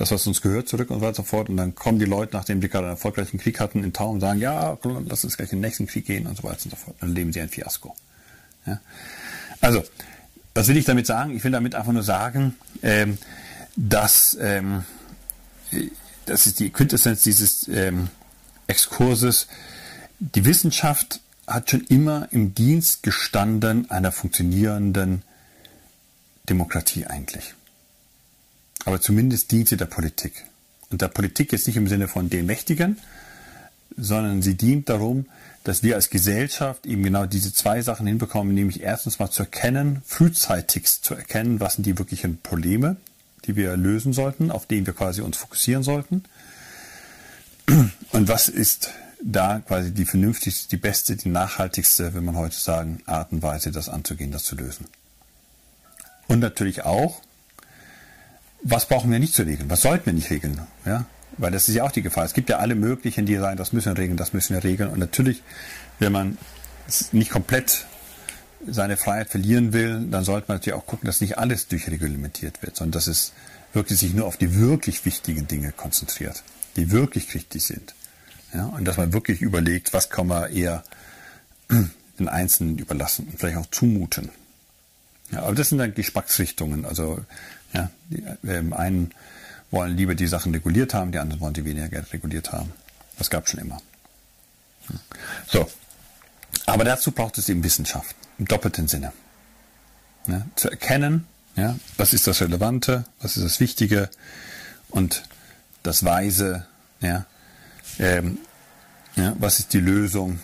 das, 0.00 0.10
was 0.12 0.26
uns 0.26 0.40
gehört, 0.40 0.66
zurück 0.66 0.88
und 0.88 1.00
so 1.00 1.02
weiter 1.02 1.08
und 1.10 1.14
so 1.16 1.22
fort. 1.24 1.50
Und 1.50 1.58
dann 1.58 1.74
kommen 1.74 1.98
die 1.98 2.06
Leute, 2.06 2.34
nachdem 2.34 2.62
die 2.62 2.70
gerade 2.70 2.86
einen 2.86 2.94
erfolgreichen 2.94 3.38
Krieg 3.38 3.60
hatten, 3.60 3.84
in 3.84 3.92
Tau 3.92 4.08
und 4.08 4.20
sagen, 4.20 4.40
ja, 4.40 4.78
lass 5.06 5.24
uns 5.24 5.36
gleich 5.36 5.52
in 5.52 5.58
den 5.58 5.66
nächsten 5.66 5.86
Krieg 5.86 6.06
gehen 6.06 6.26
und 6.26 6.38
so 6.38 6.42
weiter 6.42 6.64
und 6.64 6.70
so 6.70 6.76
fort. 6.76 6.96
Dann 7.00 7.14
leben 7.14 7.34
sie 7.34 7.40
ein 7.42 7.50
Fiasko. 7.50 7.94
Ja? 8.64 8.80
Also, 9.60 9.84
was 10.54 10.68
will 10.68 10.78
ich 10.78 10.86
damit 10.86 11.06
sagen? 11.06 11.36
Ich 11.36 11.44
will 11.44 11.50
damit 11.50 11.74
einfach 11.74 11.92
nur 11.92 12.02
sagen, 12.02 12.54
ähm, 12.82 13.18
dass 13.76 14.38
ähm, 14.40 14.84
das 16.24 16.46
ist 16.46 16.60
die 16.60 16.70
Quintessenz 16.70 17.20
dieses 17.20 17.68
ähm, 17.68 18.08
Exkurses. 18.68 19.48
Die 20.18 20.46
Wissenschaft 20.46 21.20
hat 21.46 21.70
schon 21.70 21.84
immer 21.88 22.26
im 22.30 22.54
Dienst 22.54 23.02
gestanden 23.02 23.90
einer 23.90 24.12
funktionierenden 24.12 25.24
Demokratie 26.48 27.04
eigentlich. 27.06 27.54
Aber 28.84 29.00
zumindest 29.00 29.50
dient 29.52 29.68
sie 29.68 29.76
der 29.76 29.86
Politik. 29.86 30.44
Und 30.90 31.02
der 31.02 31.08
Politik 31.08 31.52
jetzt 31.52 31.66
nicht 31.66 31.76
im 31.76 31.88
Sinne 31.88 32.08
von 32.08 32.30
den 32.30 32.46
Mächtigen, 32.46 32.98
sondern 33.96 34.42
sie 34.42 34.54
dient 34.54 34.88
darum, 34.88 35.26
dass 35.64 35.82
wir 35.82 35.96
als 35.96 36.10
Gesellschaft 36.10 36.86
eben 36.86 37.02
genau 37.02 37.26
diese 37.26 37.52
zwei 37.52 37.82
Sachen 37.82 38.06
hinbekommen, 38.06 38.54
nämlich 38.54 38.82
erstens 38.82 39.18
mal 39.18 39.30
zu 39.30 39.42
erkennen, 39.42 40.02
frühzeitig 40.06 40.86
zu 41.02 41.14
erkennen, 41.14 41.60
was 41.60 41.74
sind 41.74 41.86
die 41.86 41.98
wirklichen 41.98 42.38
Probleme, 42.38 42.96
die 43.44 43.56
wir 43.56 43.76
lösen 43.76 44.12
sollten, 44.12 44.50
auf 44.50 44.66
denen 44.66 44.86
wir 44.86 44.94
quasi 44.94 45.20
uns 45.20 45.36
fokussieren 45.36 45.82
sollten. 45.82 46.24
Und 48.12 48.28
was 48.28 48.48
ist 48.48 48.90
da 49.22 49.60
quasi 49.60 49.92
die 49.92 50.06
vernünftigste, 50.06 50.68
die 50.70 50.76
beste, 50.76 51.16
die 51.16 51.28
nachhaltigste, 51.28 52.14
wenn 52.14 52.24
man 52.24 52.36
heute 52.36 52.56
sagen, 52.56 53.02
Art 53.06 53.32
und 53.32 53.42
Weise, 53.42 53.70
das 53.70 53.88
anzugehen, 53.88 54.32
das 54.32 54.44
zu 54.44 54.56
lösen. 54.56 54.86
Und 56.26 56.38
natürlich 56.40 56.84
auch, 56.84 57.20
was 58.62 58.86
brauchen 58.86 59.10
wir 59.10 59.18
nicht 59.18 59.34
zu 59.34 59.42
regeln? 59.42 59.70
Was 59.70 59.82
sollten 59.82 60.06
wir 60.06 60.12
nicht 60.12 60.30
regeln? 60.30 60.60
Ja? 60.84 61.06
Weil 61.38 61.50
das 61.50 61.68
ist 61.68 61.74
ja 61.74 61.84
auch 61.84 61.92
die 61.92 62.02
Gefahr. 62.02 62.24
Es 62.24 62.34
gibt 62.34 62.50
ja 62.50 62.58
alle 62.58 62.74
möglichen, 62.74 63.26
die 63.26 63.36
sagen, 63.36 63.56
das 63.56 63.72
müssen 63.72 63.94
wir 63.94 64.00
regeln, 64.00 64.16
das 64.16 64.32
müssen 64.32 64.54
wir 64.54 64.64
regeln. 64.64 64.90
Und 64.90 64.98
natürlich, 64.98 65.42
wenn 65.98 66.12
man 66.12 66.38
nicht 67.12 67.30
komplett 67.30 67.86
seine 68.66 68.96
Freiheit 68.96 69.30
verlieren 69.30 69.72
will, 69.72 70.06
dann 70.10 70.24
sollte 70.24 70.48
man 70.48 70.56
natürlich 70.58 70.78
auch 70.78 70.86
gucken, 70.86 71.06
dass 71.06 71.20
nicht 71.20 71.38
alles 71.38 71.68
durchreglementiert 71.68 72.62
wird, 72.62 72.76
sondern 72.76 72.92
dass 72.92 73.06
es 73.06 73.32
wirklich 73.72 73.98
sich 73.98 74.12
nur 74.12 74.26
auf 74.26 74.36
die 74.36 74.58
wirklich 74.58 75.04
wichtigen 75.06 75.46
Dinge 75.46 75.72
konzentriert 75.72 76.42
die 76.76 76.90
wirklich 76.90 77.32
wichtig 77.34 77.64
sind. 77.64 77.94
Ja, 78.52 78.66
und 78.66 78.84
dass 78.84 78.96
man 78.96 79.12
wirklich 79.12 79.42
überlegt, 79.42 79.92
was 79.92 80.10
kann 80.10 80.26
man 80.26 80.52
eher 80.52 80.82
den 82.18 82.28
Einzelnen 82.28 82.78
überlassen 82.78 83.28
und 83.28 83.38
vielleicht 83.38 83.58
auch 83.58 83.70
zumuten. 83.70 84.30
Ja, 85.30 85.42
aber 85.42 85.54
das 85.54 85.68
sind 85.68 85.78
dann 85.78 85.94
Geschmacksrichtungen. 85.94 86.84
Also 86.84 87.20
ja, 87.72 87.90
die 88.08 88.24
ähm, 88.46 88.72
einen 88.72 89.12
wollen 89.70 89.96
lieber 89.96 90.14
die 90.14 90.26
Sachen 90.26 90.52
reguliert 90.52 90.94
haben, 90.94 91.12
die 91.12 91.18
anderen 91.18 91.40
wollen 91.40 91.54
die 91.54 91.64
weniger 91.64 92.02
reguliert 92.12 92.52
haben. 92.52 92.72
Das 93.18 93.30
gab 93.30 93.44
es 93.44 93.52
schon 93.52 93.60
immer. 93.60 93.80
So, 95.46 95.70
aber 96.66 96.84
dazu 96.84 97.12
braucht 97.12 97.38
es 97.38 97.48
eben 97.48 97.62
Wissenschaft 97.62 98.16
im 98.38 98.46
doppelten 98.46 98.88
Sinne. 98.88 99.12
Ja, 100.26 100.44
zu 100.56 100.70
erkennen, 100.70 101.26
ja, 101.56 101.76
was 101.96 102.12
ist 102.12 102.26
das 102.26 102.40
Relevante, 102.40 103.04
was 103.20 103.36
ist 103.36 103.44
das 103.44 103.60
Wichtige 103.60 104.10
und 104.88 105.22
das 105.82 106.04
Weise, 106.04 106.66
ja, 107.00 107.26
ähm, 107.98 108.38
ja, 109.16 109.34
was 109.38 109.58
ist 109.60 109.72
die 109.72 109.80
Lösung, 109.80 110.40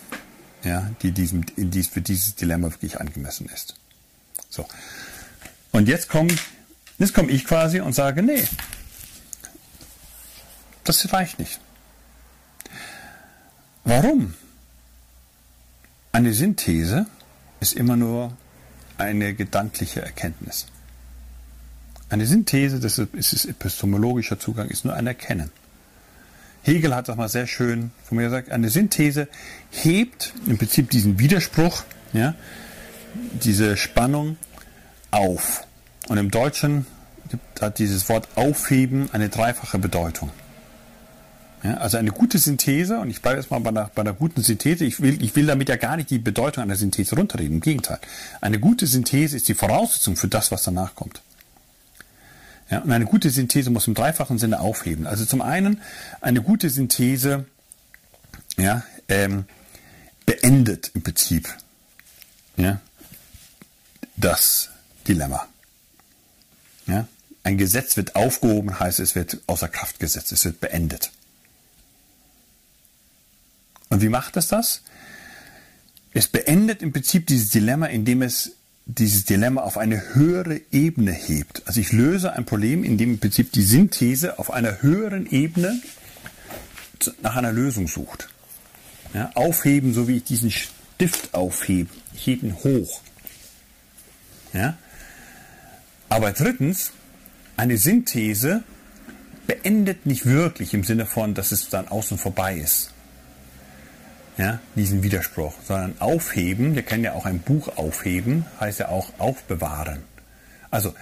ja, 0.63 0.89
die 1.01 1.11
diesem, 1.11 1.45
dies, 1.55 1.87
für 1.87 2.01
dieses 2.01 2.35
Dilemma 2.35 2.71
wirklich 2.71 2.99
angemessen 2.99 3.47
ist. 3.53 3.75
So. 4.49 4.67
Und 5.71 5.87
jetzt 5.87 6.09
komme 6.09 6.33
jetzt 6.97 7.13
komm 7.13 7.29
ich 7.29 7.45
quasi 7.45 7.79
und 7.79 7.93
sage, 7.93 8.23
nee, 8.23 8.43
das 10.83 11.11
reicht 11.11 11.39
nicht. 11.39 11.59
Warum? 13.83 14.33
Eine 16.11 16.33
Synthese 16.33 17.05
ist 17.59 17.73
immer 17.73 17.95
nur 17.95 18.35
eine 18.97 19.33
gedankliche 19.33 20.01
Erkenntnis. 20.01 20.67
Eine 22.09 22.25
Synthese, 22.25 22.79
das 22.79 22.97
ist 22.97 23.45
epistemologischer 23.45 24.39
Zugang, 24.39 24.69
ist 24.69 24.85
nur 24.85 24.93
ein 24.93 25.07
Erkennen. 25.07 25.51
Hegel 26.63 26.95
hat 26.95 27.07
das 27.07 27.15
mal 27.15 27.29
sehr 27.29 27.47
schön 27.47 27.91
von 28.03 28.17
mir 28.17 28.25
gesagt, 28.25 28.51
eine 28.51 28.69
Synthese 28.69 29.27
hebt 29.71 30.33
im 30.47 30.57
Prinzip 30.57 30.89
diesen 30.89 31.19
Widerspruch, 31.19 31.83
ja, 32.13 32.35
diese 33.43 33.77
Spannung 33.77 34.37
auf. 35.11 35.65
Und 36.07 36.17
im 36.17 36.31
Deutschen 36.31 36.85
hat 37.59 37.79
dieses 37.79 38.07
Wort 38.09 38.27
aufheben 38.35 39.09
eine 39.11 39.29
dreifache 39.29 39.77
Bedeutung. 39.79 40.31
Ja, 41.63 41.75
also 41.75 41.97
eine 41.97 42.11
gute 42.11 42.37
Synthese, 42.37 42.99
und 42.99 43.09
ich 43.09 43.21
bleibe 43.21 43.39
jetzt 43.39 43.49
mal 43.49 43.59
bei 43.59 43.69
einer, 43.69 43.89
bei 43.93 44.01
einer 44.01 44.13
guten 44.13 44.43
Synthese, 44.43 44.85
ich 44.85 45.01
will, 45.01 45.21
ich 45.23 45.35
will 45.35 45.47
damit 45.47 45.69
ja 45.69 45.75
gar 45.75 45.97
nicht 45.97 46.09
die 46.09 46.19
Bedeutung 46.19 46.63
einer 46.63 46.75
Synthese 46.75 47.15
runterreden, 47.15 47.55
im 47.55 47.61
Gegenteil. 47.61 47.99
Eine 48.41 48.59
gute 48.59 48.85
Synthese 48.85 49.35
ist 49.35 49.47
die 49.47 49.55
Voraussetzung 49.55 50.15
für 50.15 50.27
das, 50.27 50.51
was 50.51 50.63
danach 50.63 50.95
kommt. 50.95 51.21
Ja, 52.69 52.79
und 52.79 52.91
eine 52.91 53.05
gute 53.05 53.29
Synthese 53.29 53.69
muss 53.69 53.87
im 53.87 53.95
dreifachen 53.95 54.37
Sinne 54.37 54.59
aufheben. 54.59 55.07
Also 55.07 55.25
zum 55.25 55.41
einen, 55.41 55.81
eine 56.21 56.41
gute 56.41 56.69
Synthese 56.69 57.45
ja, 58.57 58.83
ähm, 59.07 59.45
beendet 60.25 60.91
im 60.93 61.01
Prinzip 61.01 61.53
ja, 62.57 62.81
das 64.15 64.69
Dilemma. 65.07 65.47
Ja, 66.87 67.07
ein 67.43 67.57
Gesetz 67.57 67.97
wird 67.97 68.15
aufgehoben, 68.15 68.79
heißt 68.79 68.99
es 68.99 69.15
wird 69.15 69.39
außer 69.47 69.67
Kraft 69.67 69.99
gesetzt, 69.99 70.31
es 70.31 70.45
wird 70.45 70.59
beendet. 70.59 71.11
Und 73.89 74.01
wie 74.01 74.09
macht 74.09 74.35
es 74.37 74.47
das? 74.47 74.81
Es 76.13 76.27
beendet 76.27 76.81
im 76.81 76.91
Prinzip 76.91 77.27
dieses 77.27 77.49
Dilemma, 77.49 77.85
indem 77.87 78.21
es 78.21 78.53
dieses 78.85 79.25
Dilemma 79.25 79.61
auf 79.61 79.77
eine 79.77 80.15
höhere 80.15 80.61
Ebene 80.71 81.11
hebt. 81.11 81.61
Also 81.65 81.81
ich 81.81 81.91
löse 81.91 82.33
ein 82.33 82.45
Problem, 82.45 82.83
in 82.83 82.97
dem 82.97 83.11
im 83.11 83.19
Prinzip 83.19 83.51
die 83.51 83.61
Synthese 83.61 84.39
auf 84.39 84.51
einer 84.51 84.81
höheren 84.81 85.29
Ebene 85.29 85.81
nach 87.21 87.35
einer 87.35 87.51
Lösung 87.51 87.87
sucht. 87.87 88.29
Ja, 89.13 89.31
aufheben, 89.35 89.93
so 89.93 90.07
wie 90.07 90.17
ich 90.17 90.23
diesen 90.23 90.51
Stift 90.51 91.33
aufhebe. 91.33 91.89
Ich 92.13 92.27
hebe 92.27 92.47
ihn 92.47 92.55
hoch. 92.55 93.01
Ja? 94.53 94.77
Aber 96.09 96.31
drittens, 96.31 96.91
eine 97.57 97.77
Synthese 97.77 98.63
beendet 99.45 100.05
nicht 100.05 100.25
wirklich 100.25 100.73
im 100.73 100.83
Sinne 100.83 101.05
von, 101.05 101.33
dass 101.33 101.51
es 101.51 101.69
dann 101.69 101.87
außen 101.87 102.17
vorbei 102.17 102.57
ist 102.57 102.91
ja, 104.37 104.59
diesen 104.75 105.03
Widerspruch, 105.03 105.53
sondern 105.63 105.95
aufheben, 105.99 106.75
wir 106.75 106.83
kennen 106.83 107.03
ja 107.03 107.13
auch 107.13 107.25
ein 107.25 107.39
Buch 107.39 107.75
aufheben, 107.77 108.45
heißt 108.59 108.79
ja 108.79 108.89
auch 108.89 109.11
aufbewahren. 109.17 109.99
Also 110.69 110.93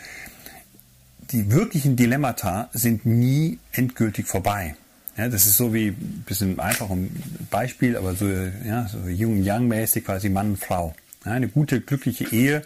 die 1.31 1.51
wirklichen 1.51 1.95
Dilemmata 1.95 2.69
sind 2.71 3.05
nie 3.05 3.59
endgültig 3.73 4.27
vorbei. 4.27 4.75
Ja, 5.17 5.27
das 5.27 5.45
ist 5.45 5.57
so 5.57 5.73
wie 5.73 5.87
ein 5.87 6.23
bisschen 6.25 6.59
einfach 6.59 6.89
ein 6.89 7.11
Beispiel, 7.49 7.97
aber 7.97 8.15
so, 8.15 8.27
ja, 8.27 8.87
so 8.87 8.99
Yin-Yang-mäßig 9.07 10.05
quasi 10.05 10.29
Mann 10.29 10.51
und 10.51 10.57
Frau. 10.57 10.93
Ja, 11.25 11.31
eine 11.31 11.47
gute, 11.47 11.81
glückliche 11.81 12.25
Ehe 12.31 12.61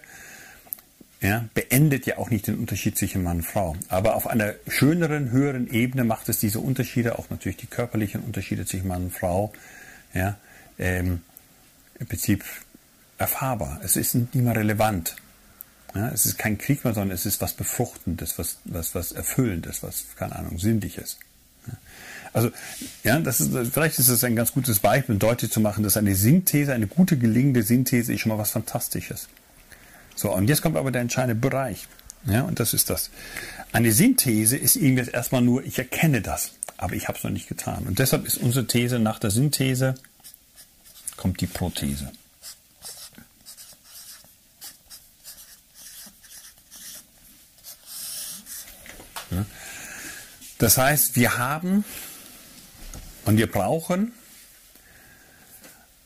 ja, 1.21 1.49
beendet 1.53 2.05
ja 2.05 2.17
auch 2.17 2.29
nicht 2.29 2.47
den 2.47 2.57
Unterschied 2.57 2.97
zwischen 2.97 3.23
Mann 3.23 3.37
und 3.37 3.43
Frau. 3.43 3.75
Aber 3.89 4.15
auf 4.15 4.27
einer 4.27 4.53
schöneren, 4.67 5.31
höheren 5.31 5.69
Ebene 5.69 6.05
macht 6.05 6.29
es 6.29 6.39
diese 6.39 6.59
Unterschiede, 6.59 7.19
auch 7.19 7.29
natürlich 7.29 7.57
die 7.57 7.67
körperlichen 7.67 8.21
Unterschiede 8.21 8.65
zwischen 8.65 8.87
Mann 8.87 9.05
und 9.05 9.13
Frau, 9.13 9.51
ja, 10.13 10.37
ähm, 10.77 11.21
im 11.99 12.07
Prinzip 12.07 12.43
erfahrbar. 13.17 13.81
Es 13.83 13.97
ist 13.97 14.15
nicht 14.15 14.33
mehr 14.35 14.55
relevant. 14.55 15.17
Ja, 15.93 16.09
es 16.09 16.25
ist 16.25 16.37
kein 16.37 16.57
Krieg 16.57 16.83
mehr, 16.85 16.93
sondern 16.93 17.15
es 17.15 17.25
ist 17.25 17.41
was 17.41 17.53
Befruchtendes, 17.53 18.37
was, 18.37 18.59
was, 18.63 18.95
was 18.95 19.11
Erfüllendes, 19.11 19.83
was, 19.83 20.05
keine 20.15 20.35
Ahnung, 20.35 20.57
Sinnliches. 20.57 21.17
Ja. 21.67 21.73
Also, 22.31 22.51
ja, 23.03 23.19
das 23.19 23.41
ist, 23.41 23.51
vielleicht 23.73 23.97
ist 23.97 24.07
es 24.07 24.23
ein 24.23 24.35
ganz 24.35 24.53
gutes 24.53 24.79
Beispiel, 24.79 25.15
um 25.15 25.19
deutlich 25.19 25.51
zu 25.51 25.59
machen, 25.59 25.83
dass 25.83 25.97
eine 25.97 26.15
Synthese, 26.15 26.73
eine 26.73 26.87
gute 26.87 27.17
gelingende 27.17 27.63
Synthese 27.63 28.13
ist 28.13 28.21
schon 28.21 28.29
mal 28.29 28.37
was 28.37 28.51
Fantastisches. 28.51 29.27
So, 30.19 30.33
und 30.33 30.49
jetzt 30.49 30.61
kommt 30.61 30.75
aber 30.75 30.91
der 30.91 31.01
entscheidende 31.01 31.35
Bereich. 31.35 31.87
Ja, 32.25 32.41
und 32.41 32.59
das 32.59 32.73
ist 32.73 32.89
das. 32.89 33.09
Eine 33.71 33.93
Synthese 33.93 34.57
ist 34.57 34.75
irgendwie 34.75 35.09
erstmal 35.09 35.41
nur, 35.41 35.63
ich 35.63 35.77
erkenne 35.77 36.21
das, 36.21 36.51
aber 36.75 36.95
ich 36.95 37.07
habe 37.07 37.17
es 37.17 37.23
noch 37.23 37.31
nicht 37.31 37.47
getan. 37.47 37.85
Und 37.87 37.99
deshalb 37.99 38.27
ist 38.27 38.35
unsere 38.35 38.67
These 38.67 38.99
nach 38.99 39.17
der 39.19 39.31
Synthese 39.31 39.95
kommt 41.15 41.39
die 41.39 41.47
Prothese. 41.47 42.11
Das 50.57 50.77
heißt, 50.77 51.15
wir 51.15 51.37
haben 51.37 51.85
und 53.23 53.37
wir 53.37 53.49
brauchen 53.49 54.11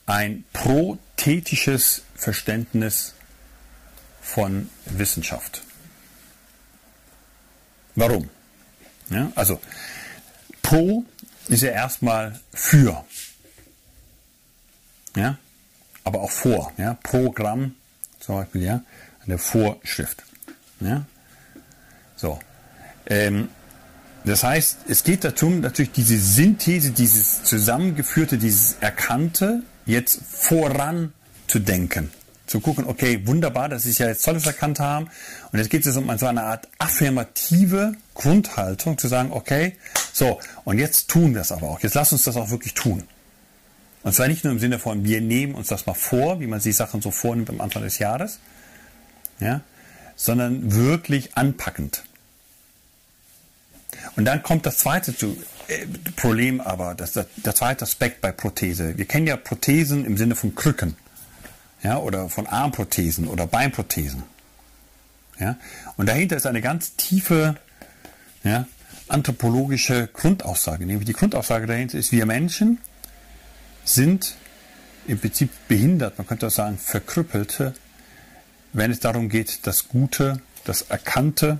ein 0.05 0.43
prothetisches 0.53 2.03
Verständnis 2.13 3.15
von 4.23 4.69
Wissenschaft. 4.85 5.61
Warum? 7.95 8.29
Ja, 9.09 9.31
also 9.35 9.59
pro 10.61 11.05
ist 11.49 11.61
ja 11.61 11.71
erstmal 11.71 12.39
für. 12.53 13.05
Ja, 15.15 15.37
aber 16.03 16.21
auch 16.21 16.31
vor. 16.31 16.71
Ja, 16.77 16.95
Programm 17.03 17.75
zum 18.19 18.35
Beispiel, 18.35 18.63
ja, 18.63 18.81
eine 19.25 19.37
Vorschrift. 19.37 20.23
Ja, 20.79 21.05
so. 22.15 22.39
Ähm, 23.05 23.49
das 24.25 24.43
heißt, 24.43 24.77
es 24.87 25.03
geht 25.03 25.25
darum, 25.25 25.59
natürlich 25.59 25.91
diese 25.91 26.17
Synthese, 26.17 26.91
dieses 26.91 27.43
zusammengeführte, 27.43 28.37
dieses 28.37 28.77
Erkannte 28.79 29.63
jetzt 29.85 30.21
voran 30.25 31.11
zu 31.47 31.59
denken. 31.59 32.09
Zu 32.45 32.59
gucken, 32.59 32.85
okay, 32.85 33.25
wunderbar, 33.25 33.69
dass 33.69 33.85
ich 33.85 33.99
ja 33.99 34.07
jetzt 34.07 34.25
Tolles 34.25 34.45
erkannt 34.45 34.79
haben. 34.79 35.09
Und 35.51 35.59
jetzt 35.59 35.69
geht 35.69 35.85
es 35.85 35.95
um 35.95 36.17
so 36.17 36.25
eine 36.25 36.43
Art 36.43 36.67
affirmative 36.77 37.93
Grundhaltung, 38.13 38.97
zu 38.97 39.07
sagen, 39.07 39.31
okay, 39.31 39.77
so, 40.11 40.39
und 40.65 40.77
jetzt 40.77 41.09
tun 41.09 41.33
wir 41.33 41.41
es 41.41 41.51
aber 41.51 41.69
auch. 41.69 41.79
Jetzt 41.79 41.95
lass 41.95 42.11
uns 42.11 42.23
das 42.23 42.35
auch 42.35 42.49
wirklich 42.49 42.73
tun. 42.73 43.03
Und 44.03 44.13
zwar 44.13 44.27
nicht 44.27 44.43
nur 44.43 44.51
im 44.51 44.59
Sinne 44.59 44.79
von, 44.79 45.05
wir 45.05 45.21
nehmen 45.21 45.55
uns 45.55 45.67
das 45.67 45.85
mal 45.85 45.93
vor, 45.93 46.41
wie 46.41 46.47
man 46.47 46.59
sich 46.59 46.75
Sachen 46.75 47.01
so 47.01 47.11
vornimmt 47.11 47.49
am 47.49 47.61
Anfang 47.61 47.83
des 47.83 47.99
Jahres, 47.99 48.39
ja, 49.39 49.61
sondern 50.15 50.73
wirklich 50.73 51.37
anpackend. 51.37 52.03
Und 54.15 54.25
dann 54.25 54.43
kommt 54.43 54.65
das 54.65 54.77
zweite 54.77 55.15
zu, 55.15 55.37
äh, 55.67 55.85
Problem 56.17 56.59
aber, 56.59 56.95
das, 56.95 57.13
der, 57.13 57.25
der 57.37 57.55
zweite 57.55 57.83
Aspekt 57.83 58.21
bei 58.21 58.31
Prothese. 58.31 58.97
Wir 58.97 59.05
kennen 59.05 59.27
ja 59.27 59.37
Prothesen 59.37 60.05
im 60.05 60.17
Sinne 60.17 60.35
von 60.35 60.53
Krücken. 60.55 60.95
Ja, 61.83 61.97
oder 61.97 62.29
von 62.29 62.47
Armprothesen 62.47 63.27
oder 63.27 63.45
Beinprothesen. 63.45 64.23
Ja, 65.39 65.57
und 65.97 66.07
dahinter 66.07 66.37
ist 66.37 66.45
eine 66.45 66.61
ganz 66.61 66.95
tiefe 66.95 67.55
ja, 68.43 68.67
anthropologische 69.07 70.07
Grundaussage. 70.13 70.85
Nämlich 70.85 71.05
die 71.05 71.13
Grundaussage 71.13 71.67
dahinter 71.67 71.97
ist, 71.97 72.11
wir 72.11 72.25
Menschen 72.25 72.79
sind 73.83 74.35
im 75.07 75.19
Prinzip 75.19 75.49
behindert, 75.67 76.17
man 76.17 76.25
könnte 76.27 76.47
auch 76.47 76.51
sagen 76.51 76.77
verkrüppelte, 76.77 77.73
wenn 78.71 78.91
es 78.91 78.99
darum 78.99 79.27
geht, 79.27 79.67
das 79.67 79.89
Gute, 79.89 80.41
das 80.63 80.83
Erkannte 80.83 81.59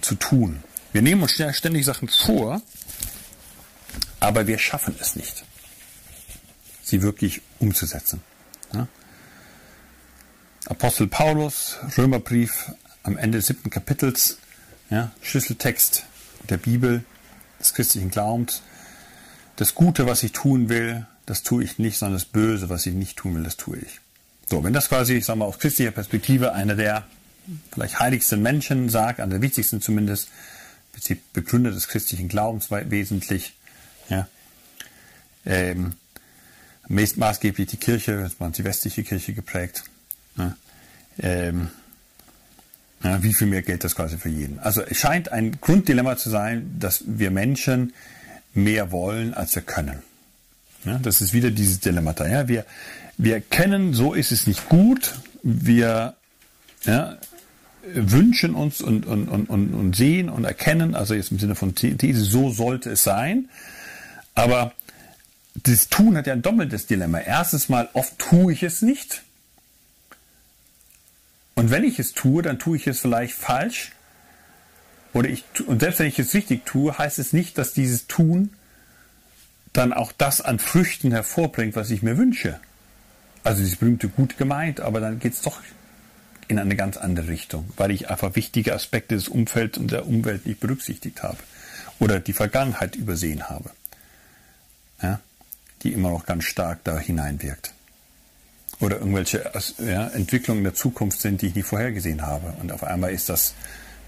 zu 0.00 0.14
tun. 0.14 0.62
Wir 0.92 1.02
nehmen 1.02 1.22
uns 1.22 1.32
ständig 1.32 1.84
Sachen 1.84 2.08
vor, 2.08 2.62
aber 4.20 4.46
wir 4.46 4.58
schaffen 4.58 4.94
es 5.00 5.16
nicht, 5.16 5.44
sie 6.82 7.02
wirklich 7.02 7.42
umzusetzen. 7.58 8.22
Ja? 8.72 8.86
Apostel 10.72 11.06
Paulus, 11.06 11.76
Römerbrief 11.98 12.72
am 13.02 13.18
Ende 13.18 13.36
des 13.36 13.48
siebten 13.48 13.68
Kapitels, 13.68 14.38
ja, 14.88 15.12
Schlüsseltext 15.20 16.06
der 16.48 16.56
Bibel, 16.56 17.04
des 17.60 17.74
christlichen 17.74 18.10
Glaubens. 18.10 18.62
Das 19.56 19.74
Gute, 19.74 20.06
was 20.06 20.22
ich 20.22 20.32
tun 20.32 20.70
will, 20.70 21.06
das 21.26 21.42
tue 21.42 21.62
ich 21.62 21.78
nicht, 21.78 21.98
sondern 21.98 22.14
das 22.14 22.24
Böse, 22.24 22.70
was 22.70 22.86
ich 22.86 22.94
nicht 22.94 23.18
tun 23.18 23.34
will, 23.34 23.42
das 23.42 23.58
tue 23.58 23.76
ich. 23.76 24.00
So, 24.48 24.64
wenn 24.64 24.72
das 24.72 24.88
quasi, 24.88 25.12
ich 25.12 25.26
sage 25.26 25.40
mal, 25.40 25.44
aus 25.44 25.58
christlicher 25.58 25.90
Perspektive 25.90 26.54
einer 26.54 26.74
der 26.74 27.04
vielleicht 27.70 28.00
heiligsten 28.00 28.40
Menschen 28.40 28.88
sagt, 28.88 29.20
einer 29.20 29.32
der 29.32 29.42
wichtigsten 29.42 29.82
zumindest, 29.82 30.28
Prinzip 30.92 31.20
Begründer 31.34 31.70
des 31.70 31.86
christlichen 31.86 32.28
Glaubens 32.28 32.70
wesentlich. 32.70 33.54
Ja. 34.08 34.26
Ähm, 35.44 35.96
maßgeblich 36.88 37.68
die 37.68 37.76
Kirche, 37.76 38.22
das 38.22 38.40
war 38.40 38.48
die 38.48 38.64
westliche 38.64 39.04
Kirche 39.04 39.34
geprägt. 39.34 39.84
Ja. 40.38 40.56
Ähm, 41.18 41.68
ja, 43.02 43.22
wie 43.22 43.34
viel 43.34 43.48
mehr 43.48 43.62
Geld 43.62 43.84
das 43.84 43.96
quasi 43.96 44.16
für 44.16 44.28
jeden? 44.28 44.58
Also 44.60 44.82
es 44.82 44.98
scheint 44.98 45.32
ein 45.32 45.58
Grunddilemma 45.60 46.16
zu 46.16 46.30
sein, 46.30 46.76
dass 46.78 47.04
wir 47.06 47.30
Menschen 47.30 47.92
mehr 48.54 48.92
wollen, 48.92 49.34
als 49.34 49.54
wir 49.54 49.62
können. 49.62 50.02
Ja, 50.84 50.98
das 50.98 51.20
ist 51.20 51.32
wieder 51.32 51.50
dieses 51.50 51.80
Dilemma. 51.80 52.14
Ja? 52.18 52.48
Wir, 52.48 52.64
wir 53.16 53.40
kennen, 53.40 53.94
so 53.94 54.14
ist 54.14 54.32
es 54.32 54.46
nicht 54.46 54.68
gut. 54.68 55.14
Wir 55.42 56.14
ja, 56.84 57.18
wünschen 57.94 58.54
uns 58.54 58.80
und, 58.80 59.06
und, 59.06 59.28
und, 59.28 59.48
und, 59.48 59.96
sehen 59.96 60.28
und 60.28 60.44
erkennen, 60.44 60.94
also 60.94 61.14
jetzt 61.14 61.30
im 61.30 61.38
Sinne 61.38 61.54
von 61.54 61.74
These, 61.74 62.24
so 62.24 62.50
sollte 62.50 62.90
es 62.90 63.02
sein. 63.02 63.48
Aber 64.34 64.72
das 65.54 65.88
Tun 65.88 66.16
hat 66.16 66.26
ja 66.26 66.32
ein 66.32 66.42
doppeltes 66.42 66.86
Dilemma. 66.86 67.18
Erstens 67.18 67.68
mal, 67.68 67.88
oft 67.92 68.18
tue 68.18 68.52
ich 68.52 68.62
es 68.62 68.82
nicht. 68.82 69.22
Und 71.54 71.70
wenn 71.70 71.84
ich 71.84 71.98
es 71.98 72.12
tue, 72.12 72.42
dann 72.42 72.58
tue 72.58 72.76
ich 72.76 72.86
es 72.86 73.00
vielleicht 73.00 73.34
falsch. 73.34 73.92
Oder 75.12 75.28
ich, 75.28 75.44
und 75.66 75.80
selbst 75.80 75.98
wenn 75.98 76.06
ich 76.06 76.18
es 76.18 76.34
richtig 76.34 76.64
tue, 76.64 76.96
heißt 76.96 77.18
es 77.18 77.32
nicht, 77.32 77.58
dass 77.58 77.74
dieses 77.74 78.06
Tun 78.06 78.50
dann 79.72 79.92
auch 79.92 80.12
das 80.12 80.40
an 80.40 80.58
Früchten 80.58 81.12
hervorbringt, 81.12 81.76
was 81.76 81.90
ich 81.90 82.02
mir 82.02 82.16
wünsche. 82.16 82.60
Also 83.44 83.60
dieses 83.60 83.76
berühmte 83.76 84.08
gut 84.08 84.38
gemeint, 84.38 84.80
aber 84.80 85.00
dann 85.00 85.18
geht 85.18 85.34
es 85.34 85.42
doch 85.42 85.60
in 86.48 86.58
eine 86.58 86.76
ganz 86.76 86.96
andere 86.96 87.28
Richtung, 87.28 87.68
weil 87.76 87.90
ich 87.90 88.10
einfach 88.10 88.36
wichtige 88.36 88.74
Aspekte 88.74 89.14
des 89.14 89.28
Umfelds 89.28 89.78
und 89.78 89.90
der 89.90 90.06
Umwelt 90.06 90.46
nicht 90.46 90.60
berücksichtigt 90.60 91.22
habe 91.22 91.38
oder 91.98 92.20
die 92.20 92.32
Vergangenheit 92.32 92.96
übersehen 92.96 93.48
habe, 93.48 93.70
ja, 95.02 95.20
die 95.82 95.92
immer 95.92 96.10
noch 96.10 96.26
ganz 96.26 96.44
stark 96.44 96.84
da 96.84 96.98
hineinwirkt. 96.98 97.72
Oder 98.82 98.98
irgendwelche 98.98 99.48
ja, 99.78 100.08
Entwicklungen 100.08 100.58
in 100.58 100.64
der 100.64 100.74
Zukunft 100.74 101.20
sind, 101.20 101.40
die 101.40 101.46
ich 101.46 101.54
nicht 101.54 101.66
vorhergesehen 101.66 102.22
habe. 102.22 102.52
Und 102.60 102.72
auf 102.72 102.82
einmal 102.82 103.12
ist 103.12 103.28
das, 103.28 103.54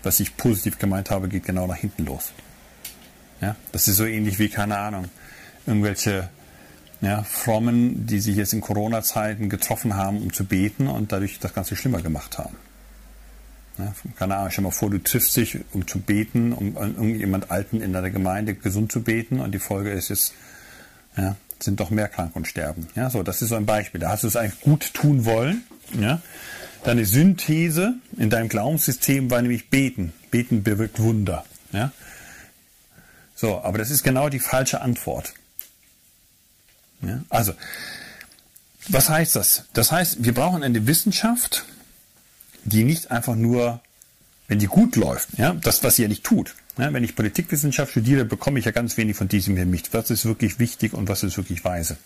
was 0.02 0.18
ich 0.18 0.36
positiv 0.36 0.80
gemeint 0.80 1.10
habe, 1.10 1.28
geht 1.28 1.44
genau 1.44 1.68
nach 1.68 1.76
hinten 1.76 2.04
los. 2.04 2.32
Ja, 3.40 3.54
das 3.70 3.86
ist 3.86 3.96
so 3.96 4.04
ähnlich 4.04 4.40
wie, 4.40 4.48
keine 4.48 4.76
Ahnung, 4.76 5.04
irgendwelche 5.64 6.28
ja, 7.00 7.22
Frommen, 7.22 8.06
die 8.06 8.18
sich 8.18 8.34
jetzt 8.34 8.52
in 8.52 8.60
Corona-Zeiten 8.60 9.48
getroffen 9.48 9.94
haben, 9.94 10.20
um 10.20 10.32
zu 10.32 10.44
beten 10.44 10.88
und 10.88 11.12
dadurch 11.12 11.38
das 11.38 11.54
Ganze 11.54 11.76
schlimmer 11.76 12.02
gemacht 12.02 12.38
haben. 12.38 12.56
Ja, 13.78 13.92
keine 14.16 14.36
Ahnung, 14.36 14.50
stell 14.50 14.64
mal 14.64 14.70
vor, 14.72 14.90
du 14.90 14.98
triffst 14.98 15.36
dich, 15.36 15.60
um 15.72 15.86
zu 15.86 16.00
beten, 16.00 16.52
um 16.52 16.76
irgendjemand 16.76 17.52
Alten 17.52 17.80
in 17.80 17.92
deiner 17.92 18.10
Gemeinde 18.10 18.54
gesund 18.54 18.90
zu 18.90 19.02
beten 19.02 19.38
und 19.38 19.52
die 19.52 19.60
Folge 19.60 19.90
ist 19.90 20.08
jetzt, 20.08 20.34
ja, 21.16 21.36
sind 21.64 21.80
doch 21.80 21.90
mehr 21.90 22.08
krank 22.08 22.36
und 22.36 22.46
sterben. 22.46 22.88
Ja, 22.94 23.10
so, 23.10 23.22
das 23.22 23.42
ist 23.42 23.48
so 23.48 23.56
ein 23.56 23.66
Beispiel. 23.66 24.00
Da 24.00 24.10
hast 24.10 24.24
du 24.24 24.28
es 24.28 24.36
eigentlich 24.36 24.60
gut 24.60 24.94
tun 24.94 25.24
wollen. 25.24 25.64
Ja. 25.98 26.20
Deine 26.84 27.06
Synthese 27.06 27.94
in 28.18 28.30
deinem 28.30 28.48
Glaubenssystem 28.48 29.30
war 29.30 29.40
nämlich 29.40 29.70
beten. 29.70 30.12
Beten 30.30 30.62
bewirkt 30.62 31.00
Wunder. 31.00 31.44
Ja. 31.72 31.92
So, 33.34 33.60
aber 33.62 33.78
das 33.78 33.90
ist 33.90 34.02
genau 34.02 34.28
die 34.28 34.38
falsche 34.38 34.80
Antwort. 34.80 35.34
Ja? 37.02 37.24
Also, 37.28 37.54
was 38.88 39.08
heißt 39.08 39.36
das? 39.36 39.64
Das 39.72 39.92
heißt, 39.92 40.24
wir 40.24 40.34
brauchen 40.34 40.62
eine 40.62 40.86
Wissenschaft, 40.86 41.64
die 42.64 42.84
nicht 42.84 43.10
einfach 43.10 43.34
nur, 43.34 43.80
wenn 44.48 44.58
die 44.58 44.66
gut 44.66 44.96
läuft, 44.96 45.38
ja, 45.38 45.54
das, 45.54 45.82
was 45.82 45.96
sie 45.96 46.02
ja 46.02 46.08
nicht 46.08 46.24
tut. 46.24 46.54
Ja, 46.76 46.92
wenn 46.92 47.04
ich 47.04 47.14
Politikwissenschaft 47.14 47.92
studiere, 47.92 48.24
bekomme 48.24 48.58
ich 48.58 48.64
ja 48.64 48.72
ganz 48.72 48.96
wenig 48.96 49.16
von 49.16 49.28
diesem 49.28 49.56
hier 49.56 49.66
mit. 49.66 49.92
Was 49.94 50.10
ist 50.10 50.24
wirklich 50.24 50.58
wichtig 50.58 50.92
und 50.92 51.08
was 51.08 51.22
ist 51.22 51.36
wirklich 51.36 51.64
weise? 51.64 51.96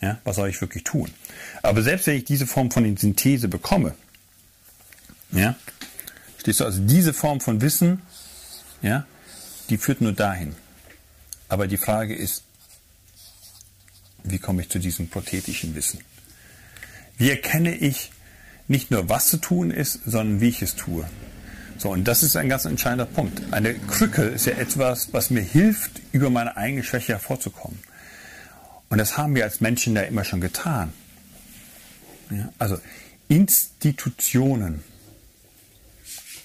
Ja, 0.00 0.18
was 0.24 0.36
soll 0.36 0.48
ich 0.48 0.60
wirklich 0.60 0.84
tun? 0.84 1.10
Aber 1.62 1.82
selbst 1.82 2.06
wenn 2.06 2.16
ich 2.16 2.24
diese 2.24 2.46
Form 2.46 2.70
von 2.70 2.96
Synthese 2.96 3.48
bekomme, 3.48 3.94
ja, 5.32 5.56
stehst 6.38 6.60
du 6.60 6.64
also 6.64 6.80
diese 6.80 7.12
Form 7.12 7.40
von 7.40 7.60
Wissen, 7.60 8.00
ja, 8.80 9.06
die 9.68 9.76
führt 9.76 10.00
nur 10.00 10.12
dahin. 10.12 10.54
Aber 11.48 11.66
die 11.66 11.76
Frage 11.76 12.14
ist, 12.14 12.44
wie 14.22 14.38
komme 14.38 14.62
ich 14.62 14.68
zu 14.70 14.78
diesem 14.78 15.08
prothetischen 15.08 15.74
Wissen? 15.74 16.00
Wie 17.18 17.30
erkenne 17.30 17.74
ich 17.74 18.12
nicht 18.68 18.90
nur, 18.90 19.08
was 19.08 19.28
zu 19.28 19.36
tun 19.36 19.70
ist, 19.70 20.00
sondern 20.06 20.40
wie 20.40 20.48
ich 20.48 20.62
es 20.62 20.76
tue? 20.76 21.08
So, 21.80 21.92
und 21.92 22.04
das 22.04 22.22
ist 22.22 22.36
ein 22.36 22.50
ganz 22.50 22.66
entscheidender 22.66 23.06
Punkt. 23.06 23.40
Eine 23.54 23.72
Krücke 23.72 24.24
ist 24.24 24.44
ja 24.44 24.52
etwas, 24.52 25.14
was 25.14 25.30
mir 25.30 25.40
hilft, 25.40 26.02
über 26.12 26.28
meine 26.28 26.58
eigene 26.58 26.84
Schwäche 26.84 27.14
hervorzukommen. 27.14 27.78
Und 28.90 28.98
das 28.98 29.16
haben 29.16 29.34
wir 29.34 29.44
als 29.44 29.62
Menschen 29.62 29.96
ja 29.96 30.02
immer 30.02 30.24
schon 30.24 30.42
getan. 30.42 30.92
Ja, 32.28 32.52
also 32.58 32.78
Institutionen, 33.28 34.84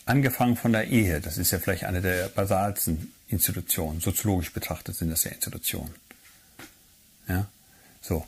angefangen 0.06 0.56
von 0.56 0.72
der 0.72 0.88
Ehe, 0.88 1.20
das 1.20 1.38
ist 1.38 1.52
ja 1.52 1.60
vielleicht 1.60 1.84
eine 1.84 2.00
der 2.00 2.30
basalsten 2.30 3.12
Institutionen, 3.28 4.00
soziologisch 4.00 4.54
betrachtet 4.54 4.96
sind 4.96 5.10
das 5.10 5.26
ja 5.26 5.32
Institutionen. 5.32 5.94
Ja, 7.28 7.46
so. 8.00 8.26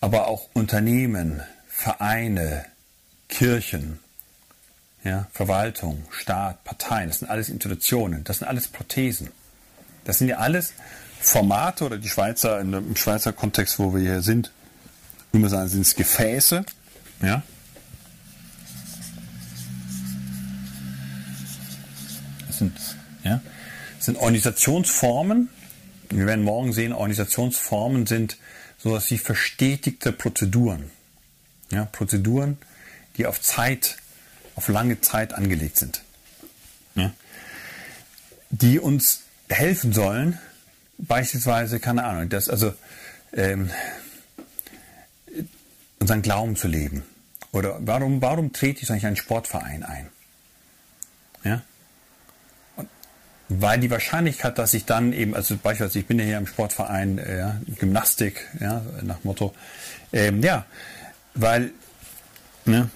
Aber 0.00 0.26
auch 0.28 0.48
Unternehmen, 0.54 1.42
Vereine, 1.68 2.64
Kirchen, 3.28 3.98
ja, 5.04 5.26
Verwaltung, 5.32 6.04
Staat, 6.10 6.64
Parteien, 6.64 7.08
das 7.08 7.18
sind 7.20 7.28
alles 7.28 7.50
Institutionen, 7.50 8.24
das 8.24 8.38
sind 8.38 8.48
alles 8.48 8.68
Prothesen. 8.68 9.30
Das 10.04 10.18
sind 10.18 10.28
ja 10.28 10.38
alles 10.38 10.72
Formate 11.20 11.84
oder 11.84 11.98
die 11.98 12.08
Schweizer, 12.08 12.60
im 12.60 12.96
Schweizer 12.96 13.32
Kontext, 13.32 13.78
wo 13.78 13.94
wir 13.94 14.00
hier 14.00 14.22
sind, 14.22 14.50
wie 15.32 15.38
wir 15.38 15.48
sagen, 15.48 15.68
sind 15.68 15.82
es 15.82 15.94
Gefäße, 15.94 16.64
ja. 17.22 17.42
Das 22.46 22.58
sind, 22.58 22.78
ja, 23.24 23.40
das 23.96 24.06
sind 24.06 24.16
Organisationsformen. 24.16 25.48
Wir 26.10 26.26
werden 26.26 26.44
morgen 26.44 26.72
sehen, 26.72 26.92
Organisationsformen 26.92 28.06
sind 28.06 28.38
sowas 28.78 29.10
wie 29.10 29.18
verstetigte 29.18 30.12
Prozeduren. 30.12 30.90
Ja, 31.70 31.86
Prozeduren, 31.86 32.58
die 33.16 33.26
auf 33.26 33.40
Zeit, 33.40 33.96
auf 34.54 34.68
lange 34.68 35.00
Zeit 35.00 35.32
angelegt 35.34 35.76
sind. 35.76 36.02
Ja, 36.94 37.12
die 38.50 38.78
uns 38.78 39.22
helfen 39.48 39.92
sollen, 39.92 40.38
beispielsweise, 40.98 41.80
keine 41.80 42.04
Ahnung, 42.04 42.28
das, 42.28 42.48
also 42.48 42.72
ähm, 43.32 43.70
unseren 45.98 46.22
Glauben 46.22 46.56
zu 46.56 46.68
leben. 46.68 47.02
Oder 47.52 47.78
warum, 47.80 48.20
warum 48.20 48.52
trete 48.52 48.82
ich 48.82 48.90
eigentlich 48.90 49.06
einen 49.06 49.16
Sportverein 49.16 49.82
ein? 49.82 50.08
Ja? 51.44 51.62
Und 52.76 52.88
weil 53.48 53.78
die 53.80 53.90
Wahrscheinlichkeit, 53.90 54.58
dass 54.58 54.74
ich 54.74 54.84
dann 54.84 55.12
eben, 55.12 55.34
also 55.34 55.56
beispielsweise, 55.56 56.00
ich 56.00 56.06
bin 56.06 56.18
ja 56.18 56.24
hier 56.24 56.38
im 56.38 56.46
Sportverein 56.46 57.18
äh, 57.18 57.52
Gymnastik, 57.78 58.48
ja, 58.60 58.82
nach 59.02 59.22
Motto, 59.24 59.54
ähm, 60.12 60.42
ja, 60.42 60.66
weil 61.34 61.70
ne, 62.64 62.90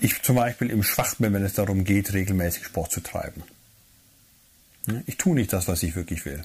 ich 0.00 0.22
zum 0.22 0.36
Beispiel 0.36 0.70
im 0.70 0.82
schwach 0.82 1.14
bin, 1.16 1.32
wenn 1.32 1.44
es 1.44 1.54
darum 1.54 1.84
geht, 1.84 2.12
regelmäßig 2.12 2.64
Sport 2.64 2.92
zu 2.92 3.00
treiben. 3.00 3.42
Ich 5.06 5.16
tue 5.16 5.34
nicht 5.34 5.52
das, 5.52 5.68
was 5.68 5.82
ich 5.82 5.94
wirklich 5.94 6.24
will. 6.24 6.42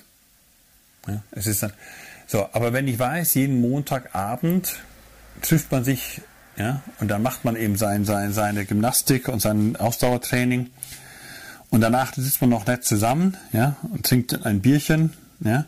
Es 1.31 1.47
ist 1.47 1.63
dann, 1.63 1.73
so, 2.27 2.49
aber 2.51 2.73
wenn 2.73 2.87
ich 2.87 2.97
weiß, 2.97 3.35
jeden 3.35 3.61
Montagabend 3.61 4.79
trifft 5.41 5.71
man 5.71 5.83
sich, 5.83 6.21
ja, 6.57 6.81
und 6.99 7.09
dann 7.09 7.21
macht 7.21 7.45
man 7.45 7.55
eben 7.55 7.75
sein, 7.77 8.05
sein, 8.05 8.33
seine 8.33 8.65
Gymnastik 8.65 9.27
und 9.27 9.41
sein 9.41 9.75
Ausdauertraining. 9.75 10.69
Und 11.69 11.81
danach 11.81 12.13
sitzt 12.15 12.41
man 12.41 12.49
noch 12.49 12.65
nett 12.65 12.83
zusammen, 12.83 13.37
ja, 13.51 13.75
und 13.91 14.05
trinkt 14.05 14.45
ein 14.45 14.61
Bierchen, 14.61 15.13
ja, 15.41 15.65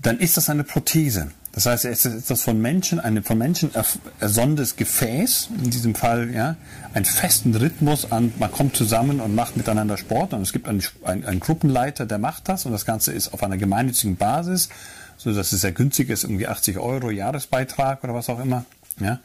dann 0.00 0.18
ist 0.18 0.36
das 0.36 0.48
eine 0.48 0.64
Prothese. 0.64 1.30
Das 1.52 1.66
heißt, 1.66 1.84
es 1.84 2.04
ist 2.04 2.30
das 2.30 2.42
von 2.42 2.60
Menschen, 2.60 3.00
ein 3.00 3.24
von 3.24 3.36
Menschen 3.36 3.72
ersonntes 4.20 4.76
Gefäß, 4.76 5.48
in 5.62 5.70
diesem 5.70 5.96
Fall 5.96 6.32
ja, 6.32 6.56
einen 6.94 7.04
festen 7.04 7.54
Rhythmus 7.54 8.12
an, 8.12 8.32
man 8.38 8.52
kommt 8.52 8.76
zusammen 8.76 9.20
und 9.20 9.34
macht 9.34 9.56
miteinander 9.56 9.96
Sport 9.96 10.32
und 10.32 10.42
es 10.42 10.52
gibt 10.52 10.68
einen, 10.68 10.82
einen, 11.02 11.24
einen 11.24 11.40
Gruppenleiter, 11.40 12.06
der 12.06 12.18
macht 12.18 12.48
das 12.48 12.66
und 12.66 12.72
das 12.72 12.86
Ganze 12.86 13.12
ist 13.12 13.34
auf 13.34 13.42
einer 13.42 13.56
gemeinnützigen 13.56 14.16
Basis, 14.16 14.68
so 15.16 15.34
dass 15.34 15.50
es 15.52 15.62
sehr 15.62 15.72
günstig 15.72 16.08
ist, 16.08 16.22
irgendwie 16.22 16.46
80 16.46 16.78
Euro 16.78 17.10
Jahresbeitrag 17.10 18.04
oder 18.04 18.14
was 18.14 18.28
auch 18.28 18.40
immer. 18.40 18.64
Ja. 19.00 19.18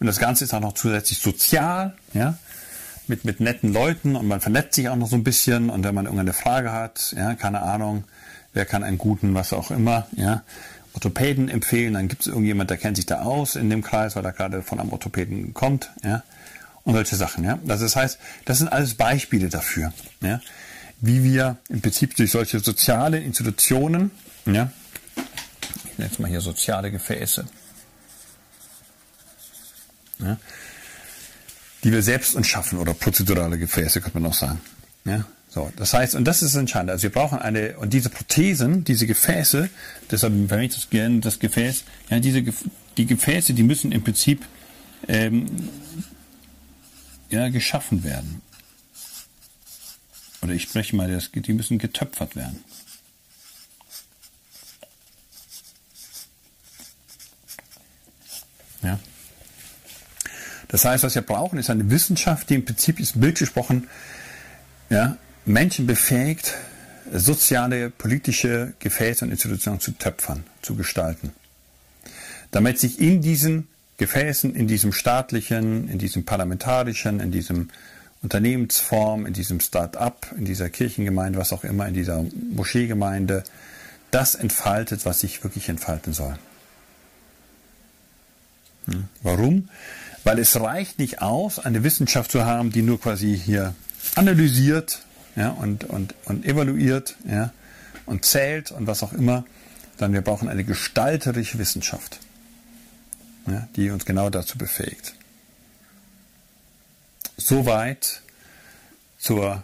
Und 0.00 0.06
das 0.06 0.18
Ganze 0.18 0.44
ist 0.44 0.54
auch 0.54 0.60
noch 0.60 0.72
zusätzlich 0.72 1.18
sozial, 1.18 1.94
ja, 2.14 2.38
mit, 3.08 3.24
mit 3.24 3.40
netten 3.40 3.72
Leuten 3.72 4.16
und 4.16 4.26
man 4.26 4.40
vernetzt 4.40 4.74
sich 4.74 4.88
auch 4.88 4.96
noch 4.96 5.08
so 5.08 5.16
ein 5.16 5.24
bisschen 5.24 5.70
und 5.70 5.84
wenn 5.84 5.94
man 5.94 6.06
irgendeine 6.06 6.32
Frage 6.32 6.72
hat, 6.72 7.14
ja, 7.16 7.34
keine 7.34 7.62
Ahnung, 7.62 8.04
wer 8.52 8.64
kann 8.64 8.82
einen 8.82 8.98
guten, 8.98 9.34
was 9.34 9.52
auch 9.52 9.70
immer, 9.70 10.06
ja, 10.16 10.42
Orthopäden 10.98 11.48
empfehlen, 11.48 11.94
dann 11.94 12.08
gibt 12.08 12.22
es 12.22 12.26
irgendjemand, 12.26 12.70
der 12.70 12.76
kennt 12.76 12.96
sich 12.96 13.06
da 13.06 13.22
aus 13.22 13.54
in 13.54 13.70
dem 13.70 13.82
Kreis, 13.82 14.16
weil 14.16 14.24
er 14.24 14.32
gerade 14.32 14.62
von 14.62 14.80
einem 14.80 14.90
Orthopäden 14.90 15.54
kommt, 15.54 15.90
ja, 16.02 16.24
und 16.82 16.94
solche 16.94 17.14
Sachen, 17.14 17.44
ja. 17.44 17.60
Also 17.68 17.84
das 17.84 17.94
heißt, 17.94 18.18
das 18.46 18.58
sind 18.58 18.66
alles 18.68 18.94
Beispiele 18.94 19.48
dafür, 19.48 19.92
ja, 20.20 20.40
wie 21.00 21.22
wir 21.22 21.58
im 21.68 21.80
Prinzip 21.80 22.16
durch 22.16 22.32
solche 22.32 22.58
soziale 22.58 23.20
Institutionen, 23.20 24.10
ja, 24.44 24.72
ich 25.84 25.98
nenne 25.98 26.10
jetzt 26.10 26.18
mal 26.18 26.28
hier 26.28 26.40
soziale 26.40 26.90
Gefäße, 26.90 27.44
ja, 30.18 30.36
die 31.84 31.92
wir 31.92 32.02
selbst 32.02 32.34
uns 32.34 32.48
schaffen 32.48 32.80
oder 32.80 32.92
prozedurale 32.92 33.56
Gefäße, 33.56 34.00
könnte 34.00 34.18
man 34.18 34.32
auch 34.32 34.34
sagen, 34.34 34.60
ja, 35.04 35.24
so, 35.58 35.72
das 35.74 35.92
heißt, 35.92 36.14
und 36.14 36.24
das 36.24 36.42
ist 36.42 36.54
entscheidend. 36.54 36.90
Also 36.90 37.02
wir 37.02 37.10
brauchen 37.10 37.40
eine, 37.40 37.76
und 37.78 37.92
diese 37.92 38.10
Prothesen, 38.10 38.84
diese 38.84 39.08
Gefäße, 39.08 39.68
deshalb 40.08 40.32
verwende 40.32 40.66
ich 40.66 40.74
das 40.74 40.88
gerne 40.88 41.18
das 41.18 41.40
Gefäß, 41.40 41.82
ja, 42.10 42.20
diese, 42.20 42.44
die 42.96 43.06
Gefäße, 43.06 43.54
die 43.54 43.64
müssen 43.64 43.90
im 43.90 44.04
Prinzip 44.04 44.46
ähm, 45.08 45.68
ja, 47.28 47.48
geschaffen 47.48 48.04
werden. 48.04 48.40
Oder 50.42 50.52
ich 50.52 50.62
spreche 50.62 50.94
mal, 50.94 51.10
das, 51.10 51.32
die 51.32 51.52
müssen 51.52 51.78
getöpfert 51.78 52.36
werden. 52.36 52.62
Ja. 58.82 59.00
Das 60.68 60.84
heißt, 60.84 61.02
was 61.02 61.16
wir 61.16 61.22
brauchen, 61.22 61.58
ist 61.58 61.68
eine 61.68 61.90
Wissenschaft, 61.90 62.48
die 62.48 62.54
im 62.54 62.64
Prinzip 62.64 63.00
ist 63.00 63.20
Bild 63.20 63.38
gesprochen, 63.38 63.88
ja, 64.88 65.18
Menschen 65.48 65.86
befähigt, 65.86 66.54
soziale, 67.12 67.90
politische 67.90 68.74
Gefäße 68.78 69.24
und 69.24 69.30
Institutionen 69.30 69.80
zu 69.80 69.92
töpfern, 69.92 70.44
zu 70.62 70.74
gestalten. 70.74 71.32
Damit 72.50 72.78
sich 72.78 73.00
in 73.00 73.20
diesen 73.20 73.68
Gefäßen, 73.98 74.54
in 74.54 74.68
diesem 74.68 74.92
staatlichen, 74.92 75.88
in 75.88 75.98
diesem 75.98 76.24
parlamentarischen, 76.24 77.20
in 77.20 77.32
diesem 77.32 77.70
Unternehmensform, 78.22 79.26
in 79.26 79.32
diesem 79.32 79.60
Start-up, 79.60 80.32
in 80.36 80.44
dieser 80.44 80.70
Kirchengemeinde, 80.70 81.38
was 81.38 81.52
auch 81.52 81.64
immer, 81.64 81.86
in 81.86 81.94
dieser 81.94 82.24
Moscheegemeinde, 82.54 83.44
das 84.10 84.34
entfaltet, 84.34 85.04
was 85.04 85.20
sich 85.20 85.42
wirklich 85.44 85.68
entfalten 85.68 86.12
soll. 86.12 86.38
Hm. 88.86 89.04
Warum? 89.22 89.68
Weil 90.24 90.38
es 90.38 90.58
reicht 90.60 90.98
nicht 90.98 91.22
aus, 91.22 91.58
eine 91.58 91.84
Wissenschaft 91.84 92.30
zu 92.30 92.44
haben, 92.44 92.70
die 92.70 92.82
nur 92.82 93.00
quasi 93.00 93.38
hier 93.38 93.74
analysiert, 94.14 95.02
ja, 95.38 95.50
und, 95.50 95.84
und, 95.84 96.14
und 96.24 96.44
evaluiert 96.44 97.16
ja, 97.24 97.52
und 98.06 98.24
zählt 98.24 98.72
und 98.72 98.88
was 98.88 99.04
auch 99.04 99.12
immer, 99.12 99.44
dann 99.96 100.12
wir 100.12 100.20
brauchen 100.20 100.48
eine 100.48 100.64
gestalterische 100.64 101.58
Wissenschaft, 101.58 102.18
ja, 103.46 103.68
die 103.76 103.90
uns 103.90 104.04
genau 104.04 104.30
dazu 104.30 104.58
befähigt. 104.58 105.14
Soweit 107.36 108.20
zur 109.16 109.62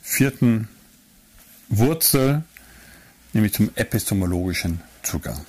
vierten 0.00 0.68
Wurzel, 1.68 2.44
nämlich 3.32 3.52
zum 3.52 3.70
epistemologischen 3.74 4.80
Zugang. 5.02 5.44